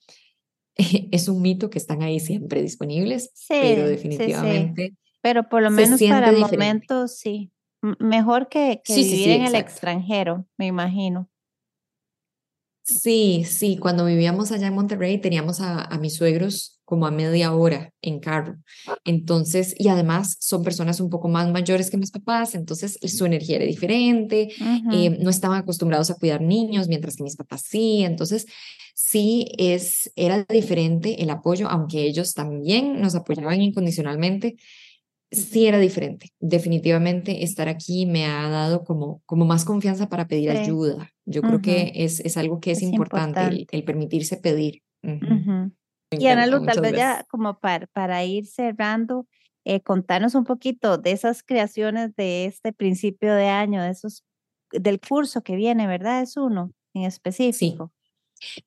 es 1.11 1.27
un 1.27 1.41
mito 1.41 1.69
que 1.69 1.79
están 1.79 2.01
ahí 2.01 2.19
siempre 2.19 2.61
disponibles, 2.61 3.31
pero 3.47 3.88
definitivamente. 3.88 4.95
Pero 5.21 5.49
por 5.49 5.63
lo 5.63 5.71
menos 5.71 5.99
para 6.01 6.31
momentos 6.31 7.17
sí. 7.17 7.51
Mejor 7.99 8.49
que, 8.49 8.81
vivir 8.88 9.29
en 9.29 9.45
el 9.45 9.55
extranjero, 9.55 10.47
me 10.57 10.65
imagino. 10.65 11.29
Sí, 12.83 13.43
sí, 13.45 13.77
cuando 13.77 14.05
vivíamos 14.05 14.51
allá 14.51 14.67
en 14.67 14.75
Monterrey 14.75 15.19
teníamos 15.19 15.61
a, 15.61 15.81
a, 15.83 15.97
mis 15.97 16.15
suegros 16.15 16.74
como 16.86 17.07
a 17.07 17.11
media 17.11 17.53
hora 17.53 17.91
en 18.01 18.19
carro. 18.19 18.57
Entonces, 19.03 19.75
y 19.77 19.89
además 19.89 20.38
son 20.39 20.63
personas 20.63 20.99
un 20.99 21.09
poco 21.09 21.27
más 21.27 21.51
mayores 21.51 21.89
que 21.89 21.97
mis 21.97 22.11
papás, 22.11 22.55
entonces 22.55 22.97
su 23.01 23.25
energía 23.25 23.57
era 23.57 23.65
diferente, 23.65 24.49
eh, 24.91 25.09
no 25.19 25.29
estaban 25.29 25.59
acostumbrados 25.59 26.09
a 26.11 26.15
cuidar 26.15 26.41
niños, 26.41 26.88
mientras 26.88 27.15
que 27.15 27.23
mis 27.23 27.36
papás 27.36 27.63
sí. 27.67 28.03
Entonces, 28.03 28.45
sí 28.93 29.47
es, 29.57 30.11
era 30.15 30.43
diferente 30.43 31.21
el 31.21 31.29
apoyo, 31.29 31.67
aunque 31.67 32.03
ellos 32.03 32.33
también 32.33 33.01
nos 33.01 33.15
apoyaban 33.15 33.61
incondicionalmente 33.61 34.55
sí 35.31 35.67
era 35.67 35.79
diferente. 35.79 36.31
Definitivamente 36.39 37.43
estar 37.43 37.67
aquí 37.67 38.05
me 38.05 38.25
ha 38.25 38.49
dado 38.49 38.83
como, 38.83 39.21
como 39.25 39.45
más 39.45 39.65
confianza 39.65 40.07
para 40.09 40.27
pedir 40.27 40.49
ayuda. 40.51 41.11
Yo 41.25 41.41
creo 41.41 41.61
que 41.61 41.91
es, 41.95 42.19
es 42.19 42.38
algo 42.38 42.59
que 42.59 42.71
es, 42.71 42.81
importante, 42.81 43.67
El, 43.71 43.83
permitirse 43.83 44.38
pedir. 44.38 44.81
Y 46.12 46.28
Ana 46.28 46.47
Lu, 46.47 46.64
tal 46.66 46.82
vez 46.82 46.93
ya 46.93 47.26
como 47.30 47.60
para, 47.60 47.88
para 47.88 48.24
ir 48.24 48.45
cerrando, 48.45 49.28
eh, 49.64 49.82
contanos 49.82 50.36
un 50.36 50.43
poquito 50.43 50.97
de 50.97 51.12
esas 51.12 51.43
creaciones 51.43 52.16
de 52.16 52.45
este 52.45 52.72
principio 52.72 53.34
de 53.34 53.47
año, 53.47 53.82
de 53.82 53.89
esos, 53.89 54.24
del 54.72 54.99
curso 54.99 55.41
que 55.41 55.56
viene, 55.56 55.88
¿verdad? 55.88 56.22
Es 56.22 56.38
uno 56.38 56.72
en 56.93 57.03
específico. 57.03 57.91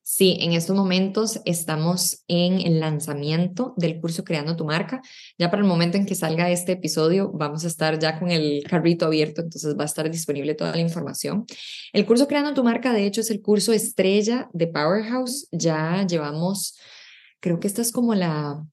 Sí, 0.03 0.39
en 0.41 0.53
estos 0.53 0.75
momentos 0.75 1.41
estamos 1.45 2.25
en 2.27 2.61
el 2.61 2.81
lanzamiento 2.81 3.75
del 3.77 4.01
curso 4.01 4.25
Creando 4.25 4.57
tu 4.57 4.65
marca. 4.65 5.03
Ya 5.39 5.51
para 5.51 5.63
el 5.63 5.69
momento 5.69 5.97
en 5.97 6.07
que 6.07 6.15
salga 6.15 6.51
este 6.51 6.73
episodio, 6.73 7.31
vamos 7.33 7.65
a 7.65 7.69
estar 7.69 7.99
ya 7.99 8.19
con 8.19 8.31
el 8.31 8.65
carrito 8.65 9.07
abierto, 9.07 9.43
entonces 9.43 9.77
va 9.79 9.83
a 9.83 9.87
estar 9.87 10.11
disponible 10.11 10.55
toda 10.55 10.73
la 10.73 10.81
información. 10.81 11.45
El 11.93 12.07
curso 12.07 12.27
Creando 12.27 12.55
tu 12.55 12.65
marca, 12.65 12.93
de 12.93 13.07
hecho, 13.07 13.21
es 13.21 13.31
el 13.31 13.43
curso 13.43 13.73
estrella 13.73 14.49
de 14.53 14.67
Powerhouse. 14.67 15.49
Ya 15.53 16.07
llevamos, 16.07 16.79
creo 17.41 17.61
que 17.61 17.67
esta 17.67 17.83
es 17.83 17.93
como 17.93 18.15
la 18.15 18.67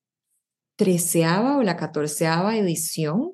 treceava 0.76 1.57
o 1.57 1.63
la 1.63 1.78
catorceava 1.78 2.57
edición 2.57 3.34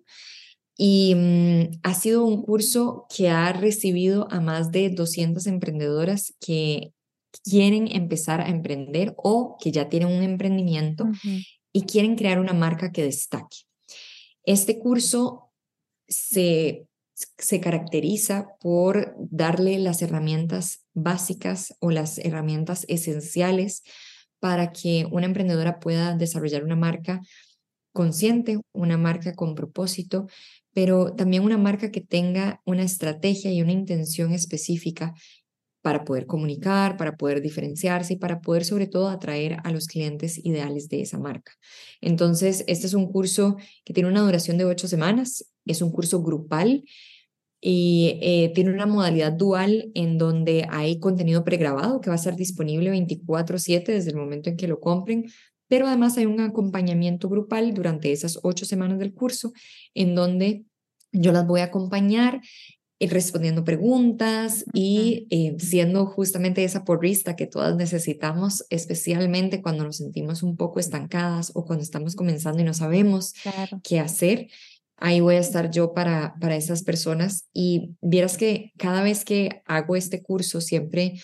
y 0.78 1.14
mm, 1.16 1.80
ha 1.84 1.94
sido 1.94 2.26
un 2.26 2.42
curso 2.42 3.06
que 3.16 3.30
ha 3.30 3.52
recibido 3.54 4.28
a 4.32 4.40
más 4.40 4.72
de 4.72 4.90
200 4.90 5.46
emprendedoras 5.48 6.34
que 6.40 6.94
quieren 7.44 7.88
empezar 7.92 8.42
a 8.42 8.50
emprender 8.50 9.14
o 9.18 9.58
que 9.60 9.72
ya 9.72 9.90
tienen 9.90 10.10
un 10.10 10.24
emprendimiento 10.24 11.06
y 11.72 11.84
quieren 11.84 12.16
crear 12.16 12.40
una 12.40 12.54
marca 12.54 12.92
que 12.92 13.04
destaque. 13.04 13.58
Este 14.44 14.80
curso 14.80 15.52
se, 16.08 16.88
se 17.14 17.62
caracteriza 17.62 18.48
por 18.60 19.16
darle 19.18 19.80
las 19.80 20.02
herramientas 20.02 20.86
básicas 20.94 21.76
o 21.80 21.92
las 21.92 22.18
herramientas 22.18 22.86
esenciales 22.90 23.84
para 24.42 24.74
que 24.74 25.08
una 25.12 25.28
emprendedora 25.28 25.80
pueda 25.80 26.18
desarrollar 26.18 26.66
una 26.66 26.76
marca 26.76 27.22
consciente, 27.94 28.60
una 28.74 28.98
marca 28.98 29.34
con 29.34 29.56
propósito, 29.56 30.28
pero 30.74 31.14
también 31.14 31.44
una 31.44 31.58
marca 31.58 31.92
que 31.92 32.02
tenga 32.02 32.62
una 32.66 32.84
estrategia 32.84 33.54
y 33.54 33.62
una 33.62 33.72
intención 33.72 34.34
específica 34.34 35.14
para 35.82 36.04
poder 36.04 36.26
comunicar, 36.26 36.98
para 36.98 37.18
poder 37.18 37.42
diferenciarse 37.42 38.14
y 38.14 38.18
para 38.18 38.42
poder 38.42 38.66
sobre 38.66 38.88
todo 38.88 39.10
atraer 39.10 39.58
a 39.64 39.72
los 39.72 39.88
clientes 39.88 40.44
ideales 40.44 40.90
de 40.90 41.02
esa 41.02 41.20
marca. 41.20 41.54
Entonces, 42.02 42.64
este 42.68 42.88
es 42.88 42.94
un 42.94 43.12
curso 43.12 43.58
que 43.86 43.94
tiene 43.94 44.10
una 44.10 44.22
duración 44.22 44.58
de 44.58 44.66
ocho 44.66 44.88
semanas, 44.88 45.46
es 45.66 45.82
un 45.82 45.92
curso 45.92 46.22
grupal 46.24 46.84
y 47.62 48.18
eh, 48.22 48.52
tiene 48.56 48.72
una 48.72 48.88
modalidad 48.88 49.32
dual 49.32 49.92
en 49.94 50.18
donde 50.18 50.68
hay 50.70 51.00
contenido 51.00 51.44
pregrabado 51.44 52.02
que 52.02 52.10
va 52.10 52.16
a 52.16 52.20
estar 52.20 52.36
disponible 52.36 52.90
24/7 52.90 53.92
desde 53.94 54.10
el 54.10 54.18
momento 54.18 54.50
en 54.50 54.58
que 54.58 54.68
lo 54.68 54.80
compren, 54.80 55.26
pero 55.68 55.88
además 55.88 56.18
hay 56.18 56.26
un 56.26 56.42
acompañamiento 56.42 57.30
grupal 57.30 57.74
durante 57.74 58.12
esas 58.12 58.40
ocho 58.42 58.66
semanas 58.66 58.98
del 58.98 59.14
curso 59.14 59.54
en 59.94 60.16
donde 60.16 60.66
yo 61.12 61.32
las 61.32 61.46
voy 61.46 61.62
a 61.62 61.66
acompañar 61.66 62.42
eh, 63.00 63.08
respondiendo 63.08 63.64
preguntas 63.64 64.64
y 64.74 65.28
eh, 65.32 65.56
siendo 65.58 66.06
justamente 66.06 66.64
esa 66.64 66.84
porrista 66.86 67.36
que 67.36 67.48
todas 67.48 67.76
necesitamos, 67.76 68.64
especialmente 68.70 69.62
cuando 69.62 69.84
nos 69.84 69.98
sentimos 69.98 70.44
un 70.44 70.56
poco 70.56 70.80
estancadas 70.80 71.52
o 71.56 71.66
cuando 71.66 71.84
estamos 71.84 72.16
comenzando 72.16 72.62
y 72.62 72.66
no 72.66 72.74
sabemos 72.74 73.34
qué 73.84 74.00
hacer. 74.00 74.50
Ahí 75.02 75.20
voy 75.20 75.36
a 75.36 75.40
estar 75.40 75.72
yo 75.72 75.94
para, 75.94 76.36
para 76.40 76.56
esas 76.56 76.84
personas 76.84 77.50
y 77.54 77.96
vieras 78.02 78.38
que 78.38 78.72
cada 78.78 79.04
vez 79.04 79.26
que 79.26 79.62
hago 79.66 79.96
este 79.96 80.22
curso 80.22 80.62
siempre 80.62 81.20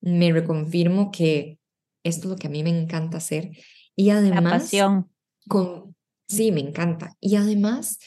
me 0.00 0.32
reconfirmo 0.32 1.10
que 1.10 1.58
esto 2.02 2.24
es 2.24 2.30
lo 2.30 2.36
que 2.36 2.48
a 2.48 2.50
mí 2.50 2.62
me 2.62 2.70
encanta 2.70 3.18
hacer 3.18 3.52
y 3.96 4.10
además... 4.10 4.42
La 4.42 4.50
pasión. 4.50 5.08
Con, 5.48 5.96
sí, 6.28 6.52
me 6.52 6.60
encanta. 6.60 7.16
Y 7.20 7.36
además 7.36 7.98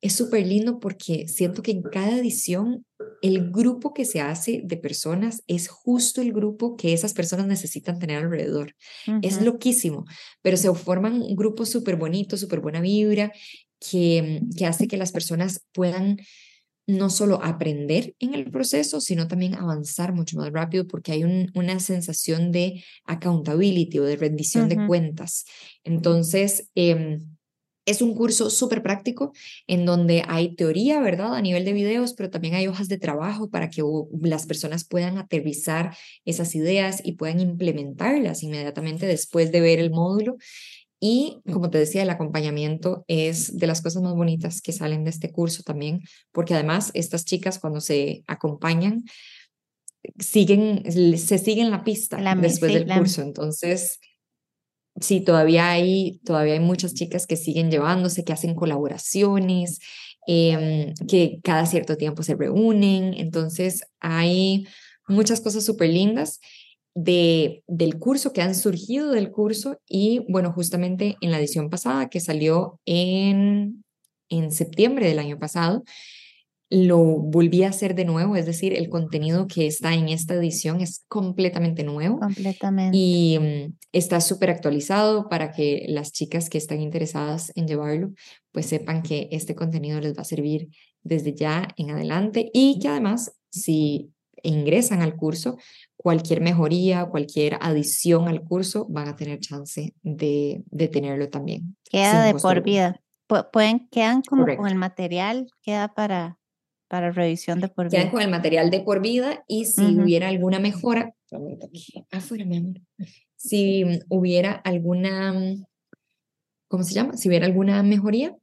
es 0.00 0.14
súper 0.14 0.46
lindo 0.46 0.80
porque 0.80 1.28
siento 1.28 1.62
que 1.62 1.70
en 1.70 1.82
cada 1.82 2.18
edición 2.18 2.84
el 3.22 3.50
grupo 3.52 3.94
que 3.94 4.04
se 4.04 4.20
hace 4.20 4.62
de 4.64 4.76
personas 4.76 5.44
es 5.46 5.68
justo 5.68 6.20
el 6.20 6.32
grupo 6.32 6.76
que 6.76 6.92
esas 6.92 7.14
personas 7.14 7.46
necesitan 7.46 8.00
tener 8.00 8.18
alrededor. 8.18 8.74
Es 9.22 9.40
loquísimo, 9.40 10.04
pero 10.42 10.56
se 10.56 10.72
forman 10.74 11.22
grupos 11.36 11.68
súper 11.68 11.96
bonitos, 11.96 12.40
súper 12.40 12.60
buena 12.60 12.80
vibra, 12.80 13.32
que, 13.90 14.42
que 14.56 14.66
hace 14.66 14.88
que 14.88 14.96
las 14.96 15.12
personas 15.12 15.64
puedan 15.72 16.18
no 16.86 17.10
solo 17.10 17.42
aprender 17.42 18.14
en 18.18 18.34
el 18.34 18.50
proceso, 18.50 19.00
sino 19.00 19.28
también 19.28 19.54
avanzar 19.54 20.12
mucho 20.12 20.36
más 20.36 20.52
rápido 20.52 20.86
porque 20.86 21.12
hay 21.12 21.24
una 21.24 21.78
sensación 21.80 22.50
de 22.50 22.82
accountability 23.04 23.98
o 24.00 24.04
de 24.04 24.16
rendición 24.16 24.68
de 24.68 24.86
cuentas. 24.86 25.44
Entonces, 25.84 26.68
eh, 26.74 27.20
es 27.84 28.00
un 28.00 28.14
curso 28.14 28.48
súper 28.50 28.82
práctico 28.82 29.32
en 29.66 29.84
donde 29.84 30.22
hay 30.28 30.54
teoría, 30.54 31.00
¿verdad? 31.00 31.34
A 31.34 31.42
nivel 31.42 31.64
de 31.64 31.72
videos, 31.72 32.14
pero 32.14 32.30
también 32.30 32.54
hay 32.54 32.68
hojas 32.68 32.88
de 32.88 32.98
trabajo 32.98 33.50
para 33.50 33.70
que 33.70 33.82
las 34.20 34.46
personas 34.46 34.84
puedan 34.84 35.18
aterrizar 35.18 35.96
esas 36.24 36.54
ideas 36.54 37.00
y 37.04 37.12
puedan 37.12 37.40
implementarlas 37.40 38.42
inmediatamente 38.42 39.06
después 39.06 39.50
de 39.50 39.60
ver 39.60 39.80
el 39.80 39.90
módulo. 39.90 40.36
Y 41.04 41.42
como 41.52 41.68
te 41.68 41.78
decía, 41.78 42.04
el 42.04 42.10
acompañamiento 42.10 43.04
es 43.08 43.58
de 43.58 43.66
las 43.66 43.82
cosas 43.82 44.04
más 44.04 44.14
bonitas 44.14 44.62
que 44.62 44.72
salen 44.72 45.02
de 45.02 45.10
este 45.10 45.32
curso 45.32 45.64
también, 45.64 46.02
porque 46.30 46.54
además 46.54 46.92
estas 46.94 47.24
chicas 47.24 47.58
cuando 47.58 47.80
se 47.80 48.22
acompañan, 48.28 49.02
siguen, 50.20 50.84
se 51.18 51.38
siguen 51.38 51.72
la 51.72 51.82
pista 51.82 52.18
después 52.36 52.72
del 52.72 52.86
curso. 52.86 53.20
Entonces, 53.22 53.98
sí, 55.00 55.20
todavía 55.22 55.70
hay, 55.70 56.20
todavía 56.24 56.52
hay 56.52 56.60
muchas 56.60 56.94
chicas 56.94 57.26
que 57.26 57.36
siguen 57.36 57.72
llevándose, 57.72 58.22
que 58.22 58.32
hacen 58.32 58.54
colaboraciones, 58.54 59.80
em, 60.28 60.94
que 61.08 61.40
cada 61.42 61.66
cierto 61.66 61.96
tiempo 61.96 62.22
se 62.22 62.36
reúnen. 62.36 63.14
Entonces, 63.14 63.82
hay 63.98 64.68
muchas 65.08 65.40
cosas 65.40 65.64
súper 65.64 65.90
lindas 65.90 66.38
de, 66.94 67.62
del 67.66 67.98
curso 67.98 68.32
que 68.32 68.42
han 68.42 68.54
surgido 68.54 69.10
del 69.10 69.30
curso 69.30 69.78
y 69.86 70.24
bueno, 70.28 70.52
justamente 70.52 71.16
en 71.20 71.30
la 71.30 71.38
edición 71.38 71.70
pasada 71.70 72.08
que 72.08 72.20
salió 72.20 72.80
en, 72.84 73.84
en 74.28 74.50
septiembre 74.52 75.08
del 75.08 75.18
año 75.18 75.38
pasado, 75.38 75.84
lo 76.72 76.98
volví 76.98 77.64
a 77.64 77.68
hacer 77.68 77.94
de 77.94 78.06
nuevo, 78.06 78.34
es 78.34 78.46
decir, 78.46 78.72
el 78.72 78.88
contenido 78.88 79.46
que 79.46 79.66
está 79.66 79.92
en 79.92 80.08
esta 80.08 80.32
edición 80.32 80.80
es 80.80 81.04
completamente 81.06 81.84
nuevo. 81.84 82.18
Completamente. 82.18 82.96
Y 82.96 83.38
mm, 83.38 83.74
está 83.92 84.22
súper 84.22 84.48
actualizado 84.48 85.28
para 85.28 85.52
que 85.52 85.84
las 85.88 86.12
chicas 86.12 86.48
que 86.48 86.56
están 86.56 86.80
interesadas 86.80 87.52
en 87.56 87.68
llevarlo, 87.68 88.12
pues 88.52 88.66
sepan 88.66 89.02
que 89.02 89.28
este 89.32 89.54
contenido 89.54 90.00
les 90.00 90.16
va 90.16 90.22
a 90.22 90.24
servir 90.24 90.70
desde 91.02 91.34
ya 91.34 91.68
en 91.76 91.90
adelante 91.90 92.50
y 92.54 92.78
que 92.78 92.88
además, 92.88 93.32
si 93.50 94.10
ingresan 94.42 95.02
al 95.02 95.16
curso, 95.16 95.56
cualquier 95.96 96.40
mejoría, 96.40 97.06
cualquier 97.06 97.58
adición 97.60 98.28
al 98.28 98.42
curso, 98.42 98.86
van 98.88 99.08
a 99.08 99.16
tener 99.16 99.40
chance 99.40 99.94
de, 100.02 100.62
de 100.66 100.88
tenerlo 100.88 101.28
también. 101.28 101.76
Queda 101.84 102.24
de 102.24 102.34
por 102.34 102.62
vida. 102.62 103.00
Pueden, 103.52 103.88
quedan 103.88 104.22
como 104.22 104.44
con 104.44 104.68
el 104.68 104.74
material, 104.74 105.48
queda 105.62 105.88
para 105.94 106.38
para 106.92 107.10
revisión 107.10 107.58
de 107.58 107.68
por 107.68 107.86
vida. 107.86 108.00
Quedan 108.00 108.10
con 108.10 108.20
el 108.20 108.28
material 108.28 108.70
de 108.70 108.80
por 108.80 109.00
vida 109.00 109.44
y 109.48 109.64
si 109.64 109.98
hubiera 109.98 110.28
alguna 110.28 110.58
mejora, 110.58 111.14
afuera, 112.10 112.44
mi 112.44 112.58
amor. 112.58 112.82
Si 113.34 113.82
hubiera 114.10 114.52
alguna, 114.52 115.34
¿cómo 116.68 116.84
se 116.84 116.92
llama? 116.92 117.16
Si 117.16 117.30
hubiera 117.30 117.46
alguna 117.46 117.82
mejoría 117.82 118.36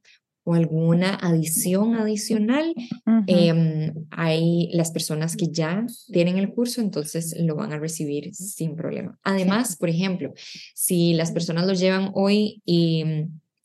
o 0.50 0.54
alguna 0.54 1.14
adición 1.14 1.94
adicional, 1.94 2.74
eh, 3.28 3.92
hay 4.10 4.68
las 4.72 4.90
personas 4.90 5.36
que 5.36 5.46
ya 5.48 5.86
tienen 6.10 6.38
el 6.38 6.50
curso, 6.50 6.80
entonces 6.80 7.36
lo 7.38 7.54
van 7.54 7.72
a 7.72 7.78
recibir 7.78 8.34
sin 8.34 8.74
problema. 8.74 9.16
Además, 9.22 9.76
por 9.76 9.88
ejemplo, 9.88 10.32
si 10.74 11.12
las 11.14 11.30
personas 11.30 11.66
lo 11.66 11.74
llevan 11.74 12.10
hoy 12.14 12.62
y 12.64 13.04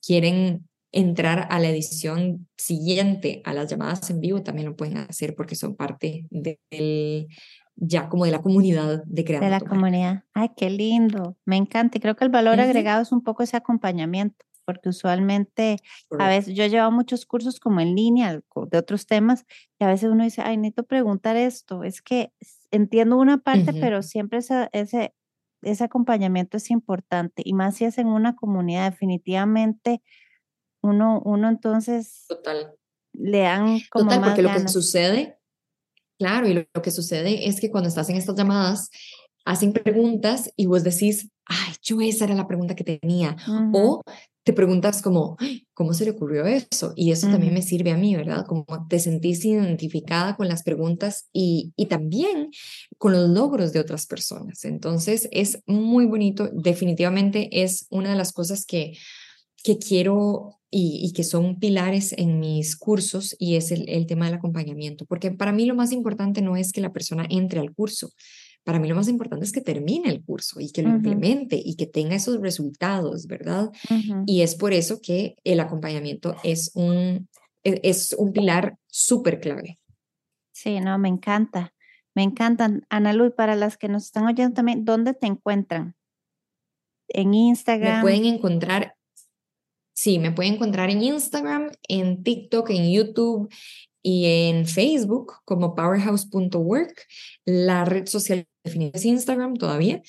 quieren 0.06 0.68
entrar 0.92 1.48
a 1.50 1.60
la 1.60 1.70
edición 1.70 2.48
siguiente 2.56 3.42
a 3.46 3.54
las 3.54 3.68
llamadas 3.68 4.08
en 4.12 4.22
vivo, 4.22 4.44
también 4.44 4.68
lo 4.68 4.76
pueden 4.76 4.98
hacer 4.98 5.34
porque 5.34 5.56
son 5.56 5.76
parte 5.76 6.28
del 6.30 7.28
ya 7.76 8.10
como 8.10 8.26
de 8.26 8.32
la 8.32 8.42
comunidad 8.42 9.04
de 9.06 9.26
crear. 9.26 9.44
De 9.44 9.50
la 9.50 9.60
comunidad. 9.60 10.24
Ay, 10.34 10.52
qué 10.56 10.70
lindo. 10.70 11.36
Me 11.46 11.58
encanta. 11.58 11.98
Y 11.98 12.02
creo 12.02 12.16
que 12.16 12.24
el 12.24 12.30
valor 12.30 12.60
agregado 12.60 13.02
es 13.02 13.12
un 13.12 13.24
poco 13.24 13.44
ese 13.44 13.58
acompañamiento, 13.58 14.46
porque 14.66 14.89
usualmente 14.89 15.78
a 16.20 16.28
veces 16.28 16.55
yo 16.55 16.63
he 16.63 16.70
llevado 16.70 16.91
muchos 16.91 17.26
cursos 17.26 17.59
como 17.59 17.80
en 17.80 17.95
línea 17.95 18.34
de 18.34 18.78
otros 18.78 19.05
temas 19.05 19.45
y 19.80 19.84
a 19.84 19.88
veces 19.88 20.09
uno 20.09 20.24
dice, 20.24 20.41
ay, 20.41 20.57
necesito 20.57 20.84
preguntar 20.84 21.36
esto. 21.36 21.84
Es 21.84 22.01
que 22.01 22.32
entiendo 22.72 23.18
una 23.18 23.38
parte, 23.38 23.74
pero 23.74 24.01
siempre 24.01 24.39
ese, 24.39 24.70
ese, 24.74 25.13
ese 25.61 25.84
acompañamiento 25.84 26.57
es 26.57 26.72
importante 26.72 27.41
y 27.45 27.53
más 27.53 27.76
si 27.76 27.86
es 27.86 27.97
en 27.97 28.07
una 28.07 28.36
comunidad 28.36 28.91
definitivamente 28.91 30.01
uno, 30.82 31.22
uno 31.26 31.49
entonces 31.49 32.26
Total. 32.28 32.74
le 33.13 33.39
dan 33.39 33.80
como 33.89 34.05
Total, 34.05 34.20
más 34.20 34.30
porque 34.30 34.43
ganas. 34.43 34.61
lo 34.61 34.66
que 34.66 34.72
sucede, 34.72 35.39
claro, 36.20 36.47
y 36.47 36.53
lo, 36.53 36.82
que 36.82 36.91
sucede 36.91 37.47
es 37.47 37.59
que 37.59 37.72
cuando 37.72 37.89
estás 37.89 38.09
en 38.09 38.18
estas 38.18 38.36
llamadas, 38.36 38.89
hacen 39.45 39.74
preguntas 39.74 40.51
y 40.55 40.66
vos 40.66 40.84
decís, 40.84 41.30
ay, 41.45 41.74
yo 41.82 42.01
esa 42.01 42.26
era 42.26 42.36
la 42.36 42.47
pregunta 42.47 42.76
que 42.76 42.84
tenía. 42.84 43.36
O 43.74 44.01
te 44.46 44.54
preguntas 44.54 45.02
como, 45.02 45.38
¿cómo 45.74 45.93
se 45.93 46.06
le 46.06 46.12
ocurrió 46.12 46.46
eso? 46.46 46.93
Y 46.96 47.12
eso 47.12 47.28
también 47.28 47.54
me 47.54 47.64
sirve 47.64 47.91
a 47.91 47.98
mí, 47.98 48.16
¿verdad? 48.16 48.46
Como 48.46 48.66
te 48.88 49.00
sentís 49.00 49.43
identificada 49.43 50.38
con 50.38 50.48
las 50.48 50.64
preguntas 50.64 51.28
y, 51.34 51.74
y 51.76 51.88
también 51.88 52.52
con 52.98 53.12
los 53.12 53.28
logros 53.28 53.74
de 53.74 53.80
otras 53.80 54.06
personas. 54.06 54.64
Entonces, 54.64 55.28
es 55.32 55.64
muy 55.66 56.06
bonito. 56.06 56.48
Definitivamente 56.54 57.64
es 57.64 57.88
una 57.89 58.12
de 58.12 58.16
las 58.16 58.32
cosas 58.32 58.66
que 58.66 58.93
que 59.66 59.80
quiero 59.80 60.60
y, 60.70 61.12
que 61.14 61.24
son 61.24 61.58
pilares 61.60 62.14
en 62.18 62.39
mis 62.39 62.76
cursos 62.76 63.36
y 63.39 63.56
es 63.56 63.72
el, 63.72 63.89
el 63.89 64.06
tema 64.06 64.26
del 64.26 64.36
acompañamiento, 64.36 65.06
porque 65.06 65.32
para 65.32 65.52
mí 65.54 65.66
lo 65.66 65.74
más 65.74 65.91
importante 65.91 66.43
no 66.43 66.56
es 66.56 66.72
que 66.72 66.82
la 66.82 66.93
persona 66.93 67.26
entre 67.32 67.62
al 67.62 67.74
curso, 67.74 68.12
para 68.66 68.80
mí 68.80 68.89
lo 68.89 68.95
más 68.95 69.07
importante 69.07 69.45
es 69.45 69.51
que 69.51 69.61
termine 69.61 70.09
el 70.09 70.24
curso 70.24 70.59
y 70.59 70.72
que 70.72 70.82
lo 70.82 70.89
implemente 70.89 71.55
y 71.63 71.76
que 71.76 71.86
tenga 71.86 72.16
esos 72.16 72.41
resultados, 72.41 73.28
¿verdad? 73.28 73.72
Y 74.26 74.41
es 74.41 74.55
por 74.55 74.74
eso 74.74 74.99
que 75.01 75.36
el 75.43 75.59
acompañamiento 75.59 76.36
es 76.43 76.72
un, 76.74 77.30
e, 77.63 77.80
es 77.84 78.13
un 78.18 78.34
pilar 78.34 78.78
súper 78.88 79.39
clave. 79.39 79.80
Sí, 80.51 80.80
no, 80.80 80.97
me 80.97 81.09
encanta. 81.09 81.74
Me 82.16 82.24
encantan. 82.24 82.88
Ana 82.89 83.13
Lu, 83.13 83.36
para 83.36 83.55
las 83.55 83.78
que 83.78 83.88
nos 83.88 84.05
están 84.05 84.26
oyendo 84.26 84.55
también, 84.55 84.84
¿dónde 84.84 85.13
te 85.13 85.28
encuentran? 85.28 85.95
En 87.07 87.36
Instagram. 87.36 87.97
Me 87.97 88.01
pueden 88.01 88.26
encontrar, 88.26 88.95
sí, 89.93 90.18
me 90.18 90.32
pueden 90.32 90.55
encontrar 90.55 90.89
en 90.89 91.03
Instagram, 91.03 91.70
en 91.88 92.24
TikTok, 92.24 92.72
en 92.72 92.91
YouTube 92.91 93.53
y 94.01 94.26
en 94.26 94.66
Facebook 94.66 95.34
como 95.45 95.76
powerhouse.work. 95.76 97.05
La 97.45 97.86
red 97.86 98.07
social 98.07 98.47
definida 98.66 98.91
es 98.93 99.05
Instagram 99.05 99.55
todavía, 99.55 100.01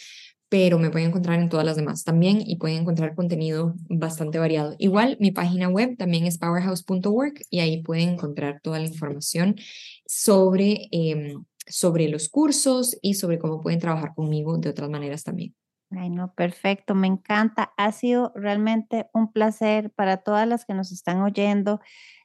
pero 0.48 0.78
me 0.78 0.90
pueden 0.90 1.08
encontrar 1.08 1.40
en 1.40 1.48
todas 1.48 1.64
las 1.66 1.76
demás 1.76 2.04
también 2.04 2.42
y 2.44 2.56
pueden 2.56 2.78
encontrar 2.78 3.14
contenido 3.14 3.74
bastante 3.88 4.38
variado. 4.38 4.74
Igual, 4.78 5.16
mi 5.20 5.30
página 5.30 5.68
web 5.68 5.96
también 5.96 6.26
es 6.26 6.38
powerhouse.work 6.38 7.42
y 7.50 7.60
ahí 7.60 7.82
pueden 7.82 8.10
encontrar 8.10 8.60
toda 8.62 8.78
la 8.78 8.86
información 8.86 9.56
sobre 10.06 10.88
em, 10.90 11.44
sobre 11.66 12.08
los 12.08 12.28
cursos 12.28 12.96
y 13.02 13.14
sobre 13.14 13.38
cómo 13.38 13.60
pueden 13.60 13.80
trabajar 13.80 14.14
conmigo 14.14 14.56
de 14.58 14.70
otras 14.70 14.88
maneras 14.88 15.24
también. 15.24 15.54
Ay, 15.90 16.10
no, 16.10 16.32
perfecto, 16.34 16.94
me 16.94 17.06
encanta. 17.06 17.72
Ha 17.76 17.92
sido 17.92 18.32
realmente 18.34 19.08
un 19.12 19.32
placer 19.32 19.90
para 19.92 20.18
todas 20.18 20.46
las 20.46 20.64
que 20.64 20.74
nos 20.74 20.90
están 20.90 21.22
oyendo. 21.22 21.80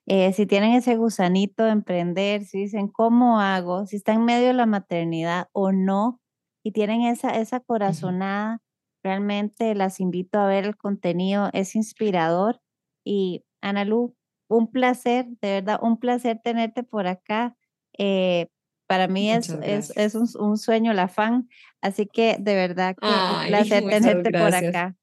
Eh, 0.08 0.34
si 0.34 0.48
tienen 0.48 0.74
ese 0.74 0.96
gusanito 0.96 1.64
de 1.64 1.72
emprender, 1.72 2.44
si 2.44 2.60
dicen, 2.60 2.88
¿cómo 2.88 3.40
hago? 3.40 3.86
Si 3.86 3.98
están 3.98 4.18
en 4.18 4.26
medio 4.26 4.48
de 4.48 4.54
la 4.54 4.66
maternidad 4.66 5.48
o 5.52 5.72
no, 5.72 6.21
y 6.64 6.72
tienen 6.72 7.02
esa, 7.02 7.38
esa 7.40 7.60
corazonada, 7.60 8.60
realmente 9.04 9.76
las 9.76 10.00
invito 10.00 10.40
a 10.40 10.48
ver 10.48 10.66
el 10.66 10.78
contenido, 10.78 11.50
es 11.54 11.76
inspirador. 11.76 12.62
Y 13.04 13.44
Ana 13.62 13.86
Lu, 13.86 14.16
un 14.48 14.72
placer, 14.72 15.26
de 15.42 15.62
verdad, 15.62 15.80
un 15.82 16.00
placer 16.00 16.40
tenerte 16.44 16.84
por 16.84 17.08
acá. 17.08 17.56
Eh, 17.98 18.48
para 18.88 19.08
mí 19.08 19.32
es, 19.32 19.50
es, 19.64 19.96
es 19.96 20.16
un, 20.16 20.28
un, 20.38 20.58
sueño 20.58 20.92
la 20.92 21.08
fan, 21.08 21.48
así 21.82 22.08
que 22.08 22.36
de 22.40 22.56
verdad 22.56 22.94
que 23.00 23.08
un 23.08 23.48
placer 23.48 23.86
tenerte 23.86 24.32
por 24.32 24.54
acá. 24.54 24.96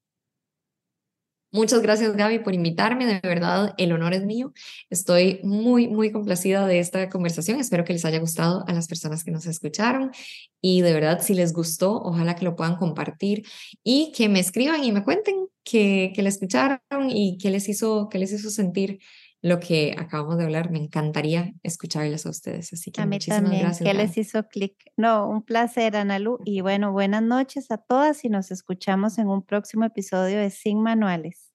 Muchas 1.51 1.81
gracias 1.81 2.15
Gaby 2.15 2.39
por 2.39 2.53
invitarme, 2.53 3.07
de 3.07 3.19
verdad 3.27 3.73
el 3.79 3.91
honor 3.91 4.13
es 4.13 4.23
mío. 4.23 4.53
Estoy 4.91 5.39
muy, 5.41 5.87
muy 5.87 6.11
complacida 6.11 6.67
de 6.67 6.77
esta 6.77 7.09
conversación. 7.09 7.59
Espero 7.59 7.85
que 7.85 7.93
les 7.93 8.05
haya 8.05 8.19
gustado 8.19 8.63
a 8.67 8.73
las 8.73 8.87
personas 8.87 9.23
que 9.23 9.31
nos 9.31 9.47
escucharon 9.47 10.11
y 10.61 10.81
de 10.81 10.93
verdad 10.93 11.21
si 11.23 11.33
les 11.33 11.51
gustó, 11.51 11.99
ojalá 12.03 12.35
que 12.35 12.45
lo 12.45 12.55
puedan 12.55 12.75
compartir 12.75 13.47
y 13.83 14.11
que 14.15 14.29
me 14.29 14.39
escriban 14.39 14.83
y 14.83 14.91
me 14.91 15.03
cuenten 15.03 15.47
que, 15.63 16.11
que 16.13 16.21
la 16.21 16.29
escucharon 16.29 17.09
y 17.09 17.39
qué 17.39 17.49
les 17.49 17.67
hizo, 17.67 18.09
qué 18.09 18.19
les 18.19 18.31
hizo 18.31 18.51
sentir 18.51 18.99
lo 19.41 19.59
que 19.59 19.95
acabamos 19.97 20.37
de 20.37 20.43
hablar. 20.43 20.71
Me 20.71 20.79
encantaría 20.79 21.53
escucharles 21.63 22.25
a 22.25 22.29
ustedes. 22.29 22.73
Así 22.73 22.91
que 22.91 23.01
a 23.01 23.05
mí 23.05 23.19
también, 23.19 23.61
gracias. 23.61 23.89
¿Qué 23.89 23.93
les 23.93 24.17
hizo 24.17 24.47
clic? 24.47 24.75
No, 24.97 25.29
un 25.29 25.43
placer, 25.43 25.95
Analu. 25.95 26.39
Y 26.45 26.61
bueno, 26.61 26.91
buenas 26.91 27.23
noches 27.23 27.71
a 27.71 27.77
todas 27.77 28.23
y 28.25 28.29
nos 28.29 28.51
escuchamos 28.51 29.17
en 29.17 29.27
un 29.27 29.43
próximo 29.43 29.85
episodio 29.85 30.39
de 30.39 30.49
Sin 30.49 30.81
Manuales. 30.81 31.48